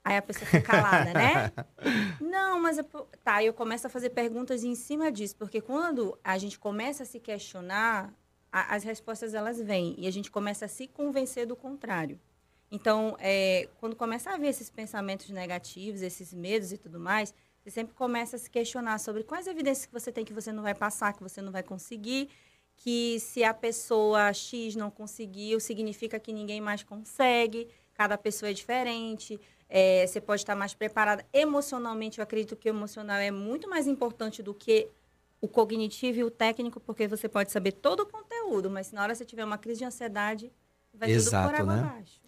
Aí 0.06 0.16
a 0.18 0.22
pessoa 0.22 0.46
fica 0.46 0.62
calada, 0.62 1.12
né? 1.12 1.52
Não, 2.22 2.62
mas 2.62 2.78
é 2.78 2.84
por- 2.84 3.08
tá, 3.24 3.44
eu 3.44 3.54
começo 3.54 3.88
a 3.88 3.90
fazer 3.90 4.12
perguntas 4.12 4.64
em 4.64 4.76
cima 4.76 5.12
disso, 5.12 5.36
porque 5.38 5.60
quando 5.60 6.16
a 6.24 6.38
gente 6.38 6.60
começa 6.60 7.02
a 7.02 7.06
se 7.06 7.20
questionar, 7.20 8.14
a- 8.54 8.76
as 8.76 8.84
respostas 8.84 9.34
elas 9.34 9.60
vêm 9.60 9.96
e 9.98 10.06
a 10.08 10.12
gente 10.12 10.30
começa 10.30 10.66
a 10.66 10.68
se 10.68 10.88
convencer 10.88 11.48
do 11.48 11.56
contrário. 11.56 12.20
Então, 12.72 13.18
é, 13.20 13.68
quando 13.80 13.96
começa 13.96 14.30
a 14.32 14.38
ver 14.38 14.48
esses 14.48 14.70
pensamentos 14.70 15.30
negativos, 15.30 16.02
esses 16.04 16.34
medos 16.34 16.72
e 16.72 16.78
tudo 16.78 17.00
mais, 17.00 17.34
você 17.62 17.72
sempre 17.72 17.96
começa 17.96 18.36
a 18.36 18.40
se 18.40 18.50
questionar 18.50 19.00
sobre 19.00 19.24
quais 19.24 19.48
evidências 19.48 19.86
que 19.88 19.94
você 19.94 20.12
tem 20.12 20.24
que 20.24 20.34
você 20.34 20.52
não 20.52 20.62
vai 20.64 20.76
passar, 20.76 21.14
que 21.14 21.24
você 21.24 21.42
não 21.42 21.52
vai 21.52 21.64
conseguir, 21.64 22.30
que 22.76 23.20
se 23.20 23.44
a 23.44 23.54
pessoa 23.54 24.32
X 24.34 24.76
não 24.76 24.92
conseguiu, 24.92 25.60
significa 25.60 26.20
que 26.20 26.32
ninguém 26.34 26.62
mais 26.62 26.84
consegue, 26.84 27.68
cada 27.94 28.18
pessoa 28.18 28.50
é 28.50 28.54
diferente, 28.54 29.40
é, 29.70 30.06
você 30.06 30.20
pode 30.22 30.42
estar 30.42 30.56
mais 30.56 30.74
preparada 30.74 31.26
emocionalmente. 31.34 32.20
Eu 32.20 32.24
acredito 32.24 32.56
que 32.56 32.70
o 32.70 32.74
emocional 32.74 33.18
é 33.18 33.32
muito 33.32 33.68
mais 33.70 33.88
importante 33.88 34.44
do 34.44 34.54
que 34.54 34.90
o 35.44 35.48
cognitivo 35.50 36.20
e 36.20 36.24
o 36.24 36.32
técnico, 36.32 36.80
porque 36.80 37.06
você 37.06 37.28
pode 37.28 37.52
saber 37.52 37.74
todo 37.74 38.00
o 38.00 38.06
conteúdo, 38.06 38.70
mas 38.70 38.88
se 38.88 38.96
na 38.96 39.04
hora 39.04 39.14
você 39.14 39.26
tiver 39.26 39.44
uma 39.44 39.58
crise 39.58 39.80
de 39.80 39.86
ansiedade, 39.86 40.50
vai 40.94 41.12
Exato, 41.12 41.50
tudo 41.50 41.52
por 41.52 41.62
água 41.62 41.76
né? 41.76 41.90
abaixo. 41.90 42.22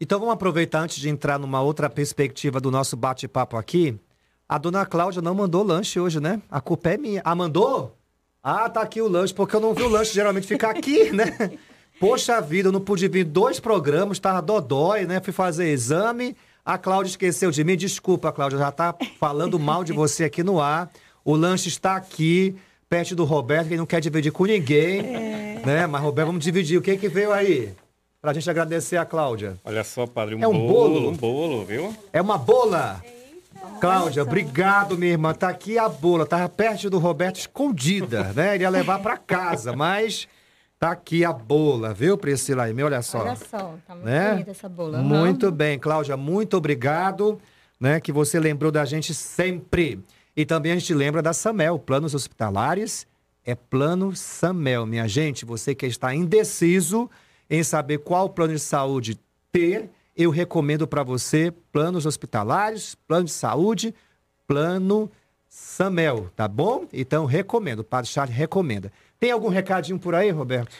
Então 0.00 0.18
vamos 0.18 0.32
aproveitar 0.32 0.80
antes 0.80 0.96
de 0.96 1.10
entrar 1.10 1.38
numa 1.38 1.60
outra 1.60 1.90
perspectiva 1.90 2.62
do 2.62 2.70
nosso 2.70 2.96
bate-papo 2.96 3.58
aqui. 3.58 4.00
A 4.48 4.56
dona 4.56 4.86
Cláudia 4.86 5.20
não 5.20 5.34
mandou 5.34 5.62
lanche 5.62 6.00
hoje, 6.00 6.18
né? 6.20 6.40
A 6.50 6.58
culpa 6.58 6.88
é 6.88 6.96
minha. 6.96 7.20
Ah, 7.22 7.34
mandou? 7.34 7.98
Ah, 8.42 8.66
tá 8.70 8.80
aqui 8.80 9.02
o 9.02 9.08
lanche, 9.08 9.34
porque 9.34 9.54
eu 9.54 9.60
não 9.60 9.74
vi 9.74 9.82
o 9.82 9.88
lanche 9.88 10.14
geralmente 10.14 10.46
ficar 10.46 10.70
aqui, 10.70 11.12
né? 11.12 11.58
Poxa 12.00 12.40
vida, 12.40 12.68
eu 12.68 12.72
não 12.72 12.80
pude 12.80 13.06
vir 13.08 13.24
dois 13.24 13.60
programas, 13.60 14.18
tava 14.18 14.40
dodói, 14.40 15.04
né? 15.04 15.20
Fui 15.20 15.34
fazer 15.34 15.68
exame. 15.68 16.34
A 16.64 16.78
Cláudia 16.78 17.10
esqueceu 17.10 17.50
de 17.50 17.62
mim. 17.62 17.76
Desculpa, 17.76 18.32
Cláudia, 18.32 18.58
já 18.58 18.72
tá 18.72 18.96
falando 19.20 19.58
mal 19.58 19.84
de 19.84 19.92
você 19.92 20.24
aqui 20.24 20.42
no 20.42 20.62
ar. 20.62 20.90
O 21.24 21.34
lanche 21.34 21.68
está 21.68 21.96
aqui, 21.96 22.54
perto 22.88 23.16
do 23.16 23.24
Roberto, 23.24 23.68
que 23.68 23.76
não 23.76 23.86
quer 23.86 24.00
dividir 24.00 24.30
com 24.30 24.44
ninguém. 24.44 25.02
Né? 25.64 25.86
Mas, 25.86 26.02
Roberto, 26.02 26.26
vamos 26.26 26.44
dividir. 26.44 26.78
O 26.78 26.82
que 26.82 26.96
que 26.96 27.08
veio 27.08 27.32
aí? 27.32 27.72
Pra 28.20 28.32
gente 28.32 28.48
agradecer 28.48 28.96
a 28.96 29.04
Cláudia. 29.04 29.58
Olha 29.64 29.84
só, 29.84 30.06
padre, 30.06 30.34
um, 30.34 30.42
É 30.42 30.48
um 30.48 30.66
bolo? 30.66 31.10
Um 31.10 31.16
bolo, 31.16 31.64
viu? 31.64 31.94
É 32.12 32.20
uma 32.20 32.38
bola. 32.38 33.02
Cláudia, 33.80 34.22
obrigado, 34.22 34.96
minha 34.96 35.12
irmã. 35.12 35.32
Tá 35.34 35.48
aqui 35.48 35.78
a 35.78 35.88
bola. 35.88 36.26
Tava 36.26 36.48
perto 36.48 36.88
do 36.88 36.98
Roberto, 36.98 37.36
escondida, 37.36 38.32
né? 38.34 38.54
Ele 38.54 38.64
ia 38.64 38.70
levar 38.70 38.98
pra 39.00 39.16
casa, 39.16 39.74
mas 39.74 40.28
tá 40.78 40.90
aqui 40.90 41.24
a 41.24 41.32
bola, 41.32 41.92
viu, 41.92 42.16
Priscila? 42.16 42.64
Aime? 42.64 42.82
Olha 42.82 43.02
só. 43.02 43.20
Olha 43.20 43.36
só, 43.36 43.74
tá 43.86 43.94
muito 43.94 44.04
né? 44.06 44.30
bonita 44.32 44.50
essa 44.50 44.68
bola. 44.68 44.98
Aham. 44.98 45.04
Muito 45.04 45.50
bem, 45.50 45.78
Cláudia, 45.78 46.16
muito 46.16 46.56
obrigado, 46.56 47.40
né? 47.80 48.00
Que 48.00 48.12
você 48.12 48.38
lembrou 48.38 48.70
da 48.70 48.84
gente 48.84 49.12
sempre. 49.14 50.00
E 50.36 50.44
também 50.44 50.72
a 50.72 50.74
gente 50.74 50.92
lembra 50.92 51.22
da 51.22 51.32
Samel, 51.32 51.78
planos 51.78 52.14
hospitalares. 52.14 53.06
É 53.44 53.54
plano 53.54 54.14
Samel, 54.16 54.86
minha 54.86 55.06
gente. 55.06 55.44
Você 55.44 55.74
que 55.74 55.86
está 55.86 56.14
indeciso 56.14 57.10
em 57.48 57.62
saber 57.62 57.98
qual 57.98 58.28
plano 58.28 58.54
de 58.54 58.58
saúde 58.58 59.18
ter, 59.52 59.90
eu 60.16 60.30
recomendo 60.30 60.86
para 60.86 61.02
você 61.02 61.52
planos 61.70 62.06
hospitalares, 62.06 62.94
plano 63.06 63.24
de 63.26 63.32
saúde, 63.32 63.94
plano 64.46 65.10
Samel, 65.48 66.30
tá 66.34 66.48
bom? 66.48 66.86
Então 66.92 67.26
recomendo, 67.26 67.80
o 67.80 67.84
Padre 67.84 68.10
Charles 68.10 68.34
recomenda. 68.34 68.90
Tem 69.20 69.30
algum 69.30 69.48
recadinho 69.48 69.98
por 69.98 70.14
aí, 70.14 70.30
Roberto? 70.30 70.74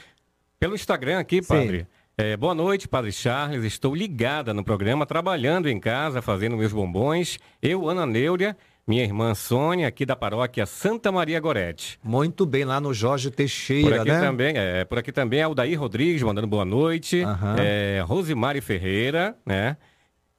Pelo 0.58 0.74
Instagram 0.74 1.20
aqui, 1.20 1.42
Sim. 1.42 1.48
padre. 1.48 1.86
É, 2.16 2.36
boa 2.36 2.54
noite, 2.54 2.86
Padre 2.86 3.10
Charles. 3.10 3.64
Estou 3.64 3.94
ligada 3.94 4.54
no 4.54 4.62
programa, 4.62 5.04
trabalhando 5.04 5.68
em 5.68 5.80
casa, 5.80 6.22
fazendo 6.22 6.56
meus 6.56 6.72
bombons. 6.72 7.38
Eu, 7.60 7.88
Ana 7.88 8.06
Neuria, 8.06 8.56
minha 8.86 9.02
irmã 9.02 9.34
Sônia, 9.34 9.88
aqui 9.88 10.04
da 10.04 10.14
paróquia 10.14 10.66
Santa 10.66 11.10
Maria 11.10 11.40
Gorete. 11.40 11.98
Muito 12.02 12.44
bem, 12.44 12.64
lá 12.64 12.80
no 12.80 12.92
Jorge 12.92 13.30
Por 13.30 13.36
Teixeira, 13.36 14.02
aqui 14.02 14.10
né? 14.10 14.20
também, 14.20 14.54
é, 14.56 14.84
por 14.84 14.98
aqui 14.98 15.10
também 15.10 15.40
é 15.40 15.46
o 15.46 15.54
Daí 15.54 15.74
Rodrigues 15.74 16.22
mandando 16.22 16.46
boa 16.46 16.64
noite. 16.64 17.22
Aham. 17.22 17.56
É, 17.58 18.02
Rosimari 18.06 18.60
Ferreira, 18.60 19.34
né? 19.44 19.76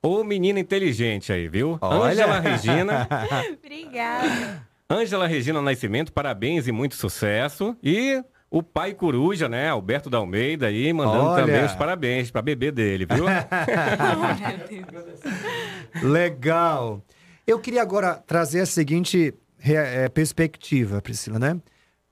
Ô 0.02 0.24
menina 0.24 0.60
inteligente 0.60 1.34
aí, 1.34 1.48
viu? 1.48 1.80
Ângela 1.82 2.39
Regina. 2.39 3.08
Obrigada. 3.58 4.68
Ângela 4.88 5.26
Regina 5.26 5.60
Nascimento, 5.62 6.14
parabéns 6.14 6.68
e 6.68 6.72
muito 6.72 6.96
sucesso. 6.96 7.76
E 7.82 8.24
o 8.52 8.62
pai 8.62 8.93
coruja, 8.93 9.50
né? 9.50 9.70
Alberto 9.70 10.08
da 10.08 10.20
Almeida 10.20 10.68
aí, 10.68 10.93
mandando 10.93 11.30
Olha. 11.30 11.43
também 11.43 11.66
os 11.66 11.74
parabéns 11.74 12.30
pra 12.30 12.43
bebê 12.43 12.72
dele, 12.72 13.08
viu? 13.08 13.26
Legal. 16.08 17.02
Eu 17.48 17.60
queria 17.60 17.82
agora 17.82 18.16
trazer 18.26 18.62
a 18.62 18.66
seguinte 18.66 19.34
eh, 19.64 20.10
perspectiva, 20.10 21.02
Priscila, 21.02 21.38
né? 21.38 21.60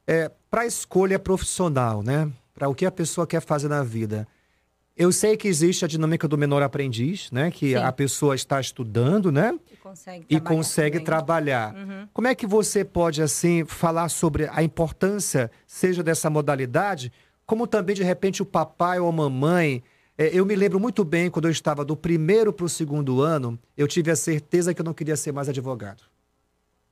É, 0.05 0.31
para 0.49 0.61
a 0.61 0.65
escolha 0.65 1.17
profissional, 1.17 2.03
né? 2.03 2.29
Para 2.53 2.69
o 2.69 2.75
que 2.75 2.85
a 2.85 2.91
pessoa 2.91 3.25
quer 3.25 3.41
fazer 3.41 3.67
na 3.67 3.83
vida. 3.83 4.27
Eu 4.95 5.11
sei 5.11 5.35
que 5.35 5.47
existe 5.47 5.83
a 5.83 5.87
dinâmica 5.87 6.27
do 6.27 6.37
menor 6.37 6.61
aprendiz, 6.61 7.31
né? 7.31 7.49
Que 7.49 7.69
Sim. 7.69 7.75
a 7.77 7.91
pessoa 7.91 8.35
está 8.35 8.61
estudando, 8.61 9.31
né? 9.31 9.57
E 9.71 9.75
consegue 9.77 10.25
E 10.25 10.27
trabalhar 10.35 10.55
consegue 10.55 10.91
também. 10.97 11.05
trabalhar. 11.05 11.73
Uhum. 11.73 12.07
Como 12.13 12.27
é 12.27 12.35
que 12.35 12.45
você 12.45 12.85
pode, 12.85 13.19
assim, 13.23 13.65
falar 13.65 14.09
sobre 14.09 14.47
a 14.51 14.61
importância, 14.61 15.49
seja 15.65 16.03
dessa 16.03 16.29
modalidade, 16.29 17.11
como 17.43 17.65
também, 17.65 17.95
de 17.95 18.03
repente, 18.03 18.43
o 18.43 18.45
papai 18.45 18.99
ou 18.99 19.09
a 19.09 19.11
mamãe. 19.11 19.83
É, 20.17 20.29
eu 20.31 20.45
me 20.45 20.55
lembro 20.55 20.79
muito 20.79 21.03
bem, 21.03 21.29
quando 21.29 21.45
eu 21.45 21.51
estava 21.51 21.83
do 21.83 21.95
primeiro 21.95 22.53
para 22.53 22.65
o 22.65 22.69
segundo 22.69 23.21
ano, 23.21 23.57
eu 23.75 23.87
tive 23.87 24.11
a 24.11 24.15
certeza 24.15 24.73
que 24.73 24.81
eu 24.81 24.85
não 24.85 24.93
queria 24.93 25.15
ser 25.15 25.31
mais 25.31 25.49
advogado. 25.49 26.03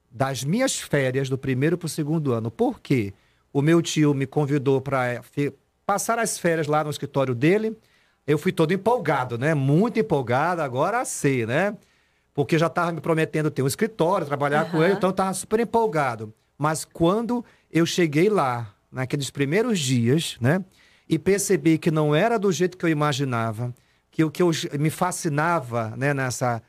Das 0.10 0.44
minhas 0.44 0.78
férias, 0.78 1.30
do 1.30 1.38
primeiro 1.38 1.78
para 1.78 1.86
o 1.86 1.90
segundo 1.90 2.34
ano. 2.34 2.50
Por 2.50 2.80
quê? 2.80 3.14
O 3.54 3.62
meu 3.62 3.82
tio 3.82 4.14
me 4.14 4.26
convidou 4.26 4.82
para 4.82 5.22
passar 5.86 6.18
as 6.20 6.38
férias 6.38 6.68
lá 6.68 6.84
no 6.84 6.90
escritório 6.90 7.36
dele. 7.36 7.78
Eu 8.26 8.38
fui 8.38 8.52
todo 8.52 8.74
empolgado, 8.74 9.38
né? 9.38 9.54
Muito 9.54 10.00
empolgado, 10.00 10.62
agora 10.62 11.06
sei, 11.06 11.46
né? 11.46 11.76
Porque 12.34 12.58
já 12.58 12.68
estava 12.68 12.92
me 12.92 13.02
prometendo 13.02 13.52
ter 13.52 13.62
um 13.62 13.68
escritório, 13.68 14.26
trabalhar 14.26 14.70
com 14.72 14.78
Aham. 14.78 14.86
ele, 14.86 14.94
então 14.96 15.10
eu 15.10 15.12
estava 15.12 15.34
super 15.34 15.60
empolgado. 15.60 16.34
Mas 16.58 16.86
quando 16.86 17.44
eu 17.72 17.86
cheguei 17.86 18.30
lá, 18.30 18.74
naqueles 18.92 19.30
primeiros 19.30 19.80
dias, 19.80 20.38
né? 20.42 20.64
E 21.12 21.20
percebi 21.20 21.78
que 21.78 21.92
não 21.92 22.16
era 22.16 22.40
do 22.40 22.50
jeito 22.54 22.78
que 22.78 22.86
eu 22.86 22.90
imaginava, 22.90 23.76
que 24.10 24.24
o 24.24 24.32
que 24.32 24.42
eu, 24.42 24.50
me 24.80 24.90
fascinava 24.90 25.94
né, 25.98 26.14
nessa, 26.14 26.64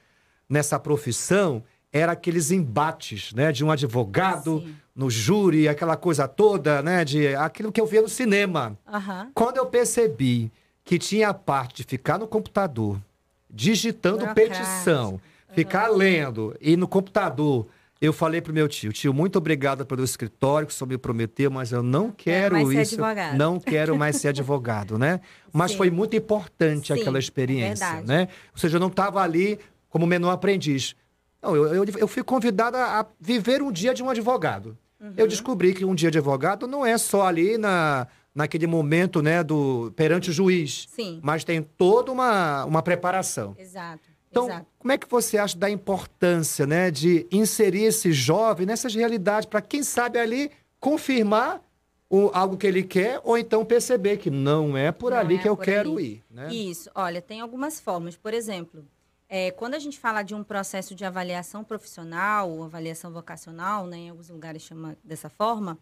nessa 0.49 0.81
profissão 0.81 1.63
era 1.93 2.11
aqueles 2.11 2.51
embates, 2.51 3.33
né? 3.35 3.53
De 3.53 3.65
um 3.65 3.71
advogado 3.71 4.65
no 4.97 5.09
júri, 5.09 5.69
aquela 5.69 5.97
coisa 5.97 6.27
toda, 6.27 6.83
né? 6.83 7.05
De 7.05 7.37
aquilo 7.37 7.71
que 7.71 7.81
eu 7.81 7.87
via 7.87 8.03
no 8.03 8.09
cinema. 8.09 8.77
Aham. 8.93 9.31
Quando 9.33 9.59
eu 9.59 9.67
percebi 9.67 10.51
que 10.85 10.99
tinha 10.99 11.29
a 11.29 11.35
parte 11.35 11.77
de 11.77 11.85
ficar 11.85 12.19
no 12.19 12.27
computador, 12.27 13.01
digitando 13.49 14.27
petição, 14.35 15.21
ficar 15.55 15.87
lendo 15.87 16.57
e 16.61 16.77
no 16.77 16.89
computador, 16.89 17.69
eu 18.03 18.13
falei 18.13 18.41
pro 18.43 18.53
meu 18.53 18.67
tio, 18.67 18.93
tio, 18.93 19.15
muito 19.15 19.39
obrigado 19.39 19.87
pelo 19.87 20.03
escritório 20.03 20.67
que 20.67 20.75
o 20.75 20.77
senhor 20.77 20.89
me 20.89 20.99
prometeu, 20.99 21.53
mas 21.53 21.71
eu 21.71 21.85
não 21.85 22.11
quero 22.11 22.57
ser 22.67 22.83
isso, 22.83 22.95
advogado. 22.97 23.37
não 23.39 23.61
quero 23.61 23.97
mais 23.97 24.17
ser 24.17 24.29
advogado, 24.35 24.99
né? 24.99 25.21
Mas 25.53 25.71
Sim. 25.71 25.77
foi 25.77 25.89
muito 25.89 26.17
importante 26.17 26.93
Sim, 26.93 27.01
aquela 27.01 27.17
é 27.17 27.21
experiência, 27.21 27.87
verdade. 27.87 28.09
né? 28.09 28.29
Ou 28.53 28.59
seja, 28.59 28.77
eu 28.77 28.81
não 28.81 28.89
estava 28.89 29.23
ali 29.23 29.57
como 29.89 30.05
menor 30.05 30.33
aprendiz. 30.33 30.97
Não, 31.41 31.55
eu, 31.55 31.73
eu, 31.77 31.85
eu 31.97 32.09
fui 32.09 32.25
convidada 32.25 32.77
a 32.77 33.07
viver 33.21 33.63
um 33.63 33.71
dia 33.71 33.95
de 33.95 34.03
um 34.03 34.11
advogado. 34.11 34.77
Uhum. 35.01 35.15
Eu 35.17 35.29
descobri 35.29 35.73
que 35.73 35.85
um 35.85 35.95
dia 35.95 36.11
de 36.11 36.19
advogado 36.19 36.67
não 36.67 36.85
é 36.85 36.99
só 36.99 37.25
ali 37.25 37.57
na, 37.57 38.09
naquele 38.35 38.67
momento, 38.67 39.23
né, 39.23 39.45
do 39.45 39.93
perante 39.95 40.31
o 40.31 40.33
juiz, 40.33 40.87
Sim. 40.91 41.21
mas 41.23 41.45
tem 41.45 41.63
toda 41.63 42.11
uma, 42.11 42.65
uma 42.65 42.83
preparação. 42.83 43.55
Exato. 43.57 44.12
Então, 44.33 44.47
Exato. 44.49 44.67
como 44.79 44.93
é 44.93 44.97
que 44.97 45.07
você 45.07 45.37
acha 45.37 45.59
da 45.59 45.69
importância, 45.69 46.67
né, 46.67 46.91
de 46.91 47.27
inserir 47.31 47.85
esse 47.85 48.13
jovem 48.13 48.65
nessas 48.65 48.95
realidades 48.95 49.47
para 49.47 49.61
quem 49.61 49.83
sabe 49.83 50.19
ali 50.19 50.51
confirmar 50.81 51.63
o, 52.09 52.31
algo 52.33 52.57
que 52.57 52.67
ele 52.67 52.83
quer 52.83 53.21
ou 53.25 53.37
então 53.37 53.63
perceber 53.63 54.17
que 54.17 54.31
não 54.31 54.75
é 54.75 54.91
por 54.91 55.13
Não 55.13 55.19
ali 55.19 55.37
é 55.37 55.39
que 55.39 55.49
eu 55.49 55.57
quero 55.57 55.93
ali. 55.93 56.05
ir, 56.05 56.25
né? 56.31 56.53
Isso, 56.53 56.91
olha, 56.95 57.21
tem 57.21 57.43
algumas 57.43 57.79
formas. 57.79 58.17
Por 58.17 58.33
exemplo, 58.33 58.83
é, 59.29 59.51
quando 59.51 59.75
a 59.75 59.79
gente 59.79 59.99
fala 60.01 60.23
de 60.23 60.35
um 60.35 60.43
processo 60.43 60.95
de 60.95 61.05
avaliação 61.05 61.63
profissional 61.63 62.51
ou 62.51 62.65
avaliação 62.65 63.13
vocacional, 63.13 63.87
né, 63.87 63.99
em 63.99 64.11
alguns 64.11 64.31
lugares 64.31 64.63
chama 64.63 64.97
dessa 65.05 65.29
forma, 65.29 65.79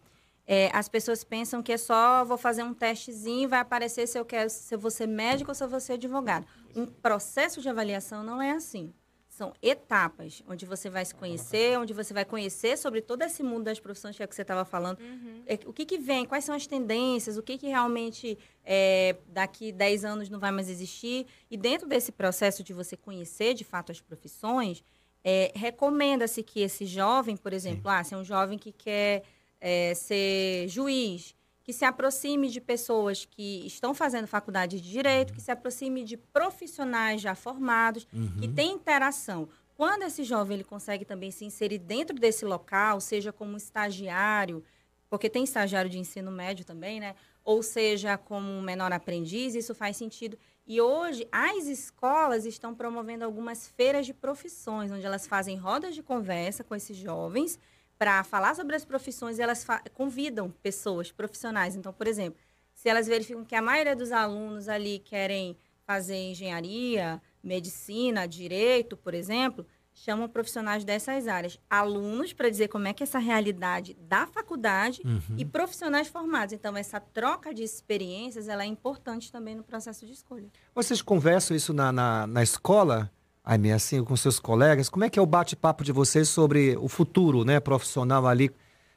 é, 0.53 0.69
as 0.73 0.89
pessoas 0.89 1.23
pensam 1.23 1.63
que 1.63 1.71
é 1.71 1.77
só 1.77 2.25
vou 2.25 2.37
fazer 2.37 2.61
um 2.61 2.73
testezinho 2.73 3.43
e 3.43 3.47
vai 3.47 3.61
aparecer 3.61 4.05
se 4.05 4.19
eu 4.19 4.25
quero, 4.25 4.49
se 4.49 4.75
eu 4.75 4.77
vou 4.77 4.91
ser 4.91 5.07
médico 5.07 5.49
ou 5.49 5.55
se 5.55 5.63
eu 5.63 5.69
vou 5.69 5.79
ser 5.79 5.93
advogado. 5.93 6.45
Um 6.75 6.85
processo 6.85 7.61
de 7.61 7.69
avaliação 7.69 8.21
não 8.21 8.41
é 8.41 8.51
assim. 8.51 8.93
São 9.29 9.53
etapas 9.61 10.43
onde 10.45 10.65
você 10.65 10.89
vai 10.89 11.05
se 11.05 11.15
conhecer, 11.15 11.79
onde 11.79 11.93
você 11.93 12.13
vai 12.13 12.25
conhecer 12.25 12.77
sobre 12.77 12.99
todo 12.99 13.21
esse 13.21 13.41
mundo 13.41 13.63
das 13.63 13.79
profissões 13.79 14.17
que 14.17 14.23
é 14.23 14.27
que 14.27 14.35
você 14.35 14.41
estava 14.41 14.65
falando. 14.65 14.99
É, 15.47 15.57
o 15.65 15.71
que, 15.71 15.85
que 15.85 15.97
vem, 15.97 16.25
quais 16.25 16.43
são 16.43 16.53
as 16.53 16.67
tendências, 16.67 17.37
o 17.37 17.41
que, 17.41 17.57
que 17.57 17.67
realmente 17.67 18.37
é, 18.65 19.15
daqui 19.27 19.71
10 19.71 20.03
anos 20.03 20.29
não 20.29 20.37
vai 20.37 20.51
mais 20.51 20.67
existir. 20.67 21.27
E 21.49 21.55
dentro 21.55 21.87
desse 21.87 22.11
processo 22.11 22.61
de 22.61 22.73
você 22.73 22.97
conhecer 22.97 23.53
de 23.53 23.63
fato 23.63 23.89
as 23.89 24.01
profissões, 24.01 24.83
é, 25.23 25.53
recomenda-se 25.55 26.43
que 26.43 26.59
esse 26.59 26.85
jovem, 26.85 27.37
por 27.37 27.53
exemplo, 27.53 27.89
ah, 27.89 28.03
se 28.03 28.13
é 28.13 28.17
um 28.17 28.25
jovem 28.25 28.57
que 28.57 28.73
quer 28.73 29.23
é, 29.61 29.93
ser 29.93 30.67
juiz, 30.67 31.35
que 31.63 31.71
se 31.71 31.85
aproxime 31.85 32.49
de 32.49 32.59
pessoas 32.59 33.23
que 33.23 33.65
estão 33.65 33.93
fazendo 33.93 34.27
faculdade 34.27 34.81
de 34.81 34.91
direito, 34.91 35.31
que 35.31 35.39
se 35.39 35.51
aproxime 35.51 36.03
de 36.03 36.17
profissionais 36.17 37.21
já 37.21 37.35
formados, 37.35 38.07
que 38.39 38.47
tem 38.47 38.73
interação. 38.73 39.47
Quando 39.77 40.03
esse 40.03 40.23
jovem 40.23 40.55
ele 40.55 40.63
consegue 40.63 41.05
também 41.05 41.31
se 41.31 41.45
inserir 41.45 41.77
dentro 41.77 42.15
desse 42.17 42.45
local, 42.45 42.99
seja 42.99 43.31
como 43.31 43.55
estagiário, 43.55 44.63
porque 45.09 45.29
tem 45.29 45.43
estagiário 45.43 45.89
de 45.89 45.99
ensino 45.99 46.31
médio 46.31 46.65
também, 46.65 46.99
né? 46.99 47.15
Ou 47.43 47.61
seja, 47.61 48.17
como 48.17 48.61
menor 48.61 48.91
aprendiz, 48.91 49.55
isso 49.55 49.75
faz 49.75 49.97
sentido. 49.97 50.37
E 50.65 50.79
hoje, 50.79 51.27
as 51.31 51.65
escolas 51.65 52.45
estão 52.45 52.73
promovendo 52.73 53.25
algumas 53.25 53.67
feiras 53.67 54.05
de 54.05 54.13
profissões, 54.13 54.91
onde 54.91 55.05
elas 55.05 55.27
fazem 55.27 55.57
rodas 55.57 55.93
de 55.93 56.01
conversa 56.01 56.63
com 56.63 56.75
esses 56.75 56.95
jovens 56.95 57.59
para 58.01 58.23
falar 58.23 58.55
sobre 58.55 58.75
as 58.75 58.83
profissões 58.83 59.37
elas 59.37 59.63
convidam 59.93 60.49
pessoas 60.63 61.11
profissionais. 61.11 61.75
Então, 61.75 61.93
por 61.93 62.07
exemplo, 62.07 62.39
se 62.73 62.89
elas 62.89 63.05
verificam 63.05 63.45
que 63.45 63.53
a 63.53 63.61
maioria 63.61 63.95
dos 63.95 64.11
alunos 64.11 64.67
ali 64.67 64.97
querem 64.97 65.55
fazer 65.85 66.15
engenharia, 66.15 67.21
medicina, 67.43 68.27
direito, 68.27 68.97
por 68.97 69.13
exemplo, 69.13 69.67
chamam 69.93 70.27
profissionais 70.27 70.83
dessas 70.83 71.27
áreas, 71.27 71.59
alunos 71.69 72.33
para 72.33 72.49
dizer 72.49 72.69
como 72.69 72.87
é 72.87 72.93
que 72.93 73.03
é 73.03 73.05
essa 73.05 73.19
realidade 73.19 73.95
da 74.09 74.25
faculdade 74.25 75.03
e 75.37 75.45
profissionais 75.45 76.07
formados. 76.07 76.53
Então, 76.53 76.75
essa 76.75 76.99
troca 76.99 77.53
de 77.53 77.61
experiências 77.61 78.47
ela 78.47 78.63
é 78.63 78.65
importante 78.65 79.31
também 79.31 79.53
no 79.53 79.63
processo 79.63 80.07
de 80.07 80.13
escolha. 80.13 80.49
Vocês 80.73 81.03
conversam 81.03 81.55
isso 81.55 81.71
na, 81.71 81.91
na, 81.91 82.25
na 82.25 82.41
escola, 82.41 83.11
Aime, 83.43 83.71
assim, 83.71 84.03
com 84.03 84.15
seus 84.15 84.39
colegas? 84.39 84.87
Como 84.89 85.03
é 85.03 85.09
que 85.09 85.17
é 85.17 85.21
o 85.21 85.25
bate-papo 85.25 85.83
de 85.83 85.91
vocês 85.91 86.29
sobre 86.29 86.77
o 86.77 86.87
futuro, 86.87 87.43
né, 87.43 87.59
profissional 87.59 88.27
ali? 88.27 88.51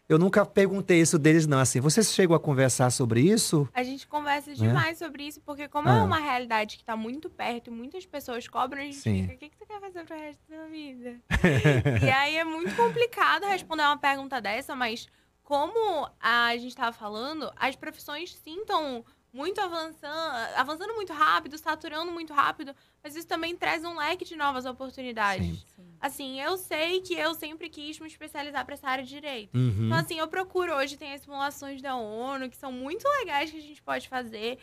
Eu 0.06 0.18
nunca 0.18 0.44
perguntei 0.44 1.00
isso 1.00 1.18
deles, 1.18 1.46
não, 1.46 1.58
assim. 1.58 1.80
Vocês 1.80 2.12
chegam 2.12 2.36
a 2.36 2.40
conversar 2.40 2.90
sobre 2.90 3.22
isso? 3.22 3.66
A 3.72 3.82
gente 3.82 4.06
conversa 4.06 4.54
demais 4.54 4.98
sobre 4.98 5.22
isso, 5.26 5.40
porque 5.40 5.66
como 5.66 5.88
Ah. 5.88 5.96
é 5.96 6.02
uma 6.02 6.18
realidade 6.18 6.76
que 6.76 6.84
tá 6.84 6.94
muito 6.94 7.30
perto 7.30 7.68
e 7.68 7.70
muitas 7.70 8.04
pessoas 8.04 8.46
cobram, 8.46 8.82
a 8.82 8.84
gente 8.84 8.96
Sim. 8.96 9.22
fica, 9.22 9.34
o 9.34 9.38
que, 9.38 9.48
que 9.48 9.56
você 9.56 9.64
quer 9.64 9.80
fazer 9.80 10.04
pro 10.04 10.14
resto 10.14 10.42
da 10.46 10.66
vida? 10.66 11.16
e 12.06 12.10
aí 12.10 12.36
é 12.36 12.44
muito 12.44 12.76
complicado 12.76 13.44
responder 13.46 13.82
uma 13.84 13.96
pergunta 13.96 14.42
dessa, 14.42 14.76
mas 14.76 15.08
como 15.42 16.06
a 16.20 16.54
gente 16.58 16.76
tava 16.76 16.92
falando, 16.92 17.50
as 17.56 17.74
profissões 17.74 18.34
sim 18.44 18.60
estão 18.60 19.02
muito 19.34 19.60
avançando, 19.60 20.36
avançando 20.56 20.94
muito 20.94 21.12
rápido, 21.12 21.58
saturando 21.58 22.12
muito 22.12 22.32
rápido, 22.32 22.72
mas 23.02 23.16
isso 23.16 23.26
também 23.26 23.56
traz 23.56 23.84
um 23.84 23.96
leque 23.98 24.24
de 24.24 24.36
novas 24.36 24.64
oportunidades. 24.64 25.66
Assim, 26.00 26.40
eu 26.40 26.56
sei 26.56 27.00
que 27.00 27.14
eu 27.14 27.34
sempre 27.34 27.68
quis 27.68 27.98
me 27.98 28.06
especializar 28.06 28.64
para 28.64 28.74
essa 28.74 28.88
área 28.88 29.02
de 29.02 29.10
direito. 29.10 29.52
Uhum. 29.58 29.86
Então, 29.86 29.98
assim, 29.98 30.18
eu 30.18 30.28
procuro 30.28 30.72
hoje, 30.74 30.96
tem 30.96 31.12
as 31.12 31.22
simulações 31.22 31.82
da 31.82 31.96
ONU, 31.96 32.48
que 32.48 32.56
são 32.56 32.70
muito 32.70 33.08
legais 33.08 33.50
que 33.50 33.56
a 33.56 33.60
gente 33.60 33.82
pode 33.82 34.08
fazer. 34.08 34.58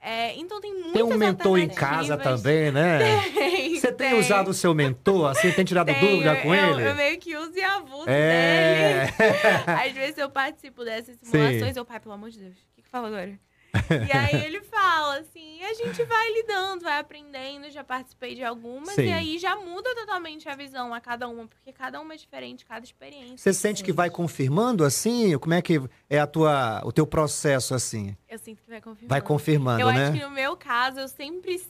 É, 0.00 0.34
então, 0.36 0.58
tem 0.60 0.72
muitas 0.72 0.92
Tem 0.92 1.02
um 1.02 1.18
mentor 1.18 1.58
em 1.58 1.68
casa 1.68 2.16
também, 2.16 2.70
né? 2.70 2.98
Tem, 3.32 3.74
Você 3.74 3.92
tem 3.92 4.10
tem. 4.10 4.18
usado 4.20 4.48
o 4.50 4.54
seu 4.54 4.74
mentor, 4.74 5.30
assim, 5.30 5.50
tem 5.52 5.64
tirado 5.64 5.86
Tenho, 5.86 6.00
dúvida 6.00 6.36
com 6.36 6.54
eu, 6.54 6.78
ele? 6.78 6.88
Eu 6.88 6.94
meio 6.94 7.18
que 7.18 7.36
uso 7.36 7.56
e 7.56 7.62
abuso 7.62 8.08
É. 8.08 9.06
dele. 9.06 9.64
Às 9.86 9.92
vezes 9.92 10.16
eu 10.16 10.30
participo 10.30 10.84
dessas 10.84 11.16
simulações, 11.22 11.76
eu, 11.76 11.84
pai, 11.84 12.00
pelo 12.00 12.14
amor 12.14 12.30
de 12.30 12.38
Deus, 12.38 12.54
o 12.54 12.74
que 12.74 12.82
que 12.82 12.88
fala 12.88 13.08
agora? 13.08 13.38
E 14.08 14.12
aí 14.12 14.34
ele 14.44 14.60
fala, 14.62 15.18
assim, 15.18 15.58
e 15.58 15.64
a 15.64 15.74
gente 15.74 16.04
vai 16.04 16.32
lidando, 16.32 16.84
vai 16.84 16.98
aprendendo, 16.98 17.70
já 17.70 17.82
participei 17.82 18.34
de 18.34 18.44
algumas, 18.44 18.94
Sim. 18.94 19.06
e 19.06 19.12
aí 19.12 19.38
já 19.38 19.56
muda 19.56 19.94
totalmente 19.94 20.48
a 20.48 20.54
visão 20.54 20.94
a 20.94 21.00
cada 21.00 21.28
uma, 21.28 21.46
porque 21.46 21.72
cada 21.72 22.00
uma 22.00 22.14
é 22.14 22.16
diferente, 22.16 22.64
cada 22.64 22.84
experiência. 22.84 23.38
Você 23.38 23.50
é 23.50 23.52
sente 23.52 23.82
que 23.82 23.92
vai 23.92 24.10
confirmando 24.10 24.84
assim? 24.84 25.36
Como 25.38 25.54
é 25.54 25.62
que 25.62 25.80
é 26.08 26.18
a 26.18 26.26
tua, 26.26 26.82
o 26.84 26.92
teu 26.92 27.06
processo 27.06 27.74
assim? 27.74 28.16
Eu 28.28 28.38
sinto 28.38 28.62
que 28.62 28.70
vai 28.70 28.80
confirmando. 28.80 29.08
Vai 29.08 29.20
confirmando, 29.20 29.80
Eu 29.80 29.92
né? 29.92 30.04
acho 30.04 30.12
que 30.12 30.24
no 30.24 30.30
meu 30.30 30.56
caso, 30.56 31.00
eu 31.00 31.08
sempre 31.08 31.60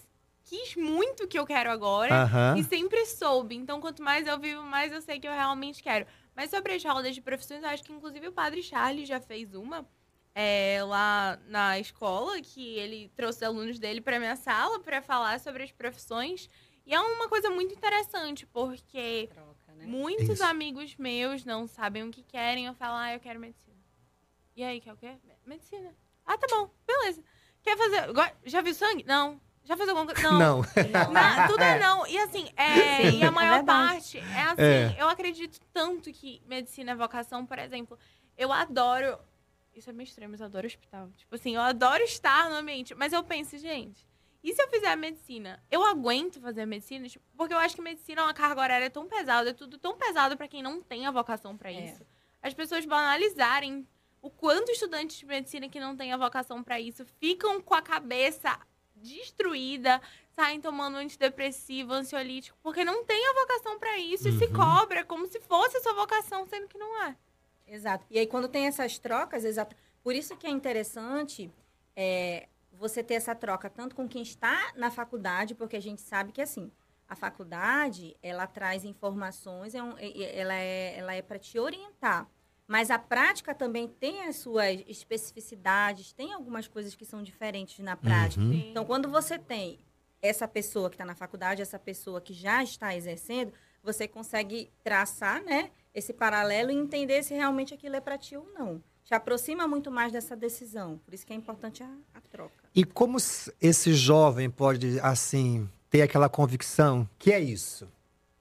quis 0.44 0.76
muito 0.76 1.24
o 1.24 1.26
que 1.28 1.38
eu 1.38 1.46
quero 1.46 1.70
agora 1.70 2.14
Aham. 2.24 2.56
e 2.58 2.64
sempre 2.64 3.04
soube. 3.06 3.54
Então, 3.56 3.80
quanto 3.80 4.02
mais 4.02 4.26
eu 4.26 4.38
vivo, 4.38 4.62
mais 4.62 4.92
eu 4.92 5.00
sei 5.00 5.18
que 5.18 5.26
eu 5.26 5.32
realmente 5.32 5.82
quero. 5.82 6.06
Mas 6.36 6.50
sobre 6.50 6.74
as 6.74 6.84
rodas 6.84 7.14
de 7.14 7.20
profissões, 7.20 7.62
eu 7.62 7.68
acho 7.68 7.82
que 7.82 7.92
inclusive 7.92 8.28
o 8.28 8.32
Padre 8.32 8.62
Charles 8.62 9.08
já 9.08 9.20
fez 9.20 9.54
uma 9.54 9.86
é, 10.34 10.80
lá 10.84 11.38
na 11.46 11.78
escola, 11.78 12.40
que 12.40 12.76
ele 12.76 13.10
trouxe 13.14 13.44
alunos 13.44 13.78
dele 13.78 14.00
para 14.00 14.18
minha 14.18 14.36
sala 14.36 14.80
para 14.80 15.00
falar 15.00 15.38
sobre 15.40 15.62
as 15.62 15.70
profissões. 15.72 16.48
E 16.86 16.92
é 16.92 17.00
uma 17.00 17.28
coisa 17.28 17.48
muito 17.50 17.72
interessante, 17.74 18.44
porque 18.46 19.28
né? 19.76 19.86
muitos 19.86 20.28
Isso. 20.28 20.44
amigos 20.44 20.96
meus 20.96 21.44
não 21.44 21.66
sabem 21.66 22.02
o 22.02 22.10
que 22.10 22.22
querem. 22.22 22.66
Eu 22.66 22.74
falo, 22.74 22.96
ah, 22.96 23.12
eu 23.14 23.20
quero 23.20 23.38
medicina. 23.40 23.76
E 24.56 24.62
aí, 24.62 24.80
quer 24.80 24.92
o 24.92 24.96
quê? 24.96 25.12
Me- 25.24 25.34
Medicina. 25.46 25.94
Ah, 26.26 26.36
tá 26.36 26.46
bom, 26.50 26.68
beleza. 26.86 27.22
Quer 27.62 27.76
fazer. 27.76 28.02
Já 28.44 28.60
viu 28.60 28.74
sangue? 28.74 29.04
Não. 29.06 29.40
Já 29.64 29.76
fez 29.78 29.88
alguma 29.88 30.04
coisa? 30.06 30.30
Não. 30.30 30.38
Não. 30.60 30.62
Na- 31.12 31.48
tudo 31.48 31.62
é 31.62 31.78
não. 31.78 32.06
E 32.06 32.18
assim, 32.18 32.50
é, 32.54 33.10
Sim, 33.10 33.18
e 33.18 33.22
a 33.22 33.26
é 33.28 33.30
maior 33.30 33.54
verdade. 33.56 33.66
parte 33.94 34.18
é 34.18 34.42
assim, 34.42 34.62
É. 34.62 34.96
eu 34.98 35.08
acredito 35.08 35.58
tanto 35.72 36.12
que 36.12 36.42
medicina 36.46 36.92
é 36.92 36.94
vocação, 36.94 37.46
por 37.46 37.58
exemplo, 37.58 37.98
eu 38.36 38.52
adoro. 38.52 39.18
Isso 39.74 39.90
é 39.90 39.92
meio 39.92 40.06
extremo, 40.06 40.30
mas 40.32 40.40
eu 40.40 40.46
adoro 40.46 40.66
hospital. 40.66 41.10
Tipo 41.16 41.34
assim, 41.34 41.54
eu 41.54 41.60
adoro 41.60 42.02
estar 42.04 42.48
no 42.48 42.56
ambiente. 42.56 42.94
Mas 42.94 43.12
eu 43.12 43.22
penso, 43.24 43.58
gente, 43.58 44.06
e 44.42 44.52
se 44.54 44.62
eu 44.62 44.68
fizer 44.68 44.94
medicina? 44.96 45.62
Eu 45.70 45.84
aguento 45.84 46.40
fazer 46.40 46.64
medicina? 46.66 47.08
Tipo, 47.08 47.24
porque 47.36 47.52
eu 47.54 47.58
acho 47.58 47.74
que 47.74 47.82
medicina 47.82 48.20
é 48.20 48.24
uma 48.24 48.34
carga 48.34 48.60
horária 48.60 48.90
tão 48.90 49.06
pesada, 49.08 49.50
é 49.50 49.52
tudo 49.52 49.78
tão 49.78 49.96
pesado 49.96 50.36
pra 50.36 50.46
quem 50.46 50.62
não 50.62 50.80
tem 50.82 51.06
a 51.06 51.10
vocação 51.10 51.56
pra 51.56 51.72
É. 51.72 51.86
isso. 51.86 52.06
As 52.42 52.54
pessoas 52.54 52.84
banalizarem 52.84 53.86
o 54.22 54.30
quanto 54.30 54.70
estudantes 54.70 55.16
de 55.18 55.26
medicina 55.26 55.68
que 55.68 55.80
não 55.80 55.96
têm 55.96 56.12
a 56.12 56.16
vocação 56.16 56.62
pra 56.62 56.80
isso 56.80 57.04
ficam 57.18 57.60
com 57.60 57.74
a 57.74 57.82
cabeça 57.82 58.58
destruída, 58.94 60.00
saem 60.30 60.60
tomando 60.60 60.96
antidepressivo, 60.96 61.92
ansiolítico, 61.92 62.56
porque 62.62 62.84
não 62.84 63.04
tem 63.04 63.26
a 63.28 63.34
vocação 63.34 63.78
pra 63.78 63.98
isso 63.98 64.28
e 64.28 64.32
se 64.32 64.48
cobra 64.48 65.04
como 65.04 65.26
se 65.26 65.40
fosse 65.40 65.76
a 65.76 65.80
sua 65.82 65.92
vocação, 65.94 66.46
sendo 66.46 66.68
que 66.68 66.78
não 66.78 67.02
é. 67.04 67.16
Exato. 67.66 68.06
E 68.10 68.18
aí, 68.18 68.26
quando 68.26 68.48
tem 68.48 68.66
essas 68.66 68.98
trocas, 68.98 69.44
exato. 69.44 69.74
Por 70.02 70.14
isso 70.14 70.36
que 70.36 70.46
é 70.46 70.50
interessante 70.50 71.50
é, 71.96 72.48
você 72.72 73.02
ter 73.02 73.14
essa 73.14 73.34
troca 73.34 73.70
tanto 73.70 73.94
com 73.94 74.08
quem 74.08 74.22
está 74.22 74.72
na 74.76 74.90
faculdade, 74.90 75.54
porque 75.54 75.76
a 75.76 75.80
gente 75.82 76.02
sabe 76.02 76.32
que, 76.32 76.42
assim, 76.42 76.70
a 77.08 77.14
faculdade, 77.14 78.16
ela 78.22 78.46
traz 78.46 78.84
informações, 78.84 79.74
é 79.74 79.82
um- 79.82 79.96
ela 79.98 80.54
é, 80.54 80.98
ela 80.98 81.14
é 81.14 81.22
para 81.22 81.38
te 81.38 81.58
orientar. 81.58 82.28
Mas 82.66 82.90
a 82.90 82.98
prática 82.98 83.54
também 83.54 83.86
tem 83.86 84.22
as 84.26 84.36
suas 84.36 84.82
especificidades, 84.86 86.12
tem 86.12 86.32
algumas 86.32 86.66
coisas 86.66 86.94
que 86.94 87.04
são 87.04 87.22
diferentes 87.22 87.78
na 87.80 87.96
prática. 87.96 88.40
Sim. 88.42 88.70
Então, 88.70 88.84
quando 88.86 89.08
você 89.10 89.38
tem 89.38 89.78
essa 90.22 90.48
pessoa 90.48 90.88
que 90.88 90.94
está 90.94 91.04
na 91.04 91.14
faculdade, 91.14 91.60
essa 91.60 91.78
pessoa 91.78 92.20
que 92.20 92.32
já 92.32 92.62
está 92.62 92.96
exercendo, 92.96 93.52
você 93.82 94.08
consegue 94.08 94.72
traçar, 94.82 95.42
né, 95.44 95.70
esse 95.94 96.12
paralelo 96.12 96.70
e 96.70 96.74
entender 96.74 97.22
se 97.22 97.34
realmente 97.34 97.72
aquilo 97.72 97.96
é 97.96 98.00
para 98.00 98.18
ti 98.18 98.36
ou 98.36 98.46
não. 98.52 98.82
Te 99.04 99.14
aproxima 99.14 99.68
muito 99.68 99.90
mais 99.90 100.12
dessa 100.12 100.34
decisão. 100.34 100.98
Por 101.04 101.12
isso 101.14 101.26
que 101.26 101.32
é 101.32 101.36
importante 101.36 101.82
a, 101.82 101.90
a 102.14 102.20
troca. 102.22 102.64
E 102.74 102.84
como 102.84 103.18
esse 103.60 103.92
jovem 103.94 104.50
pode, 104.50 104.98
assim, 105.00 105.68
ter 105.90 106.02
aquela 106.02 106.28
convicção 106.28 107.08
que 107.18 107.30
é 107.32 107.38
isso? 107.38 107.86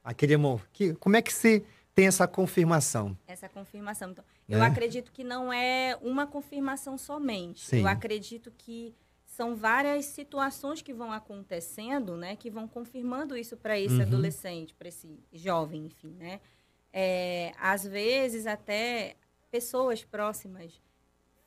Aquele 0.03 0.33
amor. 0.35 0.65
Que, 0.73 0.93
como 0.95 1.15
é 1.17 1.21
que 1.21 1.33
se 1.33 1.63
tem 1.93 2.07
essa 2.07 2.27
confirmação? 2.27 3.15
Essa 3.27 3.47
confirmação. 3.49 4.11
Então, 4.11 4.23
Né? 4.47 4.57
eu 4.57 4.63
acredito 4.63 5.11
que 5.11 5.23
não 5.23 5.51
é 5.53 5.97
uma 6.01 6.25
confirmação 6.25 6.97
somente. 6.97 7.65
Sim. 7.65 7.81
Eu 7.81 7.87
acredito 7.87 8.49
que 8.57 8.95
são 9.25 9.55
várias 9.55 10.05
situações 10.05 10.81
que 10.81 10.93
vão 10.93 11.11
acontecendo, 11.11 12.15
né, 12.15 12.35
que 12.35 12.49
vão 12.51 12.67
confirmando 12.67 13.35
isso 13.35 13.57
para 13.57 13.79
esse 13.79 13.95
Uhum. 13.95 14.01
adolescente, 14.03 14.73
para 14.75 14.87
esse 14.87 15.09
jovem, 15.31 15.85
enfim, 15.87 16.15
né? 16.19 16.39
É, 16.93 17.51
às 17.59 17.83
vezes 17.83 18.45
até 18.45 19.15
pessoas 19.49 20.03
próximas 20.03 20.79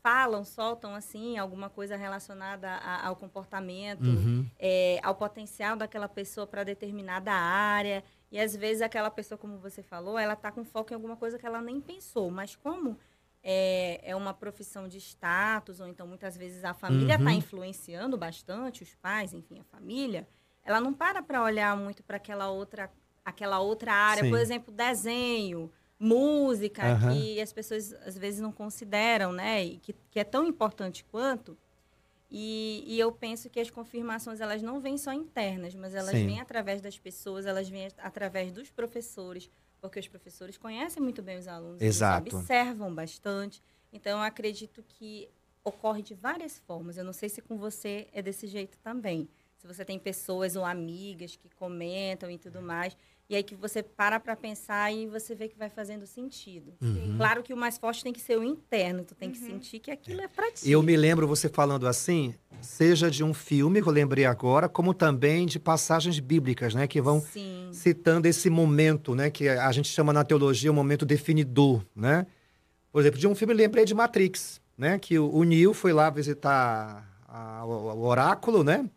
falam, 0.02 0.44
soltam 0.44 0.94
assim 0.94 1.36
alguma 1.38 1.68
coisa 1.70 1.96
relacionada 1.96 2.68
a- 2.70 3.06
ao 3.08 3.16
comportamento, 3.16 4.04
Uhum. 4.08 4.46
é, 4.58 5.00
ao 5.02 5.14
potencial 5.14 5.76
daquela 5.76 6.08
pessoa 6.08 6.46
para 6.46 6.62
determinada 6.64 7.32
área. 7.32 8.04
E 8.30 8.38
às 8.38 8.54
vezes 8.54 8.82
aquela 8.82 9.10
pessoa, 9.10 9.36
como 9.38 9.58
você 9.58 9.82
falou, 9.82 10.18
ela 10.18 10.34
está 10.34 10.52
com 10.52 10.64
foco 10.64 10.92
em 10.92 10.94
alguma 10.94 11.16
coisa 11.16 11.38
que 11.38 11.46
ela 11.46 11.60
nem 11.60 11.80
pensou. 11.80 12.30
Mas 12.30 12.54
como 12.54 12.96
é, 13.42 14.00
é 14.02 14.14
uma 14.16 14.32
profissão 14.34 14.86
de 14.88 14.98
status, 14.98 15.80
ou 15.80 15.86
então 15.88 16.06
muitas 16.06 16.36
vezes 16.36 16.64
a 16.64 16.74
família 16.74 17.14
está 17.14 17.30
Uhum. 17.30 17.36
influenciando 17.38 18.16
bastante, 18.16 18.82
os 18.84 18.94
pais, 18.96 19.32
enfim, 19.32 19.60
a 19.60 19.64
família, 19.64 20.26
ela 20.64 20.80
não 20.80 20.92
para 20.92 21.22
para 21.22 21.42
olhar 21.42 21.76
muito 21.76 22.02
para 22.04 22.16
aquela 22.16 22.48
outra, 22.48 22.90
aquela 23.26 23.58
outra 23.60 23.92
área. 23.92 24.22
Sim. 24.22 24.30
Por 24.30 24.38
exemplo, 24.38 24.72
desenho, 24.72 25.70
música, 25.98 26.92
Aham. 26.92 27.12
que 27.12 27.40
as 27.40 27.52
pessoas 27.52 27.92
às 28.06 28.16
vezes 28.16 28.40
não 28.40 28.52
consideram, 28.52 29.32
né? 29.32 29.64
E 29.64 29.78
que, 29.78 29.94
que 30.10 30.20
é 30.20 30.24
tão 30.24 30.46
importante 30.46 31.04
quanto. 31.04 31.58
E, 32.30 32.84
e 32.86 32.98
eu 32.98 33.10
penso 33.12 33.50
que 33.50 33.60
as 33.60 33.70
confirmações 33.70 34.40
elas 34.40 34.62
não 34.62 34.80
vêm 34.80 34.96
só 34.96 35.12
internas, 35.12 35.74
mas 35.74 35.94
elas 35.94 36.12
Sim. 36.12 36.26
vêm 36.26 36.40
através 36.40 36.80
das 36.80 36.98
pessoas, 36.98 37.46
elas 37.46 37.68
vêm 37.68 37.88
através 37.98 38.52
dos 38.52 38.70
professores, 38.70 39.50
porque 39.80 39.98
os 39.98 40.08
professores 40.08 40.56
conhecem 40.56 41.02
muito 41.02 41.22
bem 41.22 41.38
os 41.38 41.46
alunos, 41.46 41.82
Exato. 41.82 42.22
eles 42.22 42.34
observam 42.34 42.94
bastante. 42.94 43.62
Então, 43.92 44.18
eu 44.18 44.24
acredito 44.24 44.84
que 44.88 45.28
ocorre 45.62 46.02
de 46.02 46.14
várias 46.14 46.58
formas. 46.58 46.96
Eu 46.96 47.04
não 47.04 47.12
sei 47.12 47.28
se 47.28 47.40
com 47.40 47.56
você 47.56 48.08
é 48.12 48.20
desse 48.22 48.46
jeito 48.46 48.76
também. 48.78 49.28
Se 49.56 49.66
você 49.66 49.84
tem 49.84 49.98
pessoas 49.98 50.54
ou 50.54 50.64
amigas 50.64 51.34
que 51.34 51.48
comentam 51.56 52.30
e 52.30 52.38
tudo 52.38 52.60
mais, 52.60 52.96
e 53.28 53.34
aí 53.36 53.42
que 53.42 53.54
você 53.54 53.82
para 53.82 54.20
para 54.20 54.36
pensar 54.36 54.92
e 54.92 55.06
você 55.06 55.34
vê 55.34 55.48
que 55.48 55.56
vai 55.58 55.68
fazendo 55.68 56.06
sentido. 56.06 56.74
Uhum. 56.80 57.14
Claro 57.16 57.42
que 57.42 57.52
o 57.52 57.56
mais 57.56 57.76
forte 57.78 58.02
tem 58.04 58.12
que 58.12 58.20
ser 58.20 58.38
o 58.38 58.44
interno, 58.44 59.04
tu 59.04 59.14
tem 59.14 59.30
que 59.30 59.38
Uhum. 59.38 59.46
sentir 59.46 59.80
que 59.80 59.90
aquilo 59.90 60.20
é 60.20 60.28
para 60.28 60.50
ti. 60.52 60.70
Eu 60.70 60.82
me 60.82 60.96
lembro 60.96 61.26
você 61.26 61.48
falando 61.48 61.86
assim, 61.86 62.34
seja 62.60 63.10
de 63.10 63.22
um 63.24 63.34
filme 63.34 63.82
que 63.82 63.88
eu 63.88 63.92
lembrei 63.92 64.24
agora, 64.24 64.68
como 64.68 64.94
também 64.94 65.46
de 65.46 65.58
passagens 65.58 66.18
bíblicas, 66.20 66.74
né, 66.74 66.86
que 66.86 67.00
vão 67.00 67.20
Sim. 67.20 67.68
citando 67.72 68.26
esse 68.28 68.48
momento, 68.48 69.14
né, 69.14 69.30
que 69.30 69.48
a 69.48 69.70
gente 69.72 69.88
chama 69.88 70.12
na 70.12 70.24
teologia 70.24 70.70
o 70.70 70.74
momento 70.74 71.04
definidor, 71.04 71.84
né? 71.94 72.26
Por 72.92 73.00
exemplo, 73.00 73.18
de 73.20 73.26
um 73.26 73.34
filme 73.34 73.52
eu 73.52 73.58
lembrei 73.58 73.84
de 73.84 73.94
Matrix, 73.94 74.60
né, 74.78 74.98
que 74.98 75.18
o, 75.18 75.28
o 75.34 75.44
Neo 75.44 75.74
foi 75.74 75.92
lá 75.92 76.08
visitar 76.10 77.20
a- 77.28 77.64
o, 77.66 77.70
o 77.94 78.04
oráculo, 78.06 78.62
né? 78.64 78.88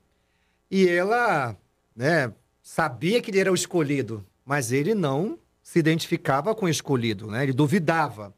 E 0.71 0.87
ela, 0.87 1.57
né, 1.95 2.31
sabia 2.73 3.19
que 3.19 3.31
ele 3.31 3.39
era 3.39 3.51
o 3.51 3.55
escolhido, 3.55 4.23
mas 4.45 4.71
ele 4.71 4.93
não 4.93 5.39
se 5.63 5.79
identificava 5.79 6.53
com 6.53 6.65
o 6.67 6.69
escolhido, 6.69 7.25
né? 7.27 7.41
Ele 7.43 7.51
duvidava. 7.53 8.31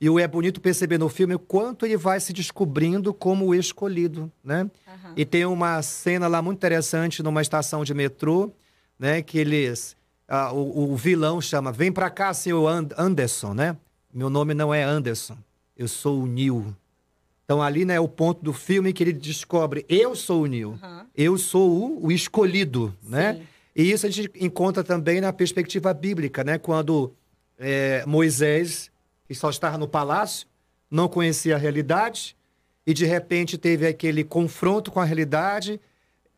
E 0.00 0.08
o 0.08 0.18
é 0.20 0.26
bonito 0.28 0.60
perceber 0.60 0.98
no 0.98 1.08
filme 1.08 1.34
o 1.34 1.38
quanto 1.38 1.84
ele 1.84 1.96
vai 1.96 2.20
se 2.20 2.32
descobrindo 2.32 3.12
como 3.12 3.46
o 3.46 3.54
escolhido, 3.54 4.30
né? 4.42 4.70
Aham. 4.86 5.12
E 5.16 5.24
tem 5.24 5.44
uma 5.44 5.82
cena 5.82 6.28
lá 6.28 6.40
muito 6.40 6.58
interessante 6.58 7.22
numa 7.24 7.42
estação 7.42 7.84
de 7.84 7.92
metrô, 7.92 8.52
né? 8.98 9.20
Que 9.20 9.38
eles. 9.38 9.96
ah, 10.28 10.52
o, 10.52 10.92
o 10.92 10.96
vilão 10.96 11.40
chama: 11.40 11.72
Vem 11.72 11.90
pra 11.90 12.08
cá, 12.08 12.32
senhor 12.32 12.68
And- 12.68 12.88
Anderson, 12.96 13.52
né? 13.52 13.76
Meu 14.14 14.30
nome 14.30 14.54
não 14.54 14.72
é 14.72 14.82
Anderson, 14.84 15.36
eu 15.76 15.88
sou 15.88 16.22
o 16.22 16.26
Neil. 16.26 16.74
Então 17.44 17.60
ali, 17.60 17.84
né, 17.84 17.94
é 17.94 18.00
o 18.00 18.08
ponto 18.08 18.42
do 18.44 18.52
filme 18.52 18.92
que 18.92 19.02
ele 19.02 19.12
descobre: 19.12 19.84
Eu 19.88 20.14
sou 20.16 20.42
o 20.42 20.46
Neil, 20.46 20.78
Aham. 20.82 21.06
eu 21.16 21.36
sou 21.36 21.68
o, 21.70 22.06
o 22.06 22.12
escolhido, 22.12 22.94
né? 23.02 23.34
Sim. 23.34 23.42
E 23.74 23.90
isso 23.90 24.06
a 24.06 24.10
gente 24.10 24.30
encontra 24.38 24.84
também 24.84 25.20
na 25.20 25.32
perspectiva 25.32 25.92
bíblica, 25.94 26.44
né? 26.44 26.58
Quando 26.58 27.12
é, 27.58 28.04
Moisés, 28.06 28.90
que 29.26 29.34
só 29.34 29.50
estava 29.50 29.78
no 29.78 29.88
palácio, 29.88 30.46
não 30.90 31.08
conhecia 31.08 31.54
a 31.54 31.58
realidade 31.58 32.36
e 32.86 32.92
de 32.92 33.06
repente 33.06 33.56
teve 33.56 33.86
aquele 33.86 34.24
confronto 34.24 34.90
com 34.90 35.00
a 35.00 35.04
realidade, 35.04 35.80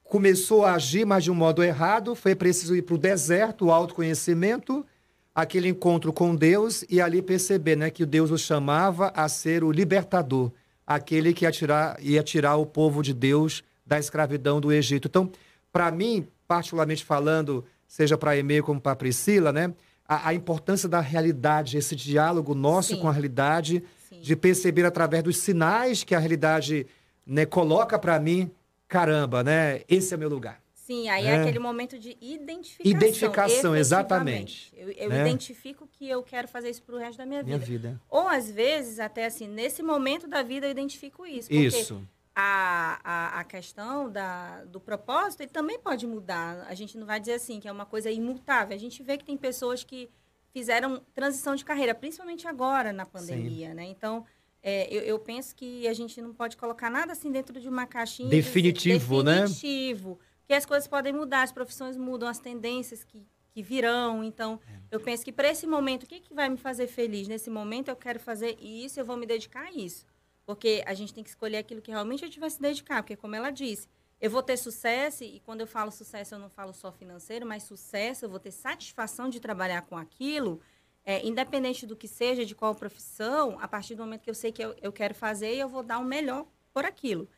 começou 0.05 0.65
a 0.65 0.75
agir, 0.75 1.05
mas 1.05 1.25
de 1.25 1.31
um 1.31 1.35
modo 1.35 1.63
errado, 1.63 2.15
foi 2.15 2.35
preciso 2.35 2.77
ir 2.77 2.83
para 2.83 2.95
o 2.95 2.99
deserto, 2.99 3.67
o 3.67 3.73
autoconhecimento, 3.73 4.87
aquele 5.35 5.69
encontro 5.69 6.13
com 6.13 6.37
Deus 6.37 6.85
e 6.89 7.01
ali 7.01 7.21
perceber 7.21 7.77
né, 7.77 7.91
que 7.91 8.07
Deus 8.07 8.31
o 8.31 8.39
chamava 8.39 9.09
a 9.17 9.29
ser 9.29 9.65
o 9.65 9.73
libertador, 9.73 10.53
aquele 10.87 11.33
que 11.33 11.45
ia 11.45 11.51
tirar, 11.51 11.97
ia 12.01 12.23
tirar 12.23 12.57
o 12.57 12.67
povo 12.67 13.03
de 13.03 13.13
Deus 13.13 13.65
da 13.85 13.99
escravidão 13.99 14.61
do 14.61 14.71
Egito. 14.71 15.09
Então, 15.09 15.33
para 15.73 15.91
mim, 15.91 16.29
particularmente 16.47 17.05
falando, 17.05 17.65
seja 17.87 18.17
para 18.17 18.33
a 18.33 18.37
Emê 18.37 18.63
como 18.63 18.81
para 18.81 18.93
a 18.93 18.97
Priscila, 18.97 19.53
né, 19.53 19.73
a, 20.07 20.29
a 20.29 20.35
importância 20.35 20.89
da 20.89 21.01
realidade, 21.01 21.77
esse 21.77 21.97
diálogo 21.97 22.55
nosso 22.55 22.95
Sim. 22.95 23.01
com 23.01 23.09
a 23.09 23.13
realidade, 23.13 23.83
Sim. 24.09 24.21
de 24.21 24.37
perceber 24.37 24.85
através 24.85 25.23
dos 25.23 25.37
sinais 25.39 26.05
que 26.05 26.15
a 26.15 26.19
realidade 26.19 26.87
né, 27.27 27.47
coloca 27.47 27.99
para 27.99 28.19
mim 28.21 28.51
caramba, 28.87 29.43
né? 29.43 29.81
Esse 29.89 30.13
é 30.13 30.17
o 30.17 30.21
meu 30.21 30.29
lugar. 30.29 30.63
Sim, 30.73 31.09
aí 31.09 31.27
é. 31.27 31.31
É. 31.31 31.41
aquele 31.41 31.59
momento 31.59 31.99
de 31.99 32.15
identificação. 32.21 32.91
Identificação, 32.91 33.77
exatamente. 33.77 34.71
Eu, 34.77 34.91
eu 34.91 35.09
Né? 35.09 35.23
identifico 35.23 35.89
que 35.91 36.07
eu 36.07 36.23
quero 36.23 36.47
fazer 36.47 36.69
isso 36.69 36.83
pro 36.83 36.99
resto 36.99 37.17
da 37.17 37.25
minha 37.25 37.43
vida. 37.43 37.57
Minha 37.57 37.67
vida. 37.67 38.01
Ou 38.11 38.29
às 38.29 38.51
vezes, 38.51 39.01
até 39.01 39.25
assim, 39.25 39.49
nesse 39.49 39.83
momento 39.83 40.29
da 40.29 40.43
vida 40.43 40.67
eu 40.67 40.71
identifico 40.71 41.25
isso. 41.25 41.51
Isso. 41.51 42.03
A, 42.35 43.01
a, 43.05 43.41
a 43.41 43.45
questão 43.45 44.11
da, 44.11 44.65
do 44.65 44.81
propósito, 44.81 45.43
ele 45.43 45.51
também 45.51 45.79
pode 45.79 46.07
mudar. 46.07 46.67
A 46.69 46.75
gente 46.75 46.99
não 46.99 47.07
vai 47.07 47.21
dizer 47.21 47.35
assim 47.35 47.61
que 47.61 47.69
é 47.69 47.73
uma 47.73 47.87
coisa 47.87 48.11
imutável. 48.11 48.75
A 48.75 48.79
gente 48.79 49.03
vê 49.03 49.17
que 49.17 49.25
tem 49.25 49.37
pessoas 49.37 49.85
que 49.85 50.11
fizeram 50.53 51.01
transição 51.15 51.55
de 51.55 51.65
carreira, 51.65 51.95
principalmente 51.95 52.47
agora 52.49 52.93
na 52.93 53.07
pandemia, 53.07 53.73
né? 53.75 53.85
Então, 53.85 54.25
é, 54.63 54.89
eu, 54.95 55.03
eu 55.03 55.19
penso 55.19 55.55
que 55.55 55.87
a 55.87 55.93
gente 55.93 56.21
não 56.21 56.33
pode 56.33 56.57
colocar 56.57 56.89
nada 56.91 57.13
assim 57.13 57.31
dentro 57.31 57.61
de 57.61 57.69
uma 57.69 57.87
caixinha. 57.87 58.27
e 58.29 58.31
dizer- 58.31 58.43
Definitivo, 58.43 59.23
né? 59.23 59.43
Definitivo. 59.43 60.19
Porque 60.41 60.55
as 60.55 60.67
coisas 60.67 60.87
podem 60.89 61.13
mudar, 61.13 61.43
as 61.43 61.53
profissões 61.53 61.97
mudam, 61.97 62.29
as 62.29 62.39
tendências 62.39 63.03
que, 63.05 63.27
que 63.53 63.63
virão. 63.63 64.23
Então, 64.25 64.61
É. 64.67 64.79
eu 64.91 65.01
penso 65.01 65.25
que 65.25 65.33
para 65.33 65.49
esse 65.51 65.67
momento, 65.67 66.03
o 66.03 66.07
que, 66.07 66.21
que 66.21 66.35
vai 66.35 66.49
me 66.49 66.57
fazer 66.57 66.87
feliz? 66.87 67.27
Nesse 67.29 67.49
momento, 67.51 67.89
eu 67.89 67.97
quero 67.97 68.19
fazer 68.21 68.57
isso, 68.61 68.99
eu 69.01 69.05
vou 69.05 69.17
me 69.17 69.25
dedicar 69.27 69.67
a 69.67 69.73
isso. 69.73 70.05
Porque 70.47 70.83
a 70.87 70.95
gente 70.95 71.15
tem 71.15 71.25
que 71.25 71.31
escolher 71.31 71.59
aquilo 71.59 71.81
que 71.81 71.91
realmente 71.91 72.25
a 72.25 72.27
gente 72.27 72.41
vai 72.41 72.51
se 72.51 72.61
dedicar. 72.61 73.03
Porque, 73.03 73.17
como 73.17 73.35
ela 73.35 73.51
disse, 73.51 73.89
eu 74.21 74.31
vou 74.31 74.43
ter 74.43 74.57
sucesso, 74.57 75.25
e 75.25 75.41
quando 75.41 75.61
eu 75.61 75.67
falo 75.67 75.91
sucesso, 75.91 76.35
eu 76.35 76.39
não 76.39 76.49
falo 76.49 76.73
só 76.73 76.93
financeiro, 76.93 77.47
mas 77.47 77.65
sucesso, 77.65 78.25
eu 78.25 78.29
vou 78.31 78.39
ter 78.39 78.51
satisfação 78.51 79.29
de 79.29 79.41
trabalhar 79.41 79.83
com 79.83 79.97
aquilo, 79.97 80.61
é, 81.05 81.27
independente 81.27 81.87
do 81.87 81.97
que 81.97 82.09
seja, 82.09 82.45
de 82.45 82.55
qual 82.55 82.75
profissão, 82.75 83.59
a 83.61 83.69
partir 83.69 83.95
do 83.95 84.03
momento 84.03 84.23
que 84.23 84.31
eu 84.31 84.35
sei 84.35 84.51
que 84.51 84.65
eu, 84.65 84.75
eu 84.81 84.93
quero 84.93 85.15
fazer, 85.15 85.55
eu 85.55 85.69
vou 85.69 85.83
dar 85.83 85.99
o 85.99 86.05
melhor 86.05 86.47
por 86.73 86.85
aquilo. 86.85 87.29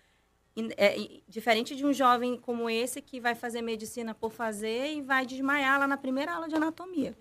É, 0.78 0.96
diferente 1.28 1.76
de 1.76 1.84
um 1.84 1.92
jovem 1.92 2.38
como 2.38 2.70
esse 2.70 3.02
que 3.02 3.20
vai 3.20 3.34
fazer 3.34 3.60
medicina 3.60 4.14
por 4.14 4.32
fazer 4.32 4.94
e 4.94 5.02
vai 5.02 5.26
desmaiar 5.26 5.78
lá 5.78 5.86
na 5.86 5.98
primeira 5.98 6.32
aula 6.32 6.48
de 6.48 6.54
anatomia. 6.54 7.14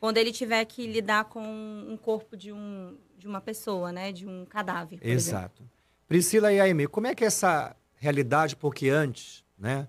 Quando 0.00 0.16
ele 0.16 0.32
tiver 0.32 0.64
que 0.64 0.86
lidar 0.86 1.24
com 1.26 1.42
um 1.42 1.96
corpo 1.96 2.36
de, 2.36 2.50
um, 2.50 2.96
de 3.18 3.28
uma 3.28 3.40
pessoa, 3.40 3.92
né? 3.92 4.10
De 4.10 4.26
um 4.26 4.46
cadáver. 4.46 4.98
por 4.98 5.06
exemplo. 5.06 5.38
Exato. 5.38 5.62
Priscila 6.08 6.52
e 6.52 6.58
Aime, 6.58 6.88
como 6.88 7.06
é 7.06 7.14
que 7.14 7.22
é 7.22 7.26
essa 7.26 7.76
realidade, 7.96 8.56
porque 8.56 8.88
antes, 8.88 9.44
né, 9.56 9.86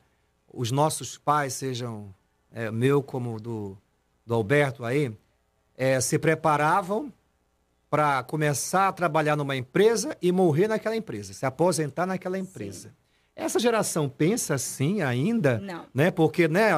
os 0.54 0.70
nossos 0.70 1.18
pais, 1.18 1.54
sejam 1.54 2.14
é, 2.52 2.70
meu 2.70 3.02
como 3.02 3.40
do, 3.40 3.78
do 4.26 4.36
Alberto 4.36 4.84
aí, 4.84 5.12
é, 5.76 6.00
se 6.00 6.20
preparavam 6.20 7.12
para 7.90 8.22
começar 8.24 8.90
a 8.90 8.94
trabalhar 8.94 9.36
numa 9.36 9.56
empresa 9.56 10.16
e 10.22 10.32
morrer 10.32 10.68
naquela 10.68 10.96
empresa, 10.96 11.34
se 11.34 11.46
aposentar 11.46 12.06
naquela 12.06 12.38
empresa. 12.38 12.94
Essa 13.36 13.60
geração 13.60 14.08
pensa 14.08 14.54
assim 14.56 15.02
ainda, 15.02 15.58
Não. 15.60 15.86
né? 15.94 16.12
Porque, 16.12 16.48
né, 16.48 16.70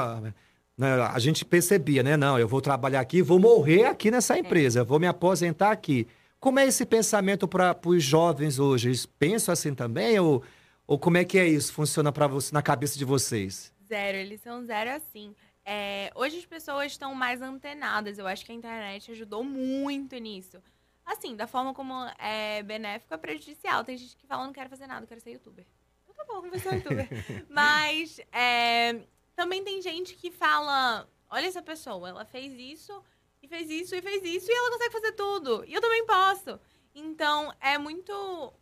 a 0.82 1.20
gente 1.20 1.46
percebia, 1.46 2.02
né? 2.02 2.18
Não, 2.18 2.40
eu 2.40 2.48
vou 2.48 2.62
trabalhar 2.62 3.00
aqui, 3.00 3.22
vou 3.22 3.40
morrer 3.40 3.86
aqui 3.86 4.10
nessa 4.10 4.38
empresa, 4.38 4.84
vou 4.84 5.00
me 5.00 5.08
aposentar 5.08 5.72
aqui. 5.72 6.08
Como 6.40 6.60
é 6.60 6.66
esse 6.66 6.86
pensamento 6.86 7.48
para 7.48 7.78
os 7.86 8.04
jovens 8.04 8.60
hoje? 8.60 8.90
Eles 8.90 9.06
pensam 9.06 9.54
assim 9.54 9.74
também? 9.74 10.20
Ou, 10.20 10.44
ou 10.86 11.00
como 11.00 11.18
é 11.18 11.24
que 11.24 11.38
é 11.38 11.48
isso? 11.48 11.72
Funciona 11.72 12.12
para 12.12 12.28
você 12.28 12.54
na 12.54 12.62
cabeça 12.62 12.98
de 12.98 13.06
vocês? 13.06 13.72
Zero, 13.88 14.18
eles 14.18 14.42
são 14.42 14.64
zero 14.66 14.90
assim. 14.90 15.34
É, 15.66 16.12
hoje 16.16 16.40
as 16.40 16.46
pessoas 16.46 16.92
estão 16.92 17.16
mais 17.16 17.42
antenadas. 17.42 18.18
Eu 18.18 18.28
acho 18.28 18.46
que 18.46 18.52
a 18.52 18.56
internet 18.56 19.12
ajudou 19.12 19.44
muito 19.44 20.18
nisso. 20.18 20.58
Assim, 21.06 21.36
da 21.36 21.48
forma 21.48 21.74
como 21.74 21.94
é 22.18 22.64
benéfica, 22.64 23.18
prejudicial. 23.18 23.84
Tem 23.84 23.98
gente 23.98 24.16
que 24.18 24.26
fala, 24.26 24.46
não 24.46 24.54
quero 24.54 24.70
fazer 24.70 24.88
nada, 24.88 25.06
quero 25.06 25.22
ser 25.22 25.32
youtuber. 25.32 25.66
Então 26.04 26.14
tá 26.14 26.26
bom, 26.26 26.42
vou 26.42 26.60
ser 26.60 26.76
youtuber. 26.76 27.08
Mas 27.50 28.20
é, 28.32 29.00
também 29.36 29.64
tem 29.64 29.82
gente 29.82 30.16
que 30.16 30.32
fala, 30.32 31.08
olha 31.30 31.48
essa 31.48 31.62
pessoa, 31.62 32.10
ela 32.10 32.26
fez 32.26 32.54
isso, 32.54 33.04
e 33.42 33.48
fez 33.48 33.70
isso, 33.70 33.96
e 33.96 34.02
fez 34.02 34.24
isso, 34.24 34.50
e 34.50 34.54
ela 34.54 34.72
consegue 34.72 34.94
fazer 34.94 35.12
tudo. 35.14 35.64
E 35.68 35.74
eu 35.74 35.82
também 35.82 36.06
posso. 36.06 36.60
Então, 36.96 37.54
é 37.60 37.78
muito, 37.78 38.54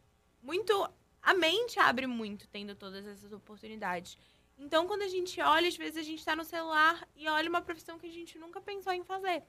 muito... 0.41 0.89
A 1.22 1.34
mente 1.34 1.80
abre 1.80 2.07
muito 2.07 2.47
tendo 2.47 2.74
todas 2.76 3.05
essas 3.05 3.32
oportunidades. 3.32 4.17
Então, 4.57 4.88
quando 4.88 5.03
a 5.03 5.07
gente 5.07 5.39
olha, 5.41 5.67
às 5.67 5.76
vezes 5.76 5.97
a 5.97 6.03
gente 6.03 6.19
está 6.19 6.36
no 6.36 6.43
celular 6.43 7.07
e 7.15 7.28
olha 7.28 7.49
uma 7.49 7.61
profissão 7.61 7.99
que 7.99 8.07
a 8.07 8.11
gente 8.11 8.38
nunca 8.39 8.61
pensou 8.61 8.93
em 8.93 9.03
fazer. 9.03 9.43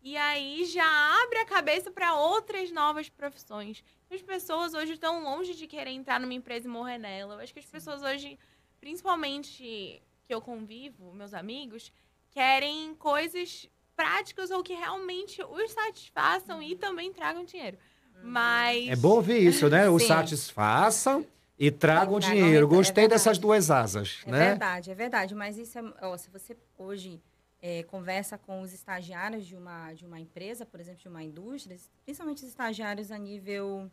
E 0.00 0.16
aí 0.16 0.64
já 0.64 0.86
abre 1.22 1.38
a 1.38 1.44
cabeça 1.44 1.90
para 1.90 2.14
outras 2.14 2.70
novas 2.70 3.08
profissões. 3.08 3.82
As 4.10 4.22
pessoas 4.22 4.74
hoje 4.74 4.92
estão 4.92 5.22
longe 5.22 5.54
de 5.54 5.66
querer 5.66 5.90
entrar 5.90 6.20
numa 6.20 6.34
empresa 6.34 6.68
e 6.68 6.70
morrer 6.70 6.98
nela. 6.98 7.34
Eu 7.34 7.40
acho 7.40 7.52
que 7.52 7.58
as 7.58 7.66
pessoas 7.66 8.02
hoje, 8.02 8.38
principalmente 8.80 10.00
que 10.28 10.34
eu 10.34 10.42
convivo, 10.42 11.12
meus 11.14 11.32
amigos, 11.32 11.90
querem 12.30 12.94
coisas 12.96 13.66
práticas 13.96 14.50
ou 14.50 14.62
que 14.62 14.74
realmente 14.74 15.42
os 15.42 15.72
satisfaçam 15.72 16.62
e 16.62 16.76
também 16.76 17.10
tragam 17.12 17.44
dinheiro. 17.44 17.78
Mas 18.22 18.88
É 18.90 18.94
bom 18.96 19.14
ouvir 19.16 19.42
isso, 19.42 19.68
né? 19.70 19.88
Os 19.88 20.04
satisfaçam 20.06 21.24
e 21.58 21.70
tragam 21.70 22.20
dinheiro. 22.20 22.44
retorno, 22.50 22.74
é 22.74 22.76
Gostei 22.76 23.02
verdade. 23.04 23.18
dessas 23.24 23.38
duas 23.38 23.70
asas, 23.70 24.18
É 24.26 24.30
né? 24.30 24.38
verdade, 24.50 24.90
é 24.90 24.94
verdade. 24.94 25.34
Mas 25.34 25.56
isso 25.56 25.78
é. 25.78 25.82
ó, 26.02 26.14
se 26.18 26.28
você 26.28 26.54
hoje 26.76 27.22
é, 27.62 27.82
conversa 27.84 28.36
com 28.36 28.60
os 28.60 28.74
estagiários 28.74 29.46
de 29.46 29.56
uma, 29.56 29.94
de 29.94 30.04
uma 30.04 30.20
empresa, 30.20 30.66
por 30.66 30.78
exemplo, 30.78 31.00
de 31.00 31.08
uma 31.08 31.22
indústria, 31.22 31.76
principalmente 32.04 32.42
os 32.42 32.48
estagiários 32.48 33.10
a 33.10 33.16
nível 33.18 33.90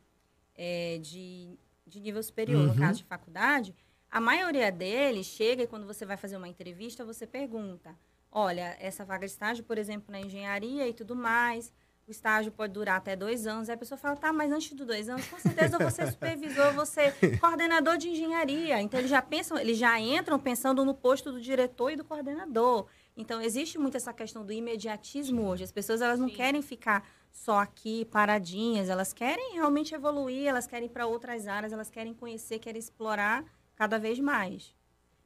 é, 0.54 1.00
de, 1.02 1.58
de 1.88 2.02
nível 2.02 2.22
superior, 2.22 2.62
Uhum. 2.62 2.74
no 2.74 2.76
caso 2.76 2.98
de 3.00 3.06
faculdade, 3.06 3.74
a 4.12 4.22
maioria 4.22 4.72
deles 4.72 5.26
chega 5.26 5.64
e 5.64 5.68
quando 5.68 5.86
você 5.86 6.06
vai 6.06 6.18
fazer 6.18 6.38
uma 6.38 6.48
entrevista, 6.48 7.04
você 7.04 7.28
pergunta: 7.28 7.96
olha, 8.32 8.76
essa 8.80 9.04
vaga 9.04 9.26
de 9.26 9.32
estágio, 9.32 9.64
por 9.64 9.78
exemplo, 9.78 10.12
na 10.12 10.20
engenharia 10.20 10.88
e 10.88 10.94
tudo 10.94 11.16
mais. 11.16 11.74
O 12.08 12.12
estágio 12.12 12.52
pode 12.52 12.72
durar 12.72 12.98
até 12.98 13.16
dois 13.16 13.48
anos. 13.48 13.68
Aí 13.68 13.74
a 13.74 13.78
pessoa 13.78 13.98
fala, 13.98 14.16
tá, 14.16 14.32
mas 14.32 14.52
antes 14.52 14.72
dos 14.74 14.86
dois 14.86 15.10
anos, 15.10 15.28
com 15.28 15.40
certeza 15.40 15.76
eu 15.76 15.80
vou 15.80 15.90
ser 15.90 16.06
supervisor, 16.12 16.66
eu 16.66 16.74
vou 16.74 16.86
ser 16.86 17.16
coordenador 17.42 17.98
de 17.98 18.10
engenharia. 18.10 18.80
Então, 18.80 19.00
eles 19.00 19.10
já 19.10 19.24
pensam, 19.24 19.58
eles 19.58 19.76
já 19.76 20.00
entram 20.00 20.38
pensando 20.38 20.86
no 20.86 20.94
posto 20.94 21.32
do 21.32 21.42
diretor 21.42 21.90
e 21.92 21.96
do 21.96 22.04
coordenador. 22.04 22.86
Então, 23.18 23.42
existe 23.42 23.80
muito 23.80 23.98
essa 23.98 24.14
questão 24.14 24.46
do 24.46 24.54
imediatismo 24.54 25.48
hoje. 25.48 25.64
As 25.64 25.72
pessoas, 25.72 26.00
elas 26.00 26.20
não 26.20 26.30
Sim. 26.30 26.36
querem 26.36 26.62
ficar 26.62 27.10
só 27.32 27.58
aqui, 27.58 28.06
paradinhas. 28.06 28.88
Elas 28.88 29.12
querem 29.12 29.54
realmente 29.54 29.96
evoluir, 29.96 30.48
elas 30.48 30.68
querem 30.68 30.86
ir 30.86 30.92
para 30.92 31.08
outras 31.08 31.48
áreas, 31.48 31.74
elas 31.74 31.90
querem 31.90 32.14
conhecer, 32.14 32.60
querem 32.60 32.78
explorar 32.78 33.44
cada 33.76 34.00
vez 34.00 34.20
mais. 34.20 34.74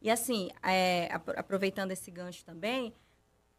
E 0.02 0.10
assim, 0.10 0.50
é, 0.64 1.10
apro- 1.12 1.38
aproveitando 1.38 1.92
esse 1.92 2.10
gancho 2.10 2.44
também, 2.46 2.94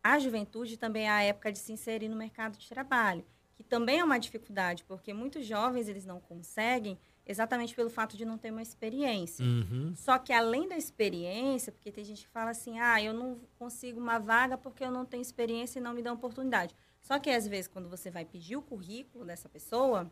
a 0.02 0.18
juventude 0.18 0.76
também 0.76 1.04
é 1.04 1.10
a 1.10 1.22
época 1.22 1.52
de 1.52 1.58
se 1.58 1.72
inserir 1.72 2.08
no 2.08 2.16
mercado 2.16 2.56
de 2.56 2.68
trabalho, 2.68 3.24
que 3.54 3.62
também 3.62 4.00
é 4.00 4.04
uma 4.04 4.18
dificuldade, 4.18 4.84
porque 4.84 5.12
muitos 5.12 5.44
jovens 5.46 5.88
eles 5.88 6.06
não 6.06 6.18
conseguem 6.18 6.98
exatamente 7.26 7.74
pelo 7.74 7.90
fato 7.90 8.16
de 8.16 8.24
não 8.24 8.38
ter 8.38 8.50
uma 8.50 8.62
experiência. 8.62 9.44
Uhum. 9.44 9.92
Só 9.94 10.18
que 10.18 10.32
além 10.32 10.66
da 10.66 10.76
experiência, 10.76 11.70
porque 11.70 11.92
tem 11.92 12.04
gente 12.04 12.22
que 12.24 12.30
fala 12.30 12.50
assim, 12.50 12.80
ah, 12.80 13.00
eu 13.02 13.12
não 13.12 13.38
consigo 13.58 14.00
uma 14.00 14.18
vaga 14.18 14.56
porque 14.56 14.82
eu 14.82 14.90
não 14.90 15.04
tenho 15.04 15.20
experiência 15.20 15.78
e 15.78 15.82
não 15.82 15.92
me 15.92 16.02
dão 16.02 16.14
oportunidade. 16.14 16.74
Só 17.02 17.18
que 17.18 17.30
às 17.30 17.46
vezes 17.46 17.68
quando 17.68 17.88
você 17.88 18.10
vai 18.10 18.24
pedir 18.24 18.56
o 18.56 18.62
currículo 18.62 19.24
dessa 19.24 19.48
pessoa, 19.48 20.10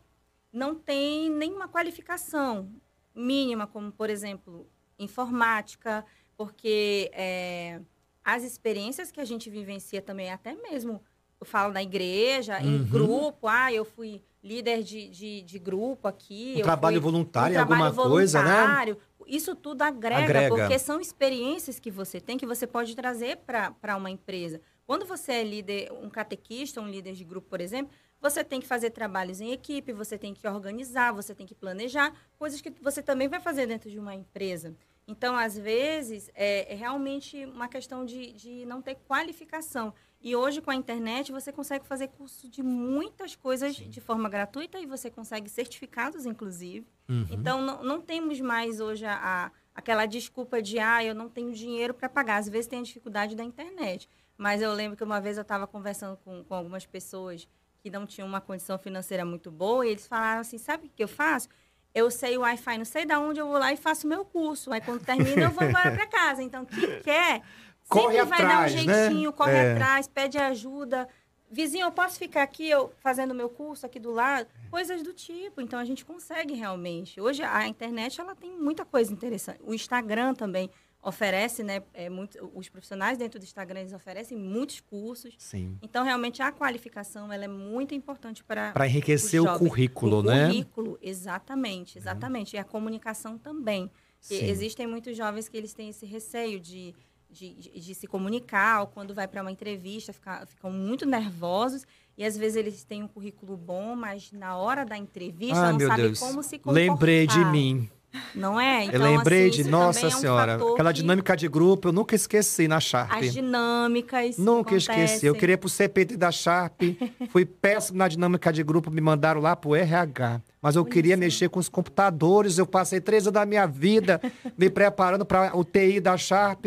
não 0.53 0.75
tem 0.75 1.29
nenhuma 1.29 1.67
qualificação 1.67 2.71
mínima, 3.19 3.67
como 3.67 3.91
por 3.91 4.09
exemplo 4.09 4.67
informática, 4.97 6.05
porque 6.37 7.09
é, 7.13 7.79
as 8.23 8.43
experiências 8.43 9.11
que 9.11 9.19
a 9.19 9.25
gente 9.25 9.49
vivencia 9.49 10.01
também, 10.01 10.31
até 10.31 10.53
mesmo, 10.53 11.01
eu 11.39 11.45
falo 11.45 11.73
na 11.73 11.81
igreja, 11.81 12.61
em 12.61 12.77
Uhum. 12.79 12.83
grupo, 12.85 13.47
ah, 13.47 13.71
eu 13.71 13.85
fui 13.85 14.21
líder 14.43 14.83
de, 14.83 15.09
de, 15.09 15.41
de 15.41 15.59
grupo 15.59 16.07
aqui. 16.07 16.55
Um 16.57 16.61
trabalho 16.61 17.01
fui 17.01 17.11
voluntário, 17.11 17.53
um 17.53 17.65
trabalho 17.65 17.85
alguma 17.85 18.09
coisa, 18.09 18.41
né? 18.43 18.95
Isso 19.29 19.55
tudo 19.55 19.83
agrega, 19.83 20.23
Agrega. 20.23 20.55
porque 20.55 20.79
são 20.79 20.99
experiências 20.99 21.79
que 21.79 21.91
você 21.91 22.19
tem 22.19 22.35
que 22.35 22.47
você 22.47 22.65
pode 22.65 22.95
trazer 22.95 23.37
para 23.37 23.95
uma 23.95 24.09
empresa. 24.09 24.59
Quando 24.87 25.05
você 25.05 25.33
é 25.33 25.43
líder, 25.43 25.91
um 25.91 26.09
catequista, 26.09 26.81
um 26.81 26.89
líder 26.89 27.13
de 27.13 27.23
grupo, 27.23 27.47
por 27.47 27.61
exemplo, 27.61 27.93
você 28.21 28.43
tem 28.43 28.59
que 28.59 28.67
fazer 28.67 28.89
trabalhos 28.91 29.39
em 29.41 29.51
equipe, 29.51 29.91
você 29.93 30.17
tem 30.17 30.33
que 30.33 30.47
organizar, 30.47 31.11
você 31.13 31.33
tem 31.33 31.45
que 31.47 31.55
planejar, 31.55 32.13
coisas 32.37 32.59
que 32.61 32.69
você 32.81 33.01
também 33.01 33.27
vai 33.27 33.39
fazer 33.39 33.65
dentro 33.67 33.89
de 33.89 33.97
uma 33.99 34.13
empresa. 34.13 34.75
Então, 35.07 35.35
às 35.35 35.57
vezes, 35.57 36.29
é, 36.35 36.71
é 36.71 36.75
realmente 36.75 37.43
uma 37.45 37.67
questão 37.67 38.05
de, 38.05 38.31
de 38.33 38.65
não 38.65 38.79
ter 38.81 38.95
qualificação. 39.07 39.93
E 40.21 40.35
hoje, 40.35 40.61
com 40.61 40.69
a 40.69 40.75
internet, 40.75 41.31
você 41.31 41.51
consegue 41.51 41.85
fazer 41.87 42.09
curso 42.09 42.47
de 42.49 42.61
muitas 42.61 43.35
coisas 43.35 43.75
de 43.75 44.01
forma 44.01 44.27
gratuita 44.29 44.77
e 44.79 44.85
você 44.85 45.09
consegue 45.09 45.49
certificados, 45.49 46.25
inclusive. 46.25 46.85
Uhum. 47.07 47.25
Então, 47.31 47.61
não, 47.61 47.81
não 47.83 48.01
temos 48.01 48.39
mais 48.41 48.79
hoje 48.79 49.05
a, 49.05 49.15
a- 49.15 49.51
aquela 49.73 50.05
desculpa 50.05 50.61
de, 50.61 50.77
ah, 50.77 51.03
eu 51.03 51.15
não 51.15 51.29
tenho 51.29 51.53
dinheiro 51.53 51.93
para 51.93 52.09
pagar. 52.09 52.37
Às 52.37 52.49
vezes 52.49 52.67
tem 52.67 52.79
a 52.79 52.83
dificuldade 52.83 53.35
da 53.35 53.43
internet. 53.43 54.09
Mas 54.37 54.61
eu 54.61 54.73
lembro 54.73 54.95
que 54.97 55.03
uma 55.03 55.19
vez 55.21 55.37
eu 55.37 55.41
estava 55.41 55.65
conversando 55.65 56.17
com, 56.17 56.43
com 56.43 56.53
algumas 56.53 56.85
pessoas 56.85 57.47
que 57.81 57.89
não 57.89 58.05
tinham 58.05 58.27
uma 58.27 58.41
condição 58.41 58.77
financeira 58.77 59.23
muito 59.25 59.49
boa 59.51 59.85
e 59.85 59.89
eles 59.91 60.05
falaram 60.07 60.41
assim, 60.41 60.57
sabe 60.57 60.87
o 60.87 60.89
que 60.89 61.03
eu 61.03 61.07
faço? 61.07 61.47
eu 61.93 62.11
sei 62.11 62.37
o 62.37 62.41
Wi-Fi, 62.41 62.77
não 62.77 62.85
sei 62.85 63.05
da 63.05 63.19
onde, 63.19 63.39
eu 63.39 63.47
vou 63.47 63.57
lá 63.57 63.73
e 63.73 63.77
faço 63.77 64.05
o 64.05 64.09
meu 64.09 64.23
curso. 64.23 64.71
Aí 64.71 64.79
quando 64.79 65.03
termina, 65.03 65.41
eu 65.41 65.49
vou 65.49 65.63
embora 65.67 65.91
para 65.91 66.05
casa. 66.05 66.41
Então, 66.43 66.63
quem 66.63 67.01
quer, 67.01 67.41
Corre 67.87 68.17
sempre 68.17 68.29
vai 68.29 68.41
atrás, 68.43 68.73
dar 68.75 68.81
um 68.81 68.85
né? 68.85 69.07
jeitinho, 69.07 69.33
corre 69.33 69.53
É. 69.53 69.71
atrás, 69.73 70.07
pede 70.07 70.37
ajuda. 70.37 71.07
Vizinho, 71.51 71.85
eu 71.87 71.91
posso 71.91 72.19
ficar 72.19 72.43
aqui 72.43 72.69
eu 72.69 72.93
fazendo 72.99 73.33
meu 73.33 73.49
curso 73.49 73.87
aqui 73.87 73.99
do 73.99 74.11
lado? 74.11 74.47
Coisas 74.69 75.01
do 75.01 75.13
tipo. 75.13 75.61
Então, 75.61 75.79
a 75.79 75.83
gente 75.85 76.05
consegue 76.05 76.53
realmente. 76.53 77.19
Hoje, 77.19 77.41
a 77.41 77.67
internet, 77.67 78.21
ela 78.21 78.35
tem 78.35 78.51
muita 78.55 78.85
coisa 78.85 79.11
interessante. 79.11 79.59
O 79.63 79.73
Instagram 79.73 80.35
também 80.35 80.69
oferece, 81.01 81.63
né? 81.63 81.81
É, 81.93 82.09
muito, 82.09 82.37
os 82.53 82.67
profissionais 82.69 83.17
dentro 83.17 83.39
do 83.39 83.43
Instagram, 83.43 83.79
eles 83.81 83.93
oferecem 83.93 84.37
muitos 84.37 84.79
cursos. 84.81 85.33
Sim. 85.37 85.77
Então, 85.81 86.03
realmente, 86.03 86.41
a 86.41 86.51
qualificação 86.51 87.31
ela 87.31 87.45
é 87.45 87.47
muito 87.47 87.95
importante 87.95 88.43
para 88.43 88.71
Para 88.73 88.87
enriquecer 88.87 89.41
o 89.41 89.57
currículo, 89.57 90.19
o 90.19 90.23
né? 90.23 90.47
currículo, 90.47 90.99
exatamente, 91.01 91.97
exatamente. 91.97 92.55
E 92.55 92.59
a 92.59 92.63
comunicação 92.63 93.37
também. 93.37 93.89
Existem 94.29 94.85
muitos 94.85 95.15
jovens 95.15 95.47
que 95.47 95.55
eles 95.55 95.73
têm 95.73 95.89
esse 95.89 96.05
receio 96.05 96.59
de, 96.59 96.93
de, 97.29 97.53
de- 97.53 97.79
de 97.79 97.95
se 97.95 98.05
comunicar, 98.05 98.81
ou 98.81 98.87
quando 98.87 99.13
vai 99.13 99.25
para 99.29 99.41
uma 99.41 99.51
entrevista, 99.51 100.11
fica- 100.11 100.45
ficam 100.45 100.69
muito 100.71 101.05
nervosos. 101.05 101.85
E 102.17 102.25
às 102.25 102.35
vezes 102.35 102.57
eles 102.57 102.83
têm 102.83 103.01
um 103.01 103.07
currículo 103.07 103.55
bom, 103.55 103.95
mas 103.95 104.33
na 104.33 104.57
hora 104.57 104.83
da 104.85 104.97
entrevista 104.97 105.67
Ah, 105.67 105.71
não 105.71 105.77
meu 105.77 105.87
sabe 105.87 106.01
Deus. 106.01 106.19
como 106.19 106.43
se 106.43 106.57
comportar. 106.59 106.73
Lembrei 106.89 107.25
de 107.25 107.45
mim. 107.45 107.89
Não 108.33 108.59
é? 108.59 108.87
eu 108.91 109.01
lembrei 109.01 109.49
assim, 109.49 109.63
de, 109.63 109.69
nossa 109.69 110.01
também 110.01 110.13
é 110.13 110.17
um 110.17 110.19
senhora, 110.19 110.55
aquela 110.55 110.93
que 110.93 111.01
dinâmica 111.01 111.37
de 111.37 111.47
grupo, 111.47 111.89
eu 111.89 111.91
nunca 111.91 112.15
esqueci 112.15 112.67
na 112.67 112.79
Sharp. 112.79 113.11
As 113.11 113.33
dinâmicas. 113.33 114.37
Nunca 114.37 114.75
esqueci. 114.75 115.25
Eu 115.25 115.31
acontecem. 115.31 115.33
queria 115.33 115.53
ir 115.53 115.57
pro 115.57 115.69
CPT 115.69 116.17
da 116.17 116.31
Sharp. 116.31 116.81
Fui 117.29 117.45
péssimo 117.45 117.97
na 117.97 118.07
dinâmica 118.07 118.51
de 118.51 118.63
grupo, 118.63 118.89
me 118.89 119.01
mandaram 119.01 119.41
lá 119.41 119.55
pro 119.55 119.75
RH. 119.75 120.41
Mas 120.61 120.75
eu 120.75 120.83
queria 120.83 121.15
mexer 121.15 121.49
com 121.49 121.59
os 121.59 121.69
computadores. 121.69 122.57
Eu 122.57 122.65
passei 122.65 122.99
três 122.99 123.23
anos 123.23 123.33
da 123.33 123.45
minha 123.45 123.65
vida 123.67 124.19
me 124.57 124.69
preparando 124.71 125.25
para 125.25 125.55
o 125.55 125.63
TI 125.63 125.99
da 125.99 126.17
Sharp. 126.17 126.65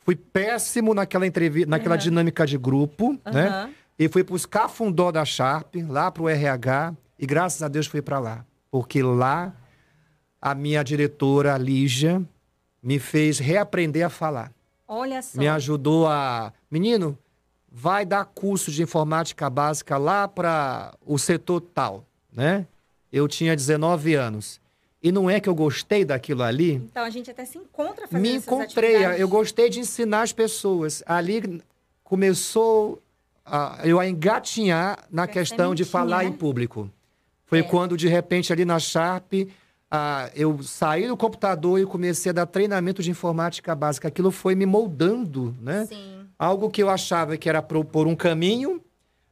Fui 0.00 0.16
péssimo 0.16 0.94
naquela 0.94 1.26
entrevista, 1.26 1.70
naquela 1.70 1.94
Aham. 1.96 2.02
dinâmica 2.02 2.46
de 2.46 2.56
grupo, 2.56 3.18
né? 3.26 3.48
Aham. 3.48 3.70
E 3.98 4.08
fui 4.08 4.22
pros 4.22 4.46
cafundó 4.46 5.10
da 5.10 5.24
Sharp, 5.24 5.74
lá 5.88 6.10
pro 6.10 6.28
RH. 6.28 6.94
E 7.18 7.26
graças 7.26 7.62
a 7.62 7.68
Deus 7.68 7.86
fui 7.86 8.00
para 8.00 8.18
lá. 8.18 8.44
Porque 8.70 9.02
lá 9.02 9.52
a 10.40 10.54
minha 10.54 10.82
diretora, 10.82 11.56
Lígia, 11.58 12.22
me 12.82 12.98
fez 12.98 13.38
reaprender 13.38 14.06
a 14.06 14.08
falar 14.08 14.52
Olha 14.86 15.20
só. 15.20 15.38
me 15.38 15.48
ajudou 15.48 16.06
a. 16.06 16.52
Menino, 16.70 17.18
vai 17.70 18.06
dar 18.06 18.24
curso 18.24 18.70
de 18.70 18.82
informática 18.82 19.50
básica 19.50 19.96
lá 19.98 20.26
para 20.28 20.94
o 21.04 21.18
setor 21.18 21.60
tal, 21.60 22.04
né? 22.32 22.66
Eu 23.12 23.26
tinha 23.28 23.54
19 23.56 24.14
anos. 24.14 24.60
E 25.02 25.12
não 25.12 25.30
é 25.30 25.38
que 25.40 25.48
eu 25.48 25.54
gostei 25.54 26.04
daquilo 26.04 26.42
ali. 26.42 26.72
Então 26.74 27.04
a 27.04 27.10
gente 27.10 27.30
até 27.30 27.44
se 27.44 27.56
encontra 27.56 28.08
fazendo 28.08 28.20
Me 28.20 28.34
encontrei, 28.34 28.94
atividades. 28.96 29.20
eu 29.20 29.28
gostei 29.28 29.70
de 29.70 29.78
ensinar 29.80 30.22
as 30.22 30.32
pessoas. 30.32 31.02
Ali 31.06 31.62
começou 32.02 33.00
a, 33.46 33.78
eu 33.84 34.00
a 34.00 34.08
engatinhar 34.08 35.04
na 35.10 35.22
a 35.22 35.26
questão 35.28 35.74
de 35.74 35.84
sementinha, 35.84 36.10
falar 36.14 36.24
né? 36.24 36.30
em 36.30 36.32
público. 36.32 36.90
Foi 37.46 37.60
É. 37.60 37.62
quando, 37.62 37.96
de 37.96 38.08
repente, 38.08 38.52
ali 38.52 38.64
na 38.64 38.78
Sharp, 38.80 39.32
ah, 39.90 40.30
eu 40.34 40.62
saí 40.62 41.08
do 41.08 41.16
computador 41.16 41.80
e 41.80 41.86
comecei 41.86 42.30
a 42.30 42.32
dar 42.32 42.46
treinamento 42.46 43.02
de 43.02 43.10
informática 43.10 43.74
básica. 43.74 44.08
Aquilo 44.08 44.30
foi 44.30 44.54
me 44.54 44.66
moldando, 44.66 45.56
né? 45.60 45.86
Sim. 45.86 46.26
Algo 46.38 46.70
que 46.70 46.82
eu 46.82 46.90
achava 46.90 47.36
que 47.36 47.48
era 47.48 47.62
por 47.62 48.06
um 48.06 48.14
caminho, 48.14 48.82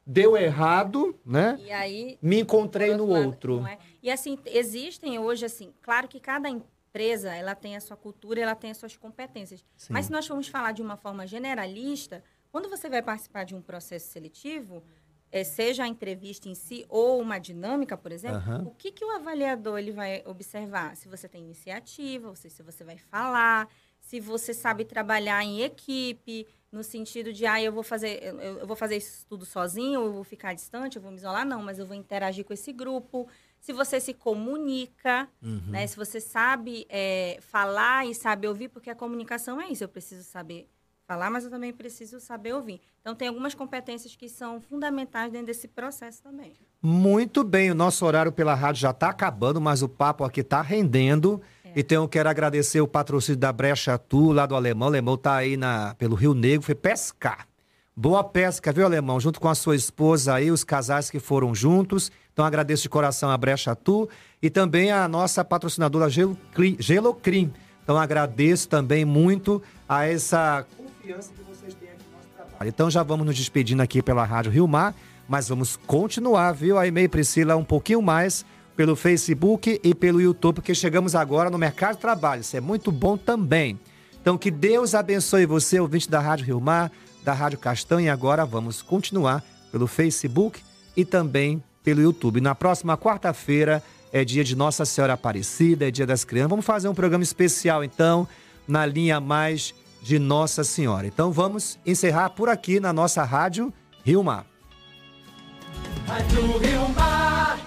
deu 0.05 0.35
errado, 0.35 1.15
né? 1.25 1.59
E 1.61 1.71
aí 1.71 2.17
Me 2.21 2.39
encontrei 2.41 2.89
Por 2.91 2.97
no 2.97 3.05
lado, 3.07 3.25
outro. 3.27 3.67
é? 3.67 3.77
E 4.01 4.09
assim, 4.09 4.37
existem 4.45 5.19
hoje, 5.19 5.45
assim, 5.45 5.71
claro 5.81 6.07
que 6.07 6.19
cada 6.19 6.49
empresa 6.49 7.33
ela 7.35 7.53
tem 7.53 7.75
a 7.75 7.79
sua 7.81 7.95
cultura, 7.95 8.41
ela 8.41 8.55
tem 8.55 8.71
as 8.71 8.77
suas 8.77 8.97
competências. 8.97 9.63
Sim. 9.75 9.93
Mas 9.93 10.07
se 10.07 10.11
nós 10.11 10.25
formos 10.25 10.47
falar 10.47 10.71
de 10.71 10.81
uma 10.81 10.97
forma 10.97 11.27
generalista, 11.27 12.23
quando 12.51 12.67
você 12.69 12.89
vai 12.89 13.01
participar 13.03 13.43
de 13.43 13.53
um 13.53 13.61
processo 13.61 14.07
seletivo, 14.11 14.83
eh, 15.31 15.43
seja 15.43 15.83
a 15.83 15.87
entrevista 15.87 16.47
em 16.49 16.55
si 16.55 16.85
ou 16.89 17.19
uma 17.21 17.39
dinâmica, 17.39 17.97
por 17.97 18.11
exemplo, 18.11 18.37
Aham. 18.37 18.63
o 18.65 18.71
que, 18.71 18.91
que 18.91 19.03
o 19.05 19.11
avaliador 19.11 19.77
ele 19.79 19.91
vai 19.91 20.23
observar? 20.25 20.95
Se 20.95 21.07
você 21.07 21.27
tem 21.27 21.41
iniciativa, 21.43 22.29
ou 22.29 22.35
seja, 22.35 22.55
se 22.55 22.63
você 22.63 22.83
vai 22.83 22.97
falar, 22.97 23.67
se 23.99 24.19
você 24.19 24.53
sabe 24.53 24.85
trabalhar 24.85 25.43
em 25.43 25.61
equipe, 25.61 26.47
no 26.71 26.83
sentido 26.83 27.31
de, 27.33 27.45
ah, 27.45 27.61
eu 27.61 27.71
vou 27.71 27.83
fazer, 27.83 28.21
eu, 28.23 28.39
eu 28.39 28.67
vou 28.67 28.75
fazer 28.75 28.97
isso 28.97 29.25
tudo 29.27 29.45
sozinho, 29.45 29.99
ou 30.01 30.05
eu 30.07 30.13
vou 30.13 30.23
ficar 30.23 30.53
distante, 30.53 30.95
eu 30.97 31.01
vou 31.01 31.11
me 31.11 31.17
isolar, 31.17 31.45
não, 31.45 31.61
mas 31.61 31.79
eu 31.79 31.85
vou 31.85 31.95
interagir 31.95 32.43
com 32.45 32.53
esse 32.53 32.71
grupo. 32.73 33.27
Se 33.59 33.73
você 33.73 33.99
se 33.99 34.13
comunica, 34.13 35.27
Uhum. 35.41 35.71
né? 35.71 35.87
Se 35.87 35.95
você 35.97 36.19
sabe 36.21 36.85
é, 36.89 37.37
falar 37.41 38.05
e 38.05 38.13
sabe 38.15 38.47
ouvir, 38.47 38.69
porque 38.69 38.89
a 38.89 38.95
comunicação 38.95 39.59
é 39.61 39.67
isso, 39.69 39.83
eu 39.83 39.89
preciso 39.89 40.23
saber 40.23 40.67
falar, 41.07 41.29
mas 41.29 41.45
eu 41.45 41.49
também 41.49 41.71
preciso 41.71 42.19
saber 42.19 42.53
ouvir. 42.53 42.81
Então, 42.99 43.15
tem 43.15 43.29
algumas 43.29 43.55
competências 43.55 44.15
que 44.15 44.27
são 44.27 44.59
fundamentais 44.59 45.31
dentro 45.31 45.47
desse 45.47 45.67
processo 45.67 46.21
também. 46.21 46.53
Muito 46.81 47.43
bem, 47.43 47.71
o 47.71 47.75
nosso 47.75 48.05
horário 48.05 48.31
pela 48.31 48.53
rádio 48.53 48.81
já 48.81 48.91
está 48.91 49.09
acabando, 49.09 49.61
mas 49.61 49.81
o 49.81 49.87
papo 49.87 50.23
aqui 50.25 50.41
está 50.41 50.61
rendendo. 50.61 51.41
Então 51.75 52.03
eu 52.03 52.09
quero 52.09 52.27
agradecer 52.27 52.81
o 52.81 52.87
patrocínio 52.87 53.39
da 53.39 53.53
Brecha 53.53 53.97
Tu, 53.97 54.31
lá 54.31 54.45
do 54.45 54.55
Alemão. 54.55 54.87
O 54.87 54.89
Alemão 54.89 55.15
tá 55.15 55.35
aí 55.35 55.55
na, 55.55 55.93
pelo 55.95 56.15
Rio 56.15 56.33
Negro, 56.33 56.65
foi 56.65 56.73
pescar. 56.73 57.47
Boa 57.95 58.23
pesca, 58.23 58.71
viu, 58.71 58.85
Alemão? 58.85 59.19
Junto 59.19 59.39
com 59.39 59.47
a 59.47 59.55
sua 59.55 59.75
esposa 59.75 60.33
aí, 60.33 60.49
os 60.49 60.63
casais 60.63 61.09
que 61.09 61.19
foram 61.19 61.53
juntos. 61.53 62.11
Então 62.33 62.45
agradeço 62.45 62.83
de 62.83 62.89
coração 62.89 63.29
a 63.29 63.37
Brecha 63.37 63.75
Tu 63.75 64.09
e 64.41 64.49
também 64.49 64.91
a 64.91 65.07
nossa 65.07 65.43
patrocinadora 65.43 66.09
Gelocrim. 66.09 66.77
Gelocrim. 66.79 67.53
Então 67.83 67.97
agradeço 67.97 68.67
também 68.67 69.05
muito 69.05 69.61
a 69.87 70.05
essa 70.05 70.65
confiança 71.07 71.31
que 71.33 71.41
vocês 71.43 71.73
têm 71.73 71.89
aqui 71.89 72.03
no 72.11 72.17
nosso 72.17 72.27
trabalho. 72.35 72.67
Então 72.67 72.89
já 72.91 73.01
vamos 73.01 73.25
nos 73.25 73.35
despedindo 73.35 73.81
aqui 73.81 74.01
pela 74.01 74.25
Rádio 74.25 74.51
Rio 74.51 74.67
Mar, 74.67 74.93
mas 75.27 75.47
vamos 75.47 75.77
continuar, 75.87 76.51
viu, 76.51 76.77
a 76.77 76.85
e-mail 76.85 77.09
Priscila, 77.09 77.55
um 77.55 77.63
pouquinho 77.63 78.01
mais 78.01 78.45
pelo 78.75 78.95
Facebook 78.95 79.79
e 79.81 79.95
pelo 79.95 80.21
YouTube, 80.21 80.55
porque 80.55 80.75
chegamos 80.75 81.15
agora 81.15 81.49
no 81.49 81.57
mercado 81.57 81.95
de 81.95 82.01
trabalho. 82.01 82.41
Isso 82.41 82.57
é 82.57 82.59
muito 82.59 82.91
bom 82.91 83.17
também. 83.17 83.79
Então 84.21 84.37
que 84.37 84.51
Deus 84.51 84.93
abençoe 84.93 85.45
você, 85.45 85.79
ouvinte 85.79 86.09
da 86.09 86.19
Rádio 86.19 86.45
Rio 86.45 86.59
Mar, 86.59 86.91
da 87.23 87.33
Rádio 87.33 87.57
Castanha, 87.57 88.07
e 88.07 88.09
agora 88.09 88.45
vamos 88.45 88.81
continuar 88.81 89.43
pelo 89.71 89.87
Facebook 89.87 90.61
e 90.95 91.05
também 91.05 91.63
pelo 91.83 92.01
YouTube. 92.01 92.41
Na 92.41 92.53
próxima 92.53 92.97
quarta-feira 92.97 93.81
é 94.11 94.25
dia 94.25 94.43
de 94.43 94.55
Nossa 94.55 94.83
Senhora 94.83 95.13
Aparecida, 95.13 95.87
é 95.87 95.91
dia 95.91 96.05
das 96.05 96.25
crianças. 96.25 96.49
Vamos 96.49 96.65
fazer 96.65 96.89
um 96.89 96.93
programa 96.93 97.23
especial, 97.23 97.83
então, 97.83 98.27
na 98.67 98.85
linha 98.85 99.19
mais 99.19 99.73
de 100.01 100.19
Nossa 100.19 100.63
Senhora. 100.63 101.07
Então 101.07 101.31
vamos 101.31 101.79
encerrar 101.85 102.29
por 102.29 102.49
aqui 102.49 102.79
na 102.79 102.91
nossa 102.93 103.23
Rádio 103.23 103.73
Rio 104.03 104.23
Mar. 104.23 104.45
Rádio 106.07 106.57
Rio 106.57 106.89
Mar, 106.89 107.59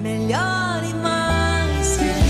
melhor 0.00 0.84
e 0.84 0.94
mais 0.94 1.96
feliz. 1.96 2.28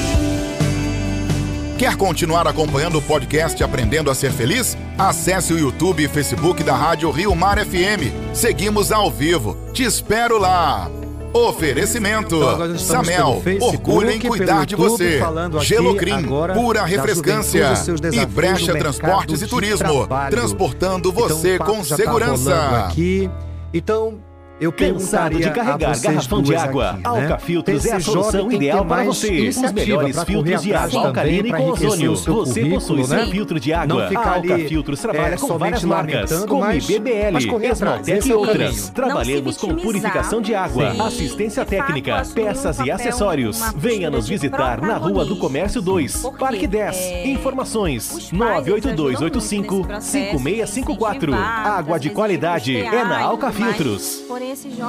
Quer 1.78 1.96
continuar 1.96 2.46
acompanhando 2.48 2.98
o 2.98 3.02
podcast 3.02 3.62
Aprendendo 3.62 4.10
a 4.10 4.14
Ser 4.14 4.32
Feliz? 4.32 4.76
Acesse 4.98 5.52
o 5.52 5.58
YouTube 5.58 6.02
e 6.02 6.08
Facebook 6.08 6.64
da 6.64 6.74
Rádio 6.74 7.10
Rio 7.10 7.34
Mar 7.36 7.64
FM. 7.64 8.34
Seguimos 8.34 8.90
ao 8.90 9.10
vivo. 9.10 9.56
Te 9.72 9.84
espero 9.84 10.38
lá. 10.38 10.90
Oferecimento. 11.32 12.36
Então, 12.36 12.78
Samel, 12.78 13.40
Facebook, 13.42 13.76
orgulho 13.76 14.10
em 14.10 14.20
cuidar 14.20 14.64
de 14.66 14.74
você. 14.74 15.20
Gelocrim, 15.60 16.24
pura 16.54 16.84
refrescância. 16.84 17.72
E 18.12 18.26
Brecha 18.26 18.74
Transportes 18.76 19.42
e 19.42 19.46
Turismo, 19.46 20.08
transportando 20.30 21.10
Então, 21.10 21.28
você 21.28 21.56
o 21.56 21.58
papo 21.58 21.72
com 21.72 21.84
tá 21.84 21.96
segurança. 21.96 22.54
rolando 22.54 22.76
aqui. 22.86 23.30
Então, 23.72 24.18
eu 24.60 24.72
Cansado 24.72 25.38
de 25.38 25.50
carregar 25.50 26.00
garrafão 26.00 26.42
de 26.42 26.54
água? 26.54 26.90
aqui, 26.90 27.00
Alca 27.04 27.20
né? 27.28 27.38
Filtros 27.38 27.86
é 27.86 27.92
a 27.92 28.00
solução 28.00 28.50
ideal 28.50 28.84
para 28.84 28.96
mais 28.96 29.06
você. 29.06 29.48
Os 29.48 29.72
melhores 29.72 30.22
filtros 30.24 30.62
de 30.62 30.74
água 30.74 30.90
também, 30.90 31.06
alcalina 31.06 31.48
e 31.48 31.52
com 31.52 31.68
ozônio. 31.70 32.16
Você 32.16 32.64
possui 32.66 33.04
seu 33.04 33.16
né? 33.16 33.26
filtro 33.26 33.60
de 33.60 33.70
Não 33.70 33.78
água. 33.80 34.08
ficar 34.08 34.20
A 34.20 34.34
Alca 34.34 34.54
ali, 34.54 34.68
Filtros 34.68 35.00
trabalha 35.00 35.34
é, 35.34 35.38
com 35.38 35.58
várias 35.58 35.84
marcas, 35.84 36.44
como 36.44 36.60
mas- 36.62 36.88
IBBL, 36.88 37.38
Esmaltec 37.62 38.28
e 38.28 38.32
é 38.32 38.34
outras. 38.34 38.88
Trabalhamos 38.90 39.56
com 39.56 39.74
purificação 39.76 40.40
de 40.42 40.54
água, 40.54 40.92
Sim. 40.92 41.00
assistência 41.02 41.64
técnica, 41.64 42.22
um 42.26 42.32
peças 42.32 42.78
e 42.80 42.90
acessórios. 42.90 43.60
Venha 43.76 44.10
nos 44.10 44.28
visitar 44.28 44.80
na 44.80 44.96
Rua 44.96 45.24
do 45.24 45.36
Comércio 45.36 45.80
2, 45.80 46.16
Porque, 46.16 46.38
Parque 46.38 46.66
10. 46.66 46.96
é, 46.96 47.26
Informações 47.28 48.12
os 48.12 48.30
pais, 48.30 48.66
eles 48.66 48.84
ajudam 48.86 49.04
muito 49.04 49.36
nesse 49.38 49.56
98285 49.56 49.86
processo, 49.86 50.10
5654. 50.10 51.30
incentivar, 51.32 51.66
Água 51.78 52.00
de 52.00 52.10
qualidade 52.10 52.76
é 52.76 53.04
na 53.04 53.20
e 53.20 53.22
Alca 53.22 53.50
tudo 53.50 53.60
mais. 53.60 53.76
Filtros. 53.76 54.24
Porém. 54.26 54.47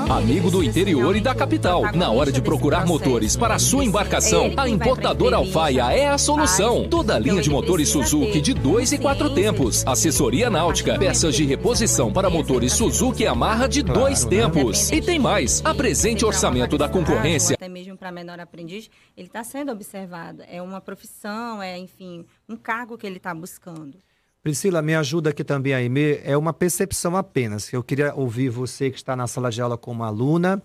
Amigo 0.09 0.51
do 0.51 0.63
interior 0.63 1.15
e 1.15 1.21
da 1.21 1.33
capital. 1.33 1.91
Na 1.93 2.11
hora 2.11 2.31
de 2.31 2.41
procurar 2.41 2.85
motores 2.85 3.35
para 3.35 3.55
a 3.55 3.59
sua 3.59 3.83
embarcação, 3.83 4.53
a 4.55 4.69
importadora 4.69 5.37
Alfaia 5.37 5.91
é 5.91 6.07
a 6.07 6.17
solução. 6.17 6.87
Toda 6.87 7.15
a 7.15 7.19
linha 7.19 7.41
de 7.41 7.49
motores 7.49 7.89
Suzuki 7.89 8.41
de 8.41 8.53
2 8.53 8.93
e 8.93 8.97
4 8.97 9.29
consciência 9.29 9.39
tempos, 9.41 9.85
assessoria 9.85 10.49
náutica, 10.49 10.97
peças 10.97 11.35
de 11.35 11.45
reposição 11.45 12.11
para 12.11 12.29
uma 12.29 12.39
motores 12.39 12.73
Suzuki 12.73 13.23
Yamaha 13.23 13.67
de 13.67 13.81
dois 13.81 14.23
né? 14.25 14.29
tempos. 14.29 14.91
E 14.91 15.01
tem 15.01 15.19
mais, 15.19 15.61
apresente 15.65 16.23
o 16.23 16.27
orçamento 16.27 16.77
da 16.77 16.87
concorrência. 16.87 17.55
Até 17.55 17.67
mesmo 17.67 17.97
para 17.97 18.11
menor 18.11 18.39
aprendiz, 18.39 18.89
ele 19.15 19.27
está 19.27 19.43
sendo 19.43 19.71
observado. 19.71 20.43
É 20.47 20.61
uma 20.61 20.81
profissão, 20.81 21.61
é, 21.61 21.77
enfim, 21.77 22.25
um 22.47 22.55
cargo 22.55 22.97
que 22.97 23.07
ele 23.07 23.17
está 23.17 23.33
buscando. 23.33 23.97
Priscila, 24.41 24.81
me 24.81 24.95
ajuda 24.95 25.31
aqui 25.31 25.43
também 25.43 25.73
a 25.73 25.77
Aimee. 25.77 26.21
É 26.23 26.37
uma 26.37 26.53
percepção 26.53 27.15
apenas. 27.17 27.71
Eu 27.73 27.83
queria 27.83 28.13
ouvir 28.15 28.49
você 28.49 28.89
que 28.89 28.97
está 28.97 29.15
na 29.15 29.27
sala 29.27 29.51
de 29.51 29.61
aula 29.61 29.77
como 29.77 30.03
aluna 30.03 30.61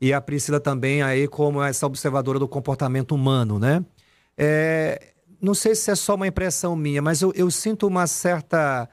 e 0.00 0.12
a 0.12 0.20
Priscila 0.20 0.60
também 0.60 1.02
aí 1.02 1.28
como 1.28 1.62
essa 1.62 1.86
observadora 1.86 2.38
do 2.38 2.48
comportamento 2.48 3.14
humano, 3.14 3.58
né? 3.58 3.84
É, 4.36 5.12
não 5.40 5.54
sei 5.54 5.74
se 5.74 5.90
é 5.90 5.94
só 5.94 6.14
uma 6.14 6.26
impressão 6.26 6.74
minha, 6.76 7.02
mas 7.02 7.20
eu, 7.20 7.32
eu 7.34 7.50
sinto 7.50 7.86
uma 7.86 8.06
certa 8.06 8.88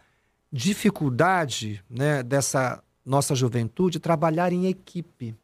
dificuldade 0.51 1.83
né, 1.89 2.23
dessa 2.23 2.83
nossa 3.05 3.35
juventude 3.35 3.99
trabalhar 3.99 4.51
em 4.51 4.67
equipe. 4.67 5.35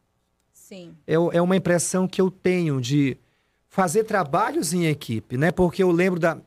Sim. 0.52 0.94
É, 1.06 1.14
é 1.14 1.42
uma 1.42 1.56
impressão 1.56 2.08
que 2.08 2.20
eu 2.20 2.30
tenho 2.30 2.80
de 2.80 3.16
fazer 3.68 4.04
trabalhos 4.04 4.72
em 4.72 4.86
equipe, 4.86 5.36
né? 5.36 5.50
Porque 5.50 5.82
eu 5.82 5.90
lembro 5.90 6.18
da 6.18 6.38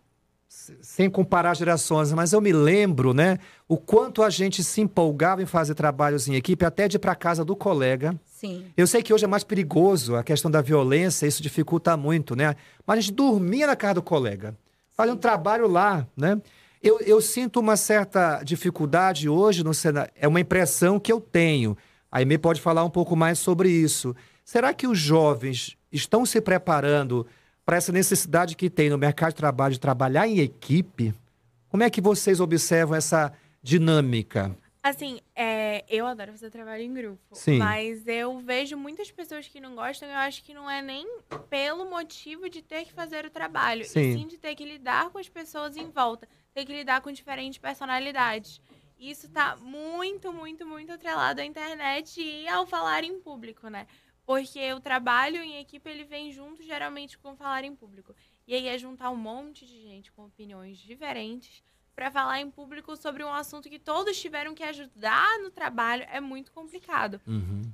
sem 0.82 1.10
comparar 1.10 1.54
gerações, 1.56 2.14
mas 2.14 2.32
eu 2.32 2.40
me 2.40 2.54
lembro, 2.54 3.14
né, 3.14 3.38
o 3.68 3.78
quanto 3.78 4.24
a 4.24 4.30
gente 4.30 4.64
se 4.64 4.82
empolgava 4.82 5.44
em 5.44 5.46
fazer 5.46 5.76
trabalhos 5.76 6.28
em 6.28 6.36
equipe, 6.36 6.66
até 6.66 6.88
de 6.88 6.96
ir 6.96 7.00
para 7.00 7.14
casa 7.14 7.44
do 7.44 7.56
colega. 7.56 8.20
Sim. 8.26 8.66
Eu 8.76 8.88
sei 8.88 9.04
que 9.04 9.14
hoje 9.14 9.26
é 9.26 9.28
mais 9.28 9.44
perigoso 9.44 10.16
a 10.16 10.24
questão 10.24 10.50
da 10.50 10.62
violência, 10.62 11.28
isso 11.28 11.44
dificulta 11.44 11.96
muito, 11.98 12.36
né? 12.36 12.56
Mas 12.86 12.98
a 12.98 13.02
gente 13.02 13.14
dormia 13.14 13.68
na 13.68 13.76
casa 13.76 13.96
do 13.96 14.02
colega, 14.02 14.58
fazia 14.94 15.14
um 15.14 15.18
trabalho 15.18 15.68
lá, 15.68 16.08
né? 16.16 16.42
Eu, 16.82 17.00
eu 17.02 17.20
sinto 17.20 17.60
uma 17.60 17.76
certa 17.76 18.44
dificuldade 18.44 19.28
hoje 19.28 19.64
no 19.64 19.74
cenário, 19.74 20.12
é 20.16 20.28
uma 20.28 20.40
impressão 20.40 21.00
que 21.00 21.12
eu 21.12 21.20
tenho. 21.20 21.76
A 22.12 22.20
Aimee 22.20 22.38
pode 22.38 22.62
falar 22.62 22.84
um 22.84 22.90
pouco 22.90 23.16
mais 23.16 23.40
sobre 23.40 23.70
isso. 23.70 24.16
Será 24.44 24.74
que 24.74 24.88
os 24.88 24.98
jovens 24.98 25.76
estão 25.92 26.26
se 26.26 26.40
preparando 26.40 27.26
para 27.66 27.78
essa 27.78 27.92
necessidade 27.92 28.56
que 28.56 28.70
tem 28.70 28.90
no 28.90 28.98
mercado 28.98 29.32
de 29.32 29.36
trabalho 29.36 29.74
de 29.74 29.80
trabalhar 29.80 30.28
em 30.28 30.40
equipe? 30.40 31.14
Como 31.68 31.84
é 31.84 31.90
que 31.90 32.00
vocês 32.00 32.40
observam 32.40 32.96
essa 32.96 33.34
dinâmica? 33.62 34.56
Assim, 34.84 35.20
é, 35.36 35.84
eu 35.90 36.06
adoro 36.06 36.32
fazer 36.32 36.52
trabalho 36.52 36.84
em 36.84 36.94
grupo. 36.94 37.20
Sim. 37.34 37.58
Mas 37.58 38.06
eu 38.06 38.38
vejo 38.38 38.78
muitas 38.78 39.10
pessoas 39.10 39.48
que 39.48 39.60
não 39.60 39.74
gostam, 39.74 40.08
eu 40.08 40.16
acho 40.16 40.44
que 40.44 40.54
não 40.54 40.70
é 40.70 40.80
nem 40.80 41.08
pelo 41.50 41.90
motivo 41.90 42.48
de 42.48 42.62
ter 42.62 42.86
que 42.86 42.94
fazer 42.94 43.26
o 43.26 43.32
trabalho. 43.32 43.84
Sim. 43.84 44.12
E 44.12 44.14
sim 44.14 44.28
de 44.28 44.38
ter 44.38 44.54
que 44.54 44.64
lidar 44.64 45.10
com 45.10 45.18
as 45.18 45.28
pessoas 45.28 45.76
em 45.76 45.90
volta. 45.90 46.28
Ter 46.54 46.66
que 46.66 46.72
lidar 46.72 47.02
com 47.02 47.12
diferentes 47.12 47.58
personalidades. 47.58 48.62
Isso 49.00 49.28
tá 49.28 49.58
muito, 49.58 50.32
muito, 50.32 50.68
muito 50.68 50.92
atrelado 50.92 51.42
à 51.42 51.46
internet 51.46 52.22
e 52.22 52.48
ao 52.48 52.68
falar 52.68 53.04
em 53.04 53.20
público, 53.20 53.68
né? 53.68 53.88
Porque 54.26 54.74
o 54.74 54.80
trabalho 54.80 55.42
em 55.44 55.60
equipe, 55.60 55.90
ele 55.90 56.04
vem 56.04 56.32
junto, 56.32 56.64
geralmente, 56.64 57.18
com 57.18 57.36
falar 57.36 57.64
em 57.64 57.76
público. 57.76 58.16
E 58.48 58.56
aí 58.56 58.68
é 58.68 58.78
juntar 58.78 59.10
um 59.12 59.16
monte 59.16 59.66
de 59.66 59.82
gente 59.82 60.12
com 60.12 60.26
opiniões 60.26 60.78
diferentes 60.78 61.64
para 61.96 62.12
falar 62.12 62.42
em 62.42 62.52
público 62.52 62.96
sobre 62.98 63.24
um 63.24 63.32
assunto 63.32 63.70
que 63.70 63.80
todos 63.80 64.20
tiveram 64.20 64.54
que 64.54 64.64
ajudar 64.64 65.40
no 65.40 65.50
trabalho 65.50 66.06
é 66.12 66.20
muito 66.20 66.52
complicado. 66.52 67.22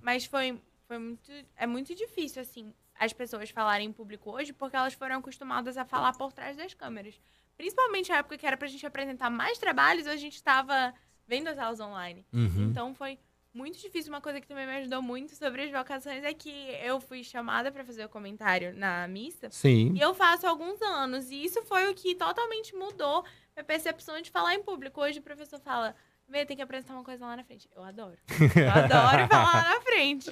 Mas 0.02 0.26
foi, 0.26 0.62
foi 0.88 1.00
muito, 1.00 1.32
é 1.56 1.66
muito 1.66 1.96
difícil, 1.96 2.42
assim, 2.42 2.74
as 3.00 3.12
pessoas 3.14 3.50
falarem 3.50 3.88
em 3.88 3.94
público 3.94 4.30
hoje, 4.32 4.54
porque 4.54 4.76
elas 4.76 4.94
foram 4.94 5.18
acostumadas 5.18 5.76
a 5.78 5.86
falar 5.86 6.14
por 6.14 6.32
trás 6.32 6.56
das 6.56 6.74
câmeras. 6.74 7.20
Principalmente 7.58 8.10
na 8.10 8.18
época 8.18 8.38
que 8.38 8.46
era 8.46 8.58
pra 8.58 8.68
gente 8.68 8.86
apresentar 8.86 9.30
mais 9.30 9.58
trabalhos, 9.58 10.06
a 10.06 10.16
gente 10.16 10.36
estava 10.36 10.94
vendo 11.28 11.48
as 11.48 11.58
aulas 11.58 11.80
online. 11.80 12.26
Uhum. 12.32 12.70
Então 12.70 12.94
foi 12.94 13.18
muito 13.54 13.80
difícil. 13.80 14.12
Uma 14.12 14.22
coisa 14.22 14.40
que 14.40 14.48
também 14.48 14.66
me 14.66 14.78
ajudou 14.78 15.02
muito 15.02 15.36
sobre 15.36 15.64
as 15.64 15.72
vocações 15.72 16.24
é 16.24 16.34
que 16.34 16.50
eu 16.84 17.00
fui 17.00 17.24
chamada 17.24 17.72
para 17.72 17.84
fazer 17.84 18.06
o 18.06 18.10
comentário 18.10 18.74
na 18.76 19.08
missa. 19.08 19.50
Sim. 19.52 19.94
E 19.96 20.00
eu 20.00 20.14
faço 20.14 20.46
há 20.46 20.50
alguns 20.50 20.82
anos. 20.82 21.30
E 21.30 21.44
isso 21.44 21.62
foi 21.64 21.90
o 21.90 21.94
que 21.94 22.16
totalmente 22.16 22.76
mudou 22.76 23.24
minha 23.56 23.64
percepção 23.64 24.22
de 24.22 24.32
falar 24.32 24.56
em 24.56 24.64
público. 24.64 25.02
Hoje 25.02 25.20
o 25.20 25.24
professor 25.24 25.60
fala, 25.60 25.96
Vê, 26.32 26.46
tem 26.46 26.56
que 26.56 26.64
apresentar 26.64 26.94
uma 26.94 27.04
coisa 27.04 27.26
lá 27.26 27.36
na 27.36 27.44
frente. 27.44 27.70
Eu 27.76 27.84
adoro. 27.84 28.18
Eu 28.56 28.72
adoro 28.72 29.28
falar 29.28 29.54
lá 29.54 29.76
na 29.76 29.82
frente. 29.82 30.32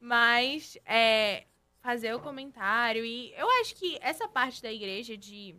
Mas 0.00 0.76
é, 0.84 1.44
fazer 1.80 2.12
o 2.14 2.20
comentário. 2.20 3.04
E 3.04 3.32
eu 3.36 3.48
acho 3.60 3.76
que 3.76 3.96
essa 4.00 4.26
parte 4.26 4.60
da 4.60 4.72
igreja 4.72 5.16
de 5.16 5.54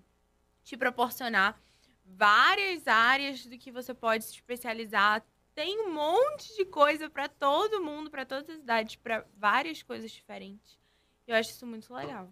te 0.61 0.75
proporcionar 0.75 1.57
várias 2.03 2.85
áreas 2.85 3.45
do 3.45 3.57
que 3.57 3.71
você 3.71 3.93
pode 3.93 4.25
se 4.25 4.33
especializar. 4.33 5.23
Tem 5.53 5.79
um 5.81 5.93
monte 5.93 6.55
de 6.55 6.65
coisa 6.65 7.09
para 7.09 7.27
todo 7.27 7.81
mundo, 7.83 8.09
para 8.09 8.25
todas 8.25 8.49
as 8.49 8.61
idades, 8.61 8.95
para 8.95 9.25
várias 9.37 9.83
coisas 9.83 10.09
diferentes. 10.11 10.79
Eu 11.27 11.35
acho 11.35 11.51
isso 11.51 11.65
muito 11.67 11.93
legal. 11.93 12.29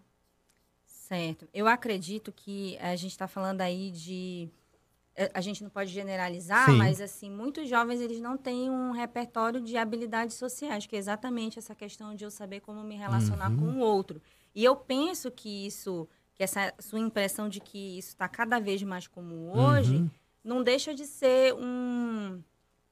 Certo. 0.86 1.48
Eu 1.52 1.66
acredito 1.66 2.32
que 2.32 2.76
a 2.78 2.94
gente 2.96 3.10
está 3.12 3.26
falando 3.28 3.60
aí 3.60 3.90
de. 3.90 4.48
eh, 5.16 5.30
A 5.34 5.40
gente 5.40 5.62
não 5.62 5.70
pode 5.70 5.90
generalizar, 5.90 6.70
Sim. 6.70 6.76
mas 6.78 7.00
assim, 7.00 7.30
muitos 7.30 7.68
jovens 7.68 8.00
eles 8.00 8.20
não 8.20 8.36
têm 8.36 8.70
um 8.70 8.90
repertório 8.92 9.60
de 9.60 9.76
habilidades 9.76 10.36
sociais, 10.36 10.86
que 10.86 10.96
é 10.96 10.98
exatamente 10.98 11.58
essa 11.58 11.74
questão 11.74 12.14
de 12.14 12.24
eu 12.24 12.30
saber 12.30 12.60
como 12.60 12.82
me 12.82 12.96
relacionar 12.96 13.50
com 13.56 13.64
o 13.72 13.78
outro. 13.80 14.20
E 14.54 14.64
eu 14.64 14.74
penso 14.76 15.30
que 15.30 15.66
isso, 15.66 16.08
que 16.34 16.42
essa 16.42 16.72
sua 16.78 16.98
impressão 17.00 17.48
de 17.48 17.60
que 17.60 17.98
isso 17.98 18.08
está 18.10 18.28
cada 18.28 18.58
vez 18.60 18.82
mais 18.82 19.06
como 19.06 19.52
hoje, 19.52 19.96
Uhum. 19.96 20.10
não 20.44 20.62
deixa 20.62 20.94
de 20.94 21.06
ser 21.06 21.54
um, 21.54 22.40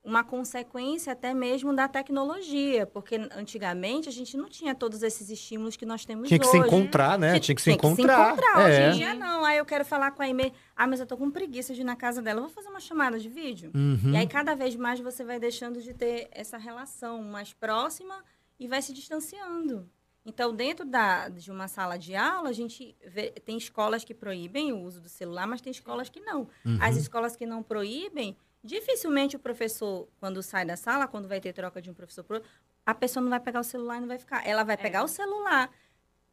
uma 0.08 0.24
consequência 0.24 1.12
até 1.12 1.34
mesmo 1.34 1.74
da 1.74 1.86
tecnologia, 1.86 2.86
porque 2.86 3.16
antigamente 3.36 4.08
a 4.08 4.12
gente 4.12 4.36
não 4.38 4.48
tinha 4.48 4.74
todos 4.74 5.02
esses 5.02 5.28
estímulos 5.28 5.76
que 5.76 5.84
nós 5.84 6.04
temos 6.06 6.28
Tinha 6.28 6.40
que 6.40 6.46
hoje. 6.46 6.58
se 6.58 6.66
encontrar, 6.66 7.18
né? 7.18 7.38
Tinha 7.38 7.54
que 7.54 7.60
se 7.60 7.70
encontrar. 7.70 8.34
É. 8.56 8.64
Hoje 8.66 8.80
em 8.82 8.98
dia 8.98 9.14
não. 9.14 9.44
Aí 9.44 9.58
eu 9.58 9.66
quero 9.66 9.84
falar 9.84 10.10
com 10.12 10.22
a 10.22 10.24
Aimee. 10.24 10.52
Ah, 10.74 10.86
mas 10.86 10.98
eu 11.00 11.06
tô 11.06 11.16
com 11.16 11.30
preguiça 11.30 11.74
de 11.74 11.82
ir 11.82 11.84
na 11.84 11.94
casa 11.94 12.22
dela. 12.22 12.38
Eu 12.38 12.44
vou 12.44 12.52
fazer 12.52 12.68
uma 12.70 12.80
chamada 12.80 13.18
de 13.18 13.28
vídeo. 13.28 13.70
Uhum. 13.74 14.12
E 14.12 14.16
aí 14.16 14.26
cada 14.26 14.54
vez 14.54 14.74
mais 14.76 14.98
você 14.98 15.22
vai 15.24 15.38
deixando 15.38 15.82
de 15.82 15.92
ter 15.92 16.28
essa 16.32 16.56
relação 16.56 17.22
mais 17.22 17.52
próxima 17.52 18.24
e 18.58 18.66
vai 18.66 18.80
se 18.80 18.92
distanciando. 18.94 19.88
Então, 20.24 20.54
dentro 20.54 20.84
da, 20.84 21.28
de 21.28 21.50
uma 21.50 21.68
sala 21.68 21.96
de 21.98 22.14
aula, 22.14 22.50
a 22.50 22.52
gente 22.52 22.94
vê- 23.06 23.30
tem 23.30 23.56
escolas 23.56 24.04
que 24.04 24.12
proíbem 24.12 24.72
o 24.72 24.80
uso 24.82 25.00
do 25.00 25.08
celular, 25.08 25.46
mas 25.46 25.60
tem 25.62 25.70
escolas 25.70 26.08
que 26.10 26.20
não. 26.20 26.48
As 26.80 26.96
escolas 26.96 27.34
que 27.34 27.46
não 27.46 27.62
proíbem, 27.62 28.36
dificilmente 28.62 29.36
o 29.36 29.38
professor, 29.38 30.08
quando 30.18 30.42
sai 30.42 30.64
da 30.64 30.76
sala, 30.76 31.06
quando 31.06 31.28
vai 31.28 31.40
ter 31.40 31.52
troca 31.52 31.80
de 31.80 31.90
um 31.90 31.94
professor 31.94 32.24
pro 32.24 32.36
outro, 32.36 32.50
a 32.84 32.94
pessoa 32.94 33.22
não 33.22 33.30
vai 33.30 33.40
pegar 33.40 33.60
o 33.60 33.64
celular 33.64 33.98
e 33.98 34.00
não 34.00 34.08
vai 34.08 34.18
ficar. 34.18 34.46
Ela 34.46 34.64
vai 34.64 34.76
pegar 34.76 35.02
o 35.04 35.08
celular, 35.08 35.70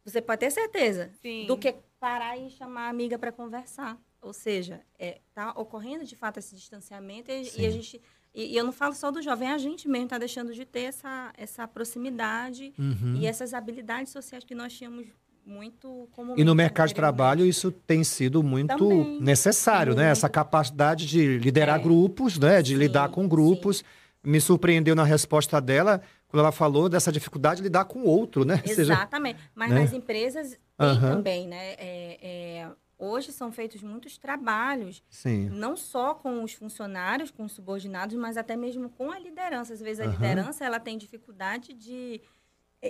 você 0.04 0.20
pode 0.22 0.40
ter 0.40 0.50
certeza, 0.50 1.10
Sim. 1.20 1.46
do 1.46 1.56
que 1.56 1.74
parar 2.00 2.36
e 2.36 2.48
chamar 2.50 2.86
a 2.86 2.88
amiga 2.88 3.18
para 3.18 3.32
conversar. 3.32 3.98
Ou 4.22 4.32
seja, 4.32 4.80
está 4.98 5.50
ocorrendo 5.52 6.04
de 6.04 6.16
fato 6.16 6.38
esse 6.38 6.54
distanciamento 6.54 7.30
e, 7.30 7.50
e 7.58 7.66
a 7.66 7.70
gente. 7.70 8.00
E, 8.34 8.52
e 8.52 8.56
eu 8.56 8.64
não 8.64 8.72
falo 8.72 8.92
só 8.94 9.10
do 9.10 9.22
jovem, 9.22 9.48
a 9.50 9.56
gente 9.58 9.88
mesmo 9.88 10.06
está 10.06 10.18
deixando 10.18 10.52
de 10.52 10.64
ter 10.66 10.82
essa, 10.82 11.32
essa 11.36 11.66
proximidade 11.66 12.74
Uhum. 12.78 13.16
e 13.16 13.26
essas 13.26 13.54
habilidades 13.54 14.12
sociais 14.12 14.44
que 14.44 14.54
nós 14.54 14.72
tínhamos 14.72 15.06
muito 15.46 16.08
como 16.12 16.34
E 16.36 16.42
no 16.44 16.54
mercado 16.54 16.88
de 16.88 16.94
trabalho 16.94 17.46
isso 17.46 17.70
tem 17.70 18.02
sido 18.02 18.42
muito 18.42 18.76
Também. 18.76 19.20
necessário, 19.20 19.94
né? 19.94 20.02
Muito. 20.06 20.12
Essa 20.12 20.28
capacidade 20.28 21.06
de 21.06 21.38
liderar 21.38 21.78
É. 21.78 21.82
grupos, 21.82 22.36
né? 22.38 22.60
De 22.60 22.72
Sim, 22.72 22.78
lidar 22.80 23.08
com 23.10 23.28
grupos. 23.28 23.84
Me 24.24 24.40
surpreendeu 24.40 24.96
na 24.96 25.04
resposta 25.04 25.60
dela 25.60 26.02
quando 26.26 26.40
ela 26.40 26.50
falou 26.50 26.88
dessa 26.88 27.12
dificuldade 27.12 27.58
de 27.58 27.62
lidar 27.62 27.84
com 27.84 28.00
o 28.00 28.06
outro, 28.06 28.44
né? 28.44 28.60
Ou 28.62 28.68
seja, 28.74 28.92
Exatamente. 28.94 29.38
Mas 29.54 29.70
né? 29.70 29.80
nas 29.80 29.92
empresas 29.92 30.50
tem 30.76 30.88
Aham. 30.88 31.16
também, 31.16 31.46
né? 31.46 31.74
É, 31.74 32.18
é, 32.20 32.70
hoje 32.98 33.30
são 33.30 33.52
feitos 33.52 33.82
muitos 33.82 34.18
trabalhos, 34.18 35.00
sim. 35.08 35.48
não 35.50 35.76
só 35.76 36.12
com 36.14 36.42
os 36.42 36.52
funcionários, 36.54 37.30
com 37.30 37.44
os 37.44 37.52
subordinados, 37.52 38.16
mas 38.16 38.36
até 38.36 38.56
mesmo 38.56 38.88
com 38.90 39.12
a 39.12 39.18
liderança. 39.18 39.72
Às 39.74 39.80
vezes 39.80 40.00
a 40.00 40.04
Aham. 40.04 40.12
liderança 40.12 40.64
ela 40.64 40.80
tem 40.80 40.98
dificuldade 40.98 41.72
de 41.72 42.20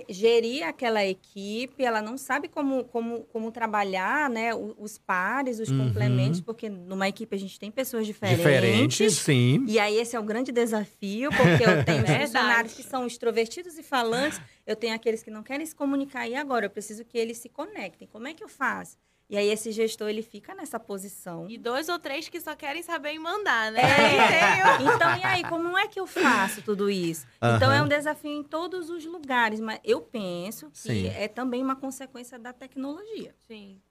gerir 0.09 0.63
aquela 0.67 1.05
equipe, 1.05 1.83
ela 1.83 2.01
não 2.01 2.17
sabe 2.17 2.47
como, 2.47 2.83
como, 2.85 3.23
como 3.25 3.51
trabalhar 3.51 4.29
né, 4.29 4.53
os 4.53 4.97
pares, 4.97 5.59
os 5.59 5.69
Uhum. 5.69 5.77
complementos, 5.87 6.41
porque 6.41 6.69
numa 6.69 7.07
equipe 7.07 7.35
a 7.35 7.39
gente 7.39 7.59
tem 7.59 7.71
pessoas 7.71 8.05
diferentes. 8.05 8.37
Diferentes, 8.37 9.13
sim. 9.15 9.63
E 9.67 9.79
aí 9.79 9.97
esse 9.97 10.15
é 10.15 10.19
o 10.19 10.23
grande 10.23 10.51
desafio, 10.51 11.29
porque 11.31 11.63
eu 11.63 11.83
tenho 11.85 12.05
funcionários 12.27 12.73
que 12.73 12.83
são 12.83 13.07
extrovertidos 13.07 13.77
e 13.77 13.83
falantes, 13.83 14.39
eu 14.65 14.75
tenho 14.75 14.93
aqueles 14.93 15.23
que 15.23 15.31
não 15.31 15.41
querem 15.43 15.65
se 15.65 15.75
comunicar. 15.75 16.27
E 16.27 16.35
agora? 16.35 16.65
Eu 16.65 16.69
preciso 16.69 17.03
que 17.05 17.17
eles 17.17 17.37
se 17.37 17.49
conectem. 17.49 18.07
Como 18.11 18.27
é 18.27 18.33
que 18.33 18.43
eu 18.43 18.49
faço? 18.49 18.97
E 19.29 19.35
aí 19.35 19.49
esse 19.49 19.73
gestor 19.73 20.07
ele 20.07 20.21
fica 20.21 20.55
nessa 20.55 20.79
posição. 20.79 21.49
E 21.49 21.57
dois 21.57 21.89
ou 21.89 21.99
três 21.99 22.29
que 22.29 22.39
só 22.39 22.55
querem 22.55 22.81
saber 22.81 23.09
em 23.09 23.19
mandar, 23.19 23.71
né? 23.73 23.81
É. 23.81 24.81
Então, 24.81 25.17
e 25.17 25.23
aí, 25.23 25.43
como 25.43 25.77
é 25.77 25.87
que 25.87 25.99
eu 25.99 26.07
faço 26.07 26.61
tudo 26.61 26.89
isso? 26.89 27.25
Então, 27.41 27.71
é 27.71 27.81
um 27.81 27.87
desafio 27.87 28.31
em 28.31 28.43
todos 28.43 28.89
os 28.89 29.05
lugares, 29.05 29.59
mas 29.59 29.79
eu 29.83 29.99
penso 30.01 30.69
que 30.69 30.77
Sim. 30.79 31.07
é 31.07 31.27
também 31.27 31.61
uma 31.61 31.75
consequência 31.75 32.39
da 32.39 32.53
tecnologia, 32.53 33.35
Sim. 33.47 33.81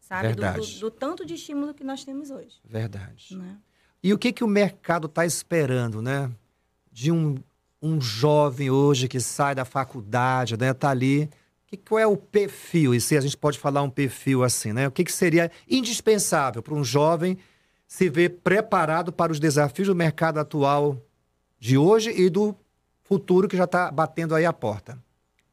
sabe? 0.00 0.30
Do, 0.30 0.36
do, 0.36 0.40
Verdade. 0.42 0.80
do 0.80 0.90
tanto 0.90 1.24
de 1.24 1.34
estímulo 1.34 1.72
que 1.72 1.84
nós 1.84 2.04
temos 2.04 2.30
hoje, 2.30 2.58
Verdade. 2.64 3.36
né? 3.36 3.58
E 4.02 4.12
o 4.12 4.18
que, 4.18 4.32
que 4.32 4.42
o 4.42 4.48
mercado 4.48 5.06
está 5.06 5.24
esperando, 5.24 6.02
né? 6.02 6.30
De 6.90 7.12
um, 7.12 7.36
um 7.80 8.00
jovem 8.00 8.70
hoje 8.70 9.06
que 9.06 9.20
sai 9.20 9.54
da 9.54 9.64
faculdade, 9.64 10.56
né? 10.56 10.74
Tá 10.74 10.90
ali. 10.90 11.30
Que, 11.70 11.76
qual 11.76 12.00
é 12.00 12.06
o 12.06 12.16
perfil? 12.16 12.94
E 12.94 13.00
se 13.00 13.16
a 13.16 13.20
gente 13.20 13.36
pode 13.36 13.56
falar 13.56 13.80
um 13.82 13.90
perfil 13.90 14.42
assim, 14.42 14.72
né? 14.72 14.88
O 14.88 14.90
que, 14.90 15.04
que 15.04 15.12
seria 15.12 15.50
indispensável 15.68 16.62
para 16.62 16.74
um 16.74 16.82
jovem 16.82 17.38
se 17.86 18.08
ver 18.08 18.40
preparado 18.42 19.12
para 19.12 19.30
os 19.30 19.38
desafios 19.38 19.86
do 19.86 19.94
mercado 19.94 20.38
atual 20.40 21.00
de 21.60 21.78
hoje 21.78 22.10
e 22.10 22.28
do 22.28 22.56
futuro 23.02 23.46
que 23.46 23.56
já 23.56 23.64
está 23.64 23.88
batendo 23.90 24.34
aí 24.34 24.44
a 24.44 24.52
porta? 24.52 24.98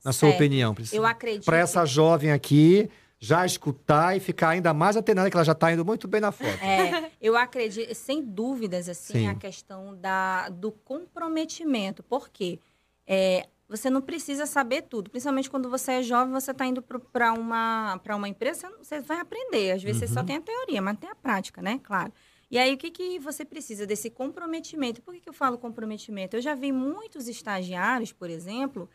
Na 0.03 0.11
sua 0.11 0.30
Certo. 0.30 0.41
opinião, 0.41 0.74
Priscila. 0.74 1.03
Eu 1.03 1.05
acredito. 1.05 1.45
Para 1.45 1.57
essa 1.57 1.86
jovem 1.86 2.32
aqui 2.32 2.89
já 3.20 3.45
escutar 3.45 4.15
e 4.15 4.20
ficar 4.20 4.49
ainda 4.49 4.74
mais 4.74 4.97
atenada, 4.97 5.30
que 5.30 5.38
ela 5.38 5.43
já 5.43 5.51
está 5.51 5.72
indo 5.72 5.86
muito 5.86 6.07
bem 6.07 6.22
na 6.22 6.32
foto. 6.32 6.63
É, 6.63 7.11
eu 7.22 7.36
acredito, 7.38 7.93
sem 7.93 8.24
dúvidas, 8.24 8.89
assim, 8.89 9.20
Sim. 9.20 9.28
a 9.28 9.36
questão 9.36 9.95
da, 9.95 10.49
do 10.49 10.72
comprometimento. 10.72 12.01
Por 12.01 12.30
quê? 12.30 12.59
É, 13.05 13.47
você 13.68 13.89
não 13.89 14.01
precisa 14.01 14.45
saber 14.45 14.84
tudo. 14.84 15.09
Principalmente 15.09 15.49
quando 15.49 15.70
você 15.70 15.93
é 15.93 16.03
jovem, 16.03 16.34
você 16.34 16.51
está 16.51 16.65
indo 16.65 16.82
para 16.82 17.34
uma, 17.34 17.99
pra 18.03 18.15
uma 18.15 18.30
empresa, 18.30 18.72
você 18.78 19.01
vai 19.01 19.20
aprender. 19.20 19.72
Às 19.72 19.84
vezes 19.84 19.99
você 19.99 20.07
só 20.07 20.24
tem 20.24 20.38
a 20.38 20.41
teoria, 20.41 20.82
mas 20.82 20.97
tem 20.97 21.09
a 21.09 21.15
prática, 21.15 21.61
né? 21.61 21.80
Claro. 21.84 22.13
E 22.49 22.57
aí, 22.57 22.74
o 22.74 22.78
que, 22.78 22.89
que 22.89 23.20
você 23.20 23.43
precisa 23.43 23.86
desse 23.86 24.09
comprometimento? 24.09 25.01
Por 25.01 25.13
que, 25.13 25.20
que 25.20 25.28
eu 25.28 25.34
falo 25.34 25.57
comprometimento? 25.57 26.38
Eu 26.38 26.41
já 26.41 26.55
vi 26.55 26.72
muitos 26.72 27.28
estagiários, 27.28 28.13
por 28.13 28.30
exemplo, 28.30 28.89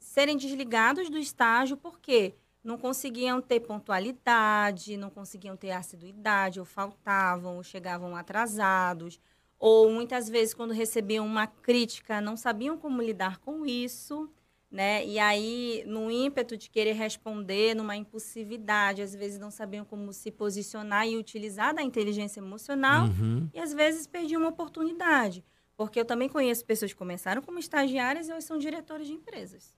serem 0.00 0.36
desligados 0.36 1.08
do 1.08 1.16
estágio 1.16 1.76
porque 1.76 2.34
não 2.64 2.76
conseguiam 2.76 3.40
ter 3.40 3.60
pontualidade, 3.60 4.96
não 4.96 5.08
conseguiam 5.08 5.56
ter 5.56 5.70
assiduidade, 5.70 6.58
ou 6.58 6.66
faltavam, 6.66 7.56
ou 7.56 7.62
chegavam 7.62 8.16
atrasados, 8.16 9.20
ou 9.60 9.90
muitas 9.90 10.28
vezes 10.28 10.54
quando 10.54 10.72
recebiam 10.72 11.24
uma 11.26 11.46
crítica 11.46 12.18
não 12.20 12.36
sabiam 12.36 12.76
como 12.78 13.00
lidar 13.02 13.38
com 13.38 13.66
isso, 13.66 14.28
né? 14.70 15.04
E 15.04 15.18
aí, 15.18 15.84
no 15.86 16.10
ímpeto 16.10 16.56
de 16.56 16.70
querer 16.70 16.92
responder, 16.92 17.74
numa 17.74 17.94
impulsividade, 17.94 19.02
às 19.02 19.14
vezes 19.14 19.38
não 19.38 19.50
sabiam 19.50 19.84
como 19.84 20.12
se 20.12 20.30
posicionar 20.30 21.06
e 21.06 21.16
utilizar 21.18 21.74
da 21.74 21.82
inteligência 21.82 22.40
emocional, 22.40 23.06
Uhum. 23.08 23.48
e 23.52 23.58
às 23.58 23.74
vezes 23.74 24.06
perdiam 24.06 24.40
uma 24.40 24.48
oportunidade. 24.50 25.44
Porque 25.76 25.98
eu 26.00 26.04
também 26.04 26.28
conheço 26.28 26.64
pessoas 26.64 26.92
que 26.92 26.98
começaram 26.98 27.42
como 27.42 27.58
estagiárias 27.58 28.28
e 28.28 28.32
hoje 28.32 28.46
são 28.46 28.56
diretores 28.58 29.06
de 29.06 29.12
empresas. 29.12 29.76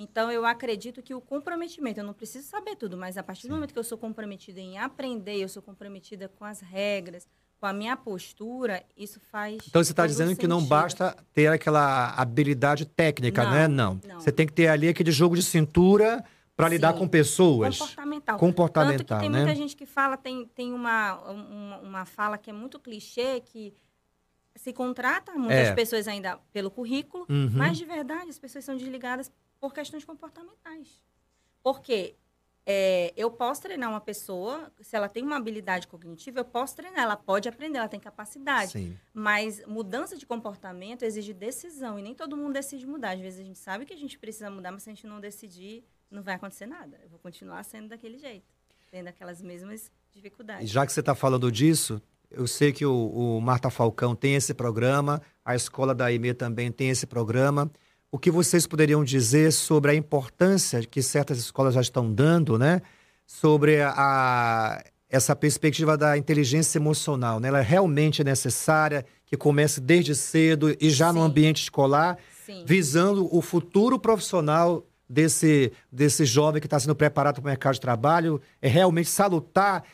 Então, 0.00 0.30
eu 0.30 0.46
acredito 0.46 1.02
que 1.02 1.12
o 1.12 1.20
comprometimento, 1.20 1.98
eu 1.98 2.04
não 2.04 2.14
preciso 2.14 2.46
saber 2.46 2.76
tudo, 2.76 2.96
mas 2.96 3.18
a 3.18 3.22
partir 3.22 3.48
do 3.48 3.54
momento 3.54 3.72
que 3.72 3.78
eu 3.78 3.82
sou 3.82 3.98
comprometida 3.98 4.60
em 4.60 4.78
aprender, 4.78 5.36
eu 5.38 5.48
sou 5.48 5.60
comprometida 5.60 6.28
com 6.28 6.44
as 6.44 6.60
regras, 6.60 7.26
com 7.58 7.66
a 7.66 7.72
minha 7.72 7.96
postura, 7.96 8.84
isso 8.96 9.18
faz. 9.18 9.58
Então 9.66 9.82
você 9.82 9.90
está 9.90 10.06
dizendo 10.06 10.36
que 10.36 10.46
não 10.46 10.64
basta 10.64 11.16
ter 11.34 11.48
aquela 11.48 12.10
habilidade 12.14 12.86
técnica, 12.86 13.42
Não, 13.42 13.50
né? 13.50 13.66
Não. 13.66 14.00
não. 14.06 14.20
Você 14.20 14.30
tem 14.30 14.46
que 14.46 14.52
ter 14.52 14.68
ali 14.68 14.88
aquele 14.88 15.10
jogo 15.10 15.34
de 15.34 15.42
cintura 15.42 16.24
para 16.54 16.68
lidar 16.68 16.92
Sim. 16.92 17.00
com 17.00 17.08
pessoas. 17.08 17.76
Comportamental. 17.76 18.38
Comportamental, 18.38 18.98
Tanto 18.98 19.14
que 19.14 19.20
tem 19.20 19.30
né? 19.30 19.38
muita 19.38 19.54
gente 19.56 19.74
que 19.76 19.84
fala, 19.86 20.16
tem, 20.16 20.46
tem 20.54 20.72
uma, 20.72 21.14
uma, 21.28 21.78
uma 21.78 22.04
fala 22.04 22.38
que 22.38 22.50
é 22.50 22.52
muito 22.52 22.78
clichê, 22.78 23.40
que 23.40 23.74
se 24.54 24.72
contrata 24.72 25.32
muitas 25.32 25.68
É. 25.68 25.74
pessoas 25.74 26.06
ainda 26.06 26.38
pelo 26.52 26.70
currículo, 26.70 27.26
Uhum. 27.28 27.50
mas 27.52 27.76
de 27.76 27.84
verdade 27.84 28.30
as 28.30 28.38
pessoas 28.38 28.64
são 28.64 28.76
desligadas 28.76 29.30
por 29.60 29.72
questões 29.72 30.04
comportamentais. 30.04 31.02
Porque 31.62 32.16
é, 32.70 33.14
eu 33.16 33.30
posso 33.30 33.62
treinar 33.62 33.88
uma 33.88 34.00
pessoa, 34.00 34.70
se 34.80 34.94
ela 34.94 35.08
tem 35.08 35.22
uma 35.22 35.38
habilidade 35.38 35.86
cognitiva, 35.86 36.40
eu 36.40 36.44
posso 36.44 36.76
treinar, 36.76 37.02
ela 37.02 37.16
pode 37.16 37.48
aprender, 37.48 37.78
ela 37.78 37.88
tem 37.88 37.98
capacidade. 37.98 38.72
Sim. 38.72 38.94
Mas 39.14 39.64
mudança 39.66 40.18
de 40.18 40.26
comportamento 40.26 41.02
exige 41.02 41.32
decisão 41.32 41.98
e 41.98 42.02
nem 42.02 42.14
todo 42.14 42.36
mundo 42.36 42.52
decide 42.52 42.86
mudar. 42.86 43.12
Às 43.12 43.20
vezes 43.20 43.40
a 43.40 43.42
gente 43.42 43.58
sabe 43.58 43.86
que 43.86 43.94
a 43.94 43.96
gente 43.96 44.18
precisa 44.18 44.50
mudar, 44.50 44.70
mas 44.70 44.82
se 44.82 44.90
a 44.90 44.92
gente 44.92 45.06
não 45.06 45.18
decidir, 45.18 45.82
não 46.10 46.22
vai 46.22 46.34
acontecer 46.34 46.66
nada. 46.66 46.98
Eu 47.02 47.08
vou 47.08 47.18
continuar 47.18 47.64
sendo 47.64 47.88
daquele 47.88 48.18
jeito, 48.18 48.46
tendo 48.90 49.08
aquelas 49.08 49.40
mesmas 49.40 49.90
dificuldades. 50.12 50.68
já 50.68 50.84
que 50.84 50.92
você 50.92 51.00
está 51.00 51.14
falando 51.14 51.50
disso, 51.50 52.02
eu 52.30 52.46
sei 52.46 52.70
que 52.70 52.84
o, 52.84 53.38
o 53.38 53.40
Marta 53.40 53.70
Falcão 53.70 54.14
tem 54.14 54.34
esse 54.34 54.52
programa, 54.52 55.22
a 55.42 55.56
escola 55.56 55.94
da 55.94 56.12
IME 56.12 56.34
também 56.34 56.70
tem 56.70 56.90
esse 56.90 57.06
programa. 57.06 57.70
O 58.10 58.18
que 58.18 58.30
vocês 58.30 58.66
poderiam 58.66 59.04
dizer 59.04 59.52
sobre 59.52 59.90
a 59.90 59.94
importância 59.94 60.82
que 60.82 61.02
certas 61.02 61.38
escolas 61.38 61.74
já 61.74 61.80
estão 61.80 62.10
dando, 62.10 62.58
né? 62.58 62.80
Sobre 63.26 63.82
a, 63.82 64.82
essa 65.10 65.36
perspectiva 65.36 65.96
da 65.96 66.16
inteligência 66.16 66.78
emocional, 66.78 67.38
né? 67.38 67.48
Ela 67.48 67.60
realmente 67.60 68.22
é 68.22 68.24
necessária, 68.24 69.04
que 69.26 69.36
comece 69.36 69.78
desde 69.78 70.14
cedo 70.14 70.74
e 70.80 70.88
já 70.88 71.12
no 71.12 71.20
Sim. 71.20 71.26
ambiente 71.26 71.62
escolar, 71.62 72.16
Sim. 72.46 72.64
visando 72.66 73.28
o 73.30 73.42
futuro 73.42 73.98
profissional 73.98 74.86
desse, 75.06 75.70
desse 75.92 76.24
jovem 76.24 76.62
que 76.62 76.66
está 76.66 76.80
sendo 76.80 76.94
preparado 76.94 77.34
para 77.34 77.42
o 77.42 77.44
mercado 77.44 77.74
de 77.74 77.80
trabalho, 77.80 78.40
é 78.62 78.68
realmente 78.68 79.10
salutar 79.10 79.84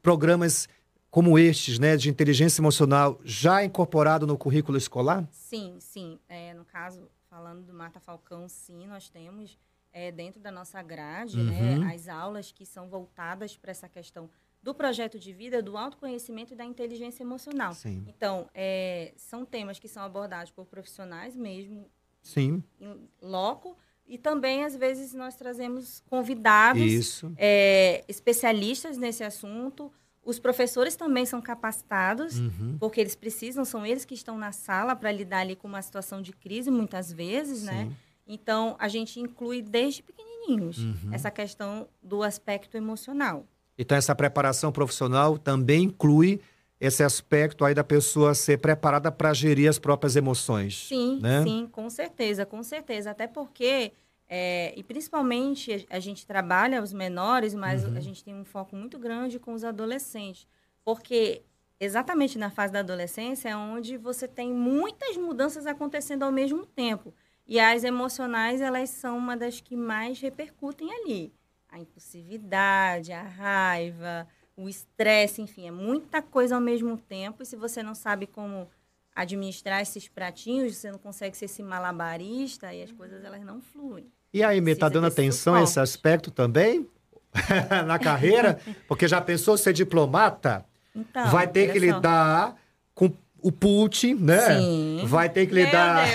programas 0.00 0.68
como 1.10 1.38
estes, 1.38 1.78
né, 1.78 1.96
de 1.96 2.10
inteligência 2.10 2.60
emocional, 2.60 3.20
já 3.24 3.64
incorporado 3.64 4.26
no 4.26 4.36
currículo 4.36 4.76
escolar? 4.76 5.24
Sim, 5.30 5.76
sim. 5.78 6.18
É, 6.28 6.52
no 6.54 6.64
caso, 6.64 7.08
falando 7.34 7.64
do 7.66 7.74
Mata 7.74 7.98
Falcão, 7.98 8.48
sim, 8.48 8.86
nós 8.86 9.10
temos 9.10 9.58
é, 9.92 10.12
dentro 10.12 10.40
da 10.40 10.52
nossa 10.52 10.80
grade 10.80 11.36
Uhum. 11.36 11.80
né, 11.80 11.92
as 11.92 12.06
aulas 12.08 12.52
que 12.52 12.64
são 12.64 12.88
voltadas 12.88 13.56
para 13.56 13.72
essa 13.72 13.88
questão 13.88 14.30
do 14.62 14.72
projeto 14.72 15.18
de 15.18 15.32
vida, 15.32 15.60
do 15.60 15.76
autoconhecimento 15.76 16.52
e 16.52 16.56
da 16.56 16.64
inteligência 16.64 17.24
emocional. 17.24 17.74
Sim. 17.74 18.04
Então, 18.06 18.48
é, 18.54 19.12
são 19.16 19.44
temas 19.44 19.80
que 19.80 19.88
são 19.88 20.04
abordados 20.04 20.52
por 20.52 20.64
profissionais 20.64 21.34
mesmo, 21.34 21.90
Sim, 22.22 22.62
em 22.80 23.08
loco, 23.20 23.76
e 24.06 24.16
também, 24.16 24.64
às 24.64 24.76
vezes, 24.76 25.12
nós 25.12 25.34
trazemos 25.34 26.04
convidados, 26.08 27.20
é, 27.36 28.04
especialistas 28.06 28.96
nesse 28.96 29.24
assunto. 29.24 29.90
Os 30.24 30.38
professores 30.38 30.96
também 30.96 31.26
são 31.26 31.40
capacitados, 31.40 32.38
Uhum. 32.38 32.76
porque 32.80 33.00
eles 33.00 33.14
precisam, 33.14 33.64
são 33.64 33.84
eles 33.84 34.04
que 34.04 34.14
estão 34.14 34.38
na 34.38 34.52
sala 34.52 34.96
para 34.96 35.12
lidar 35.12 35.40
ali 35.40 35.54
com 35.54 35.68
uma 35.68 35.82
situação 35.82 36.22
de 36.22 36.32
crise, 36.32 36.70
muitas 36.70 37.12
vezes, 37.12 37.62
né? 37.62 37.84
Sim. 37.84 37.96
Então, 38.26 38.74
a 38.78 38.88
gente 38.88 39.20
inclui 39.20 39.60
desde 39.60 40.02
pequenininhos 40.02 40.78
Uhum. 40.78 41.10
essa 41.12 41.30
questão 41.30 41.86
do 42.02 42.22
aspecto 42.22 42.76
emocional. 42.76 43.44
Então, 43.76 43.98
essa 43.98 44.14
preparação 44.14 44.72
profissional 44.72 45.36
também 45.36 45.84
inclui 45.84 46.40
esse 46.80 47.02
aspecto 47.02 47.64
aí 47.64 47.74
da 47.74 47.84
pessoa 47.84 48.34
ser 48.34 48.58
preparada 48.58 49.10
para 49.12 49.32
gerir 49.34 49.68
as 49.68 49.78
próprias 49.78 50.16
emoções. 50.16 50.86
Sim, 50.88 51.18
né? 51.20 51.42
sim, 51.42 51.68
com 51.70 51.88
certeza, 51.90 52.46
com 52.46 52.62
certeza. 52.62 53.10
Até 53.10 53.26
porque, 53.26 53.92
é, 54.28 54.72
e 54.76 54.82
principalmente 54.82 55.86
a 55.90 55.98
gente 55.98 56.26
trabalha 56.26 56.82
os 56.82 56.92
menores, 56.92 57.54
mas 57.54 57.84
Uhum. 57.84 57.96
a 57.96 58.00
gente 58.00 58.24
tem 58.24 58.34
um 58.34 58.44
foco 58.44 58.74
muito 58.74 58.98
grande 58.98 59.38
com 59.38 59.52
os 59.52 59.64
adolescentes. 59.64 60.46
Porque 60.84 61.42
exatamente 61.78 62.38
na 62.38 62.50
fase 62.50 62.72
da 62.72 62.80
adolescência 62.80 63.48
é 63.50 63.56
onde 63.56 63.96
você 63.96 64.26
tem 64.26 64.52
muitas 64.52 65.16
mudanças 65.16 65.66
acontecendo 65.66 66.22
ao 66.22 66.32
mesmo 66.32 66.64
tempo. 66.64 67.12
E 67.46 67.60
as 67.60 67.84
emocionais, 67.84 68.60
elas 68.60 68.88
são 68.90 69.18
uma 69.18 69.36
das 69.36 69.60
que 69.60 69.76
mais 69.76 70.18
repercutem 70.20 70.90
ali. 70.92 71.32
A 71.68 71.78
impulsividade, 71.78 73.12
a 73.12 73.22
raiva, 73.22 74.26
o 74.56 74.68
estresse, 74.68 75.42
enfim, 75.42 75.66
é 75.66 75.70
muita 75.70 76.22
coisa 76.22 76.54
ao 76.54 76.60
mesmo 76.60 76.96
tempo. 76.96 77.42
E 77.42 77.46
se 77.46 77.56
você 77.56 77.82
não 77.82 77.94
sabe 77.94 78.26
como 78.26 78.68
administrar 79.14 79.80
esses 79.80 80.08
pratinhos, 80.08 80.76
você 80.76 80.90
não 80.90 80.98
consegue 80.98 81.36
ser 81.36 81.44
esse 81.44 81.62
malabarista 81.62 82.74
e 82.74 82.82
as 82.82 82.90
coisas 82.90 83.24
elas 83.24 83.44
não 83.44 83.60
fluem. 83.60 84.06
E 84.32 84.42
a 84.42 84.54
IME 84.54 84.72
está 84.72 84.88
dando 84.88 85.06
atenção 85.06 85.54
a 85.54 85.62
esse 85.62 85.78
aspecto 85.78 86.30
também? 86.30 86.88
Na 87.86 87.98
carreira? 87.98 88.58
Porque 88.88 89.06
já 89.06 89.20
pensou 89.20 89.56
ser 89.56 89.72
diplomata? 89.72 90.64
Então, 90.94 91.28
vai 91.28 91.46
ter 91.46 91.72
que 91.72 91.78
olha 91.78 91.90
só. 91.90 91.96
lidar 91.96 92.56
com 92.94 93.12
o 93.40 93.52
Putin, 93.52 94.14
né? 94.14 94.58
Sim. 94.58 95.02
Vai 95.06 95.28
ter 95.28 95.46
que 95.46 95.54
lidar. 95.54 96.06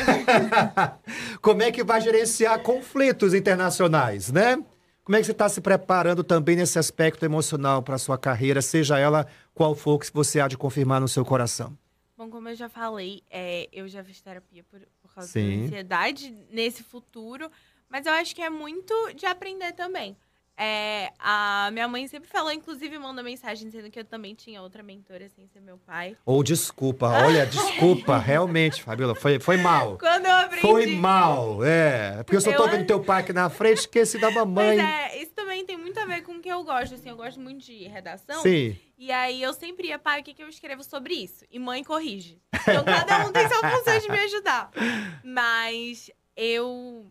Como 1.42 1.62
é 1.62 1.72
que 1.72 1.84
vai 1.84 2.02
gerenciar 2.02 2.60
conflitos 2.60 3.34
internacionais, 3.34 4.32
né? 4.32 4.58
Como 5.04 5.16
é 5.16 5.20
que 5.22 5.26
você 5.26 5.32
está 5.32 5.50
se 5.50 5.62
preparando 5.62 6.24
também 6.24 6.56
nesse 6.56 6.78
aspecto 6.78 7.24
emocional 7.26 7.82
para 7.82 7.96
a 7.96 7.98
sua 7.98 8.18
carreira, 8.18 8.62
seja 8.62 9.00
ela 9.00 9.26
qual 9.54 9.74
for 9.74 9.98
que 9.98 10.12
você 10.14 10.40
há 10.40 10.48
de 10.48 10.58
confirmar 10.58 11.02
no 11.02 11.08
seu 11.08 11.26
coração? 11.26 11.76
Bom, 12.20 12.30
como 12.30 12.50
eu 12.50 12.56
já 12.56 12.68
falei, 12.68 13.24
é, 13.30 13.70
eu 13.72 13.88
já 13.88 14.04
fiz 14.04 14.20
terapia 14.20 14.62
por, 14.66 14.82
por 15.02 15.16
causa 15.16 15.30
Sim. 15.30 15.60
da 15.60 15.64
ansiedade 15.64 16.32
nesse 16.52 16.84
futuro, 16.84 17.50
Mas 17.88 18.06
eu 18.06 18.12
acho 18.12 18.36
que 18.36 18.42
é 18.42 18.50
muito 18.50 18.94
de 19.14 19.26
aprender 19.26 19.72
também. 19.72 20.18
É, 20.62 21.14
a 21.18 21.70
minha 21.72 21.88
mãe 21.88 22.06
sempre 22.08 22.28
falou, 22.30 22.52
inclusive 22.52 23.00
manda 23.00 23.24
mensagem 23.24 23.66
dizendo 23.70 23.90
que 23.90 23.98
eu 23.98 24.04
também 24.04 24.36
tinha 24.36 24.62
outra 24.62 24.84
mentora 24.84 25.30
sem 25.30 25.48
ser 25.48 25.62
meu 25.62 25.78
pai. 25.78 26.18
Ou 26.26 26.44
desculpa, 26.44 27.08
olha, 27.08 27.46
desculpa, 27.46 28.18
realmente, 28.20 28.84
Fabiola, 28.84 29.16
foi, 29.16 29.40
foi 29.40 29.56
mal. 29.56 29.98
Quando 29.98 30.26
eu 30.26 30.32
aprendi. 30.34 30.62
Foi 30.62 30.88
mal, 30.98 31.64
é. 31.64 32.18
Porque 32.24 32.36
eu 32.36 32.42
só 32.42 32.52
tô 32.52 32.66
Eu- 32.66 32.70
vendo 32.72 32.86
teu 32.86 33.02
pai 33.02 33.22
aqui 33.22 33.32
na 33.32 33.50
frente, 33.50 33.78
esqueci 33.80 34.18
da 34.20 34.30
mamãe. 34.30 34.76
Mas 34.76 35.14
é, 35.14 35.22
isso 35.22 35.32
também 35.32 35.66
tem 35.66 35.78
muito 35.78 35.98
a 35.98 36.06
ver 36.06 36.24
com 36.24 36.34
o 36.34 36.42
que 36.42 36.50
eu 36.50 36.62
gosto, 36.66 36.94
assim, 36.96 37.10
eu 37.10 37.16
gosto 37.16 37.40
muito 37.40 37.64
de 37.66 37.88
redação. 37.88 38.42
Sim. 38.42 38.78
E 38.98 39.14
aí 39.14 39.42
eu 39.42 39.54
sempre 39.54 39.88
ia, 39.88 39.98
pai, 39.98 40.20
o 40.20 40.24
que, 40.26 40.34
que 40.34 40.44
eu 40.44 40.50
escrevo 40.50 40.84
sobre 40.84 41.14
isso? 41.14 41.46
E 41.50 41.58
mãe 41.58 41.86
corrige. 41.86 42.38
Então 42.54 42.84
cada 42.84 43.26
um 43.26 43.32
tem 43.32 43.48
sua 43.48 43.70
função 43.70 43.98
de 43.98 44.10
me 44.12 44.20
ajudar. 44.20 44.72
Mas 45.24 46.12
eu 46.36 47.06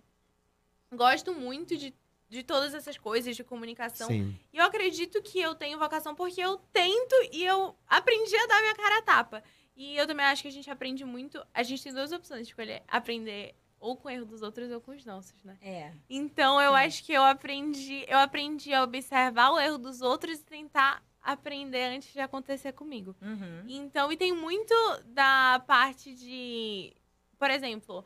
gosto 0.95 1.33
muito 1.35 1.77
de, 1.79 1.95
de 2.29 2.43
todas 2.43 2.75
essas 2.75 2.99
coisas 2.99 3.35
de 3.35 3.43
comunicação. 3.43 4.09
Sim. 4.09 4.39
E 4.53 4.59
eu 4.59 4.65
acredito 4.65 5.23
que 5.23 5.41
eu 5.41 5.55
tenho 5.55 5.79
vocação 5.79 6.15
porque 6.15 6.41
eu 6.41 6.59
tento 6.73 7.15
e 7.33 7.45
eu 7.45 7.75
aprendi 7.87 8.37
a 8.37 8.47
dar 8.47 8.61
minha 8.61 8.75
cara 8.75 8.99
a 8.99 9.03
tapa. 9.03 9.43
E 9.75 9.97
eu 9.97 10.07
também 10.07 10.27
acho 10.27 10.43
que 10.43 10.49
a 10.49 10.53
gente 10.53 10.71
aprende 10.71 11.05
muito. 11.05 11.43
A 11.55 11.63
gente 11.63 11.83
tem 11.83 11.93
duas 11.93 12.13
opções 12.13 12.43
de 12.43 12.49
escolher: 12.49 12.83
aprender 12.89 13.55
ou 13.81 13.97
com 13.97 14.09
o 14.09 14.11
erro 14.11 14.25
dos 14.25 14.43
outros 14.43 14.71
ou 14.71 14.81
com 14.81 14.91
os 14.91 15.05
nossos, 15.05 15.43
né? 15.45 15.57
É. 15.63 15.93
Então 16.11 16.61
eu 16.61 16.75
acho 16.75 17.05
que 17.05 17.13
eu 17.13 17.23
aprendi, 17.23 18.05
eu 18.09 18.19
aprendi 18.19 18.75
a 18.75 18.83
observar 18.83 19.51
o 19.51 19.61
erro 19.61 19.79
dos 19.79 20.01
outros 20.01 20.41
e 20.41 20.45
tentar 20.45 21.03
aprender 21.23 21.85
antes 21.85 22.13
de 22.13 22.21
acontecer 22.21 22.73
comigo. 22.73 23.15
Uhum. 23.21 23.65
Então, 23.69 24.11
e 24.11 24.17
tem 24.17 24.33
muito 24.33 24.75
da 25.07 25.63
parte 25.67 26.15
de, 26.15 26.95
por 27.39 27.51
exemplo, 27.51 28.05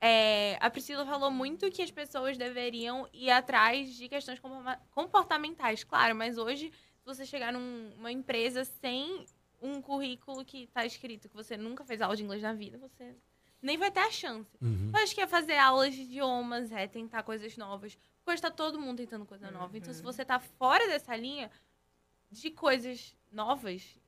é, 0.00 0.56
a 0.60 0.70
Priscila 0.70 1.04
falou 1.04 1.30
muito 1.30 1.70
que 1.70 1.82
as 1.82 1.90
pessoas 1.90 2.38
deveriam 2.38 3.08
ir 3.12 3.30
atrás 3.30 3.94
de 3.94 4.08
questões 4.08 4.40
comportamentais, 4.90 5.84
claro, 5.84 6.14
mas 6.16 6.38
hoje, 6.38 6.70
se 6.70 7.04
você 7.04 7.26
chegar 7.26 7.52
num- 7.52 7.90
numa 7.96 8.10
empresa 8.12 8.64
sem 8.64 9.24
um 9.60 9.80
currículo 9.82 10.44
que 10.44 10.64
está 10.64 10.86
escrito 10.86 11.28
que 11.28 11.34
você 11.36 11.56
nunca 11.56 11.84
fez 11.84 12.00
aula 12.00 12.16
de 12.16 12.22
inglês 12.24 12.42
na 12.42 12.52
vida, 12.54 12.78
você 12.78 13.14
nem 13.60 13.76
vai 13.76 13.90
ter 13.90 14.00
a 14.00 14.10
chance. 14.10 14.50
Uhum. 14.60 14.90
Eu 14.94 15.02
acho 15.02 15.14
que 15.14 15.20
é 15.20 15.26
fazer 15.26 15.58
aulas 15.58 15.94
de 15.94 16.00
idiomas, 16.02 16.72
é 16.72 16.86
tentar 16.86 17.22
coisas 17.22 17.54
novas. 17.58 17.94
Porque 18.16 18.30
hoje 18.32 18.40
tá 18.42 18.50
todo 18.50 18.80
mundo 18.80 18.96
tentando 18.96 19.26
coisa 19.26 19.50
nova. 19.50 19.76
Então, 19.76 19.92
se 19.92 20.02
você 20.02 20.24
tá 20.24 20.38
fora 20.40 20.86
dessa 20.88 21.14
linha 21.14 21.50
de 22.30 22.50
coisas 22.50 23.14
novas, 23.30 23.98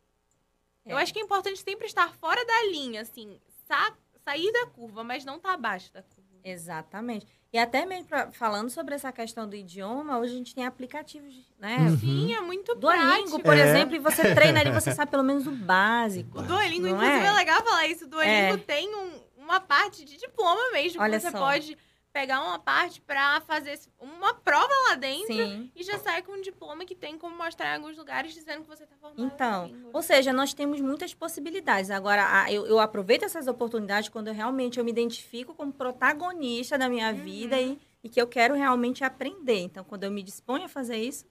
eu 0.86 0.96
É. 0.98 1.02
acho 1.02 1.12
que 1.12 1.18
é 1.18 1.22
importante 1.22 1.58
sempre 1.60 1.86
estar 1.86 2.14
fora 2.14 2.42
da 2.46 2.64
linha, 2.70 3.02
assim, 3.02 3.38
sa- 3.66 3.94
sair 4.24 4.50
da 4.52 4.66
curva, 4.66 5.02
mas 5.04 5.24
não 5.24 5.38
tá 5.38 5.52
abaixo 5.54 5.92
da 5.92 6.02
curva. 6.02 6.22
Exatamente. 6.44 7.26
E 7.52 7.58
até 7.58 7.84
mesmo 7.86 8.06
pra- 8.06 8.32
falando 8.32 8.68
sobre 8.70 8.94
essa 8.94 9.12
questão 9.12 9.48
do 9.48 9.54
idioma, 9.54 10.18
hoje 10.18 10.32
a 10.32 10.36
gente 10.36 10.54
tem 10.54 10.66
aplicativos, 10.66 11.34
né? 11.58 11.76
Uhum. 11.80 11.98
Sim, 11.98 12.34
é 12.34 12.40
muito 12.40 12.74
Duolingo, 12.74 13.38
por 13.40 13.56
É. 13.56 13.60
exemplo, 13.60 13.94
e 13.94 13.98
você 13.98 14.34
treina 14.34 14.60
ali, 14.60 14.70
você 14.72 14.90
sabe 14.94 15.10
pelo 15.10 15.22
menos 15.22 15.46
o 15.46 15.52
básico. 15.52 16.38
O 16.40 16.42
Duolingo, 16.42 16.88
inclusive, 16.88 17.24
é? 17.24 17.26
é? 17.26 17.32
legal 17.32 17.62
falar 17.62 17.86
isso. 17.86 18.06
O 18.06 18.08
Duolingo 18.08 18.54
É. 18.54 18.56
tem 18.56 18.92
um- 18.94 19.22
uma 19.36 19.60
parte 19.60 20.04
de 20.04 20.16
diploma 20.16 20.70
mesmo. 20.72 21.00
Olha 21.02 21.18
que 21.18 21.24
você 21.24 21.30
só. 21.30 21.38
pode 21.38 21.76
pegar 22.12 22.42
uma 22.42 22.58
parte 22.58 23.00
pra 23.00 23.40
fazer 23.40 23.78
uma 23.98 24.34
prova 24.34 24.72
lá 24.88 24.94
dentro 24.96 25.34
Sim. 25.34 25.70
e 25.74 25.82
já 25.82 25.98
sai 25.98 26.22
com 26.22 26.32
um 26.32 26.40
diploma 26.42 26.84
que 26.84 26.94
tem 26.94 27.16
como 27.16 27.36
mostrar 27.36 27.72
em 27.72 27.76
alguns 27.76 27.96
lugares 27.96 28.34
dizendo 28.34 28.62
que 28.62 28.68
você 28.68 28.86
tá 28.86 28.94
formado. 29.00 29.22
Então, 29.22 29.72
ou 29.92 30.02
seja, 30.02 30.32
nós 30.32 30.52
temos 30.52 30.80
muitas 30.80 31.14
possibilidades. 31.14 31.90
Agora, 31.90 32.50
eu, 32.50 32.66
eu 32.66 32.78
aproveito 32.78 33.24
essas 33.24 33.46
oportunidades 33.46 34.10
quando 34.10 34.28
eu 34.28 34.34
realmente 34.34 34.78
eu 34.78 34.84
me 34.84 34.90
identifico 34.90 35.54
como 35.54 35.72
protagonista 35.72 36.76
da 36.76 36.88
minha 36.88 37.12
vida 37.12 37.58
e, 37.58 37.78
e 38.04 38.08
que 38.08 38.20
eu 38.20 38.26
quero 38.26 38.54
realmente 38.54 39.02
aprender. 39.02 39.60
Então, 39.60 39.82
quando 39.82 40.04
eu 40.04 40.10
me 40.10 40.22
disponho 40.22 40.64
a 40.64 40.68
fazer 40.68 40.98
isso, 40.98 41.24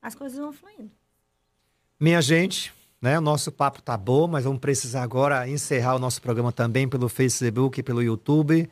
as 0.00 0.14
coisas 0.14 0.38
vão 0.38 0.52
fluindo. 0.52 0.90
Minha 1.98 2.22
gente, 2.22 2.72
né, 3.02 3.18
o 3.18 3.20
nosso 3.22 3.50
papo 3.50 3.82
tá 3.82 3.96
bom, 3.96 4.28
mas 4.28 4.44
vamos 4.44 4.60
precisar 4.60 5.02
agora 5.02 5.48
encerrar 5.48 5.96
o 5.96 5.98
nosso 5.98 6.22
programa 6.22 6.52
também 6.52 6.88
pelo 6.88 7.08
Facebook 7.08 7.80
e 7.80 7.82
pelo 7.82 8.00
YouTube. 8.00 8.70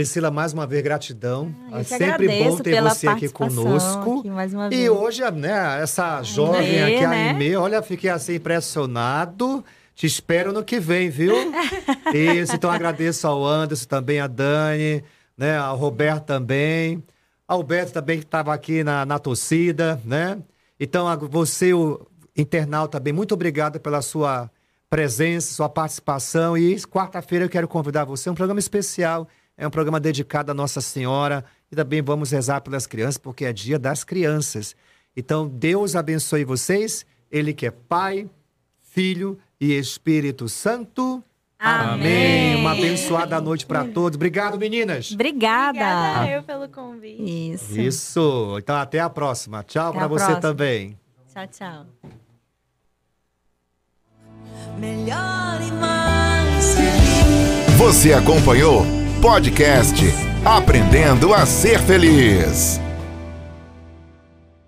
Priscila, 0.00 0.30
mais 0.30 0.54
uma 0.54 0.66
vez, 0.66 0.82
gratidão. 0.82 1.54
Ah, 1.70 1.80
é 1.80 1.84
sempre 1.84 2.26
bom 2.26 2.56
ter 2.56 2.80
você 2.82 3.06
aqui 3.06 3.28
conosco. 3.28 4.20
aqui 4.20 4.30
E 4.74 4.88
hoje, 4.88 5.30
né, 5.32 5.82
essa 5.82 6.22
jovem 6.22 6.80
Aimee, 6.80 6.94
aqui, 6.94 7.04
a 7.04 7.08
né? 7.10 7.28
Aimee, 7.28 7.56
olha, 7.56 7.82
fiquei 7.82 8.08
assim 8.08 8.36
impressionado. 8.36 9.62
Te 9.94 10.06
espero 10.06 10.54
no 10.54 10.64
que 10.64 10.80
vem, 10.80 11.10
viu? 11.10 11.34
Isso, 12.14 12.56
então 12.56 12.70
agradeço 12.70 13.26
ao 13.26 13.44
Anderson, 13.44 13.86
também 13.86 14.20
a 14.20 14.26
Dani, 14.26 15.04
né, 15.36 15.58
ao 15.58 15.76
Roberto 15.76 16.24
também. 16.24 17.04
Ao 17.46 17.62
Beto 17.62 17.92
também 17.92 18.20
que 18.20 18.24
estava 18.24 18.54
aqui 18.54 18.82
na, 18.82 19.04
na 19.04 19.18
torcida, 19.18 20.00
né? 20.02 20.38
Então, 20.78 21.06
a- 21.06 21.16
você, 21.16 21.74
o 21.74 22.06
internauta, 22.34 22.98
também, 22.98 23.12
muito 23.12 23.34
obrigado 23.34 23.78
pela 23.78 24.00
sua 24.00 24.50
presença, 24.88 25.52
sua 25.52 25.68
participação. 25.68 26.56
E 26.56 26.74
quarta-feira 26.86 27.44
eu 27.44 27.50
quero 27.50 27.68
convidar 27.68 28.04
você, 28.06 28.30
é 28.30 28.32
um 28.32 28.34
programa 28.34 28.60
especial, 28.60 29.28
é 29.60 29.66
um 29.66 29.70
programa 29.70 30.00
dedicado 30.00 30.50
à 30.50 30.54
Nossa 30.54 30.80
Senhora. 30.80 31.44
E 31.70 31.76
também 31.76 32.00
vamos 32.00 32.30
rezar 32.30 32.62
pelas 32.62 32.86
crianças, 32.86 33.18
porque 33.18 33.44
é 33.44 33.52
dia 33.52 33.78
das 33.78 34.02
crianças. 34.02 34.74
Então, 35.14 35.46
Deus 35.46 35.94
abençoe 35.94 36.44
vocês, 36.44 37.04
Ele 37.30 37.52
que 37.52 37.66
é 37.66 37.70
Pai, 37.70 38.28
Filho 38.80 39.38
e 39.60 39.72
Espírito 39.74 40.48
Santo. 40.48 41.22
Amém. 41.58 42.56
Uma 42.56 42.72
abençoada 42.72 43.38
noite 43.38 43.66
para 43.66 43.84
todos. 43.84 44.16
Obrigado, 44.16 44.58
meninas. 44.58 45.12
Obrigada. 45.12 45.68
Obrigada 45.78 46.30
eu 46.30 46.42
pelo 46.42 46.66
convite. 46.70 47.52
Isso. 47.52 47.78
Isso. 47.78 48.56
Então, 48.58 48.76
até 48.76 48.98
a 48.98 49.10
próxima. 49.10 49.62
Tchau 49.62 49.92
para 49.92 50.08
você 50.08 50.24
próxima. 50.24 50.40
também. 50.40 50.98
Tchau, 51.32 51.46
tchau. 51.48 51.86
melhor 54.78 55.60
e 55.60 55.72
mais 55.72 56.74
feliz. 56.74 57.76
Você 57.76 58.14
acompanhou 58.14 58.84
podcast 59.20 60.02
Aprendendo 60.44 61.34
a 61.34 61.44
Ser 61.44 61.78
Feliz. 61.80 62.80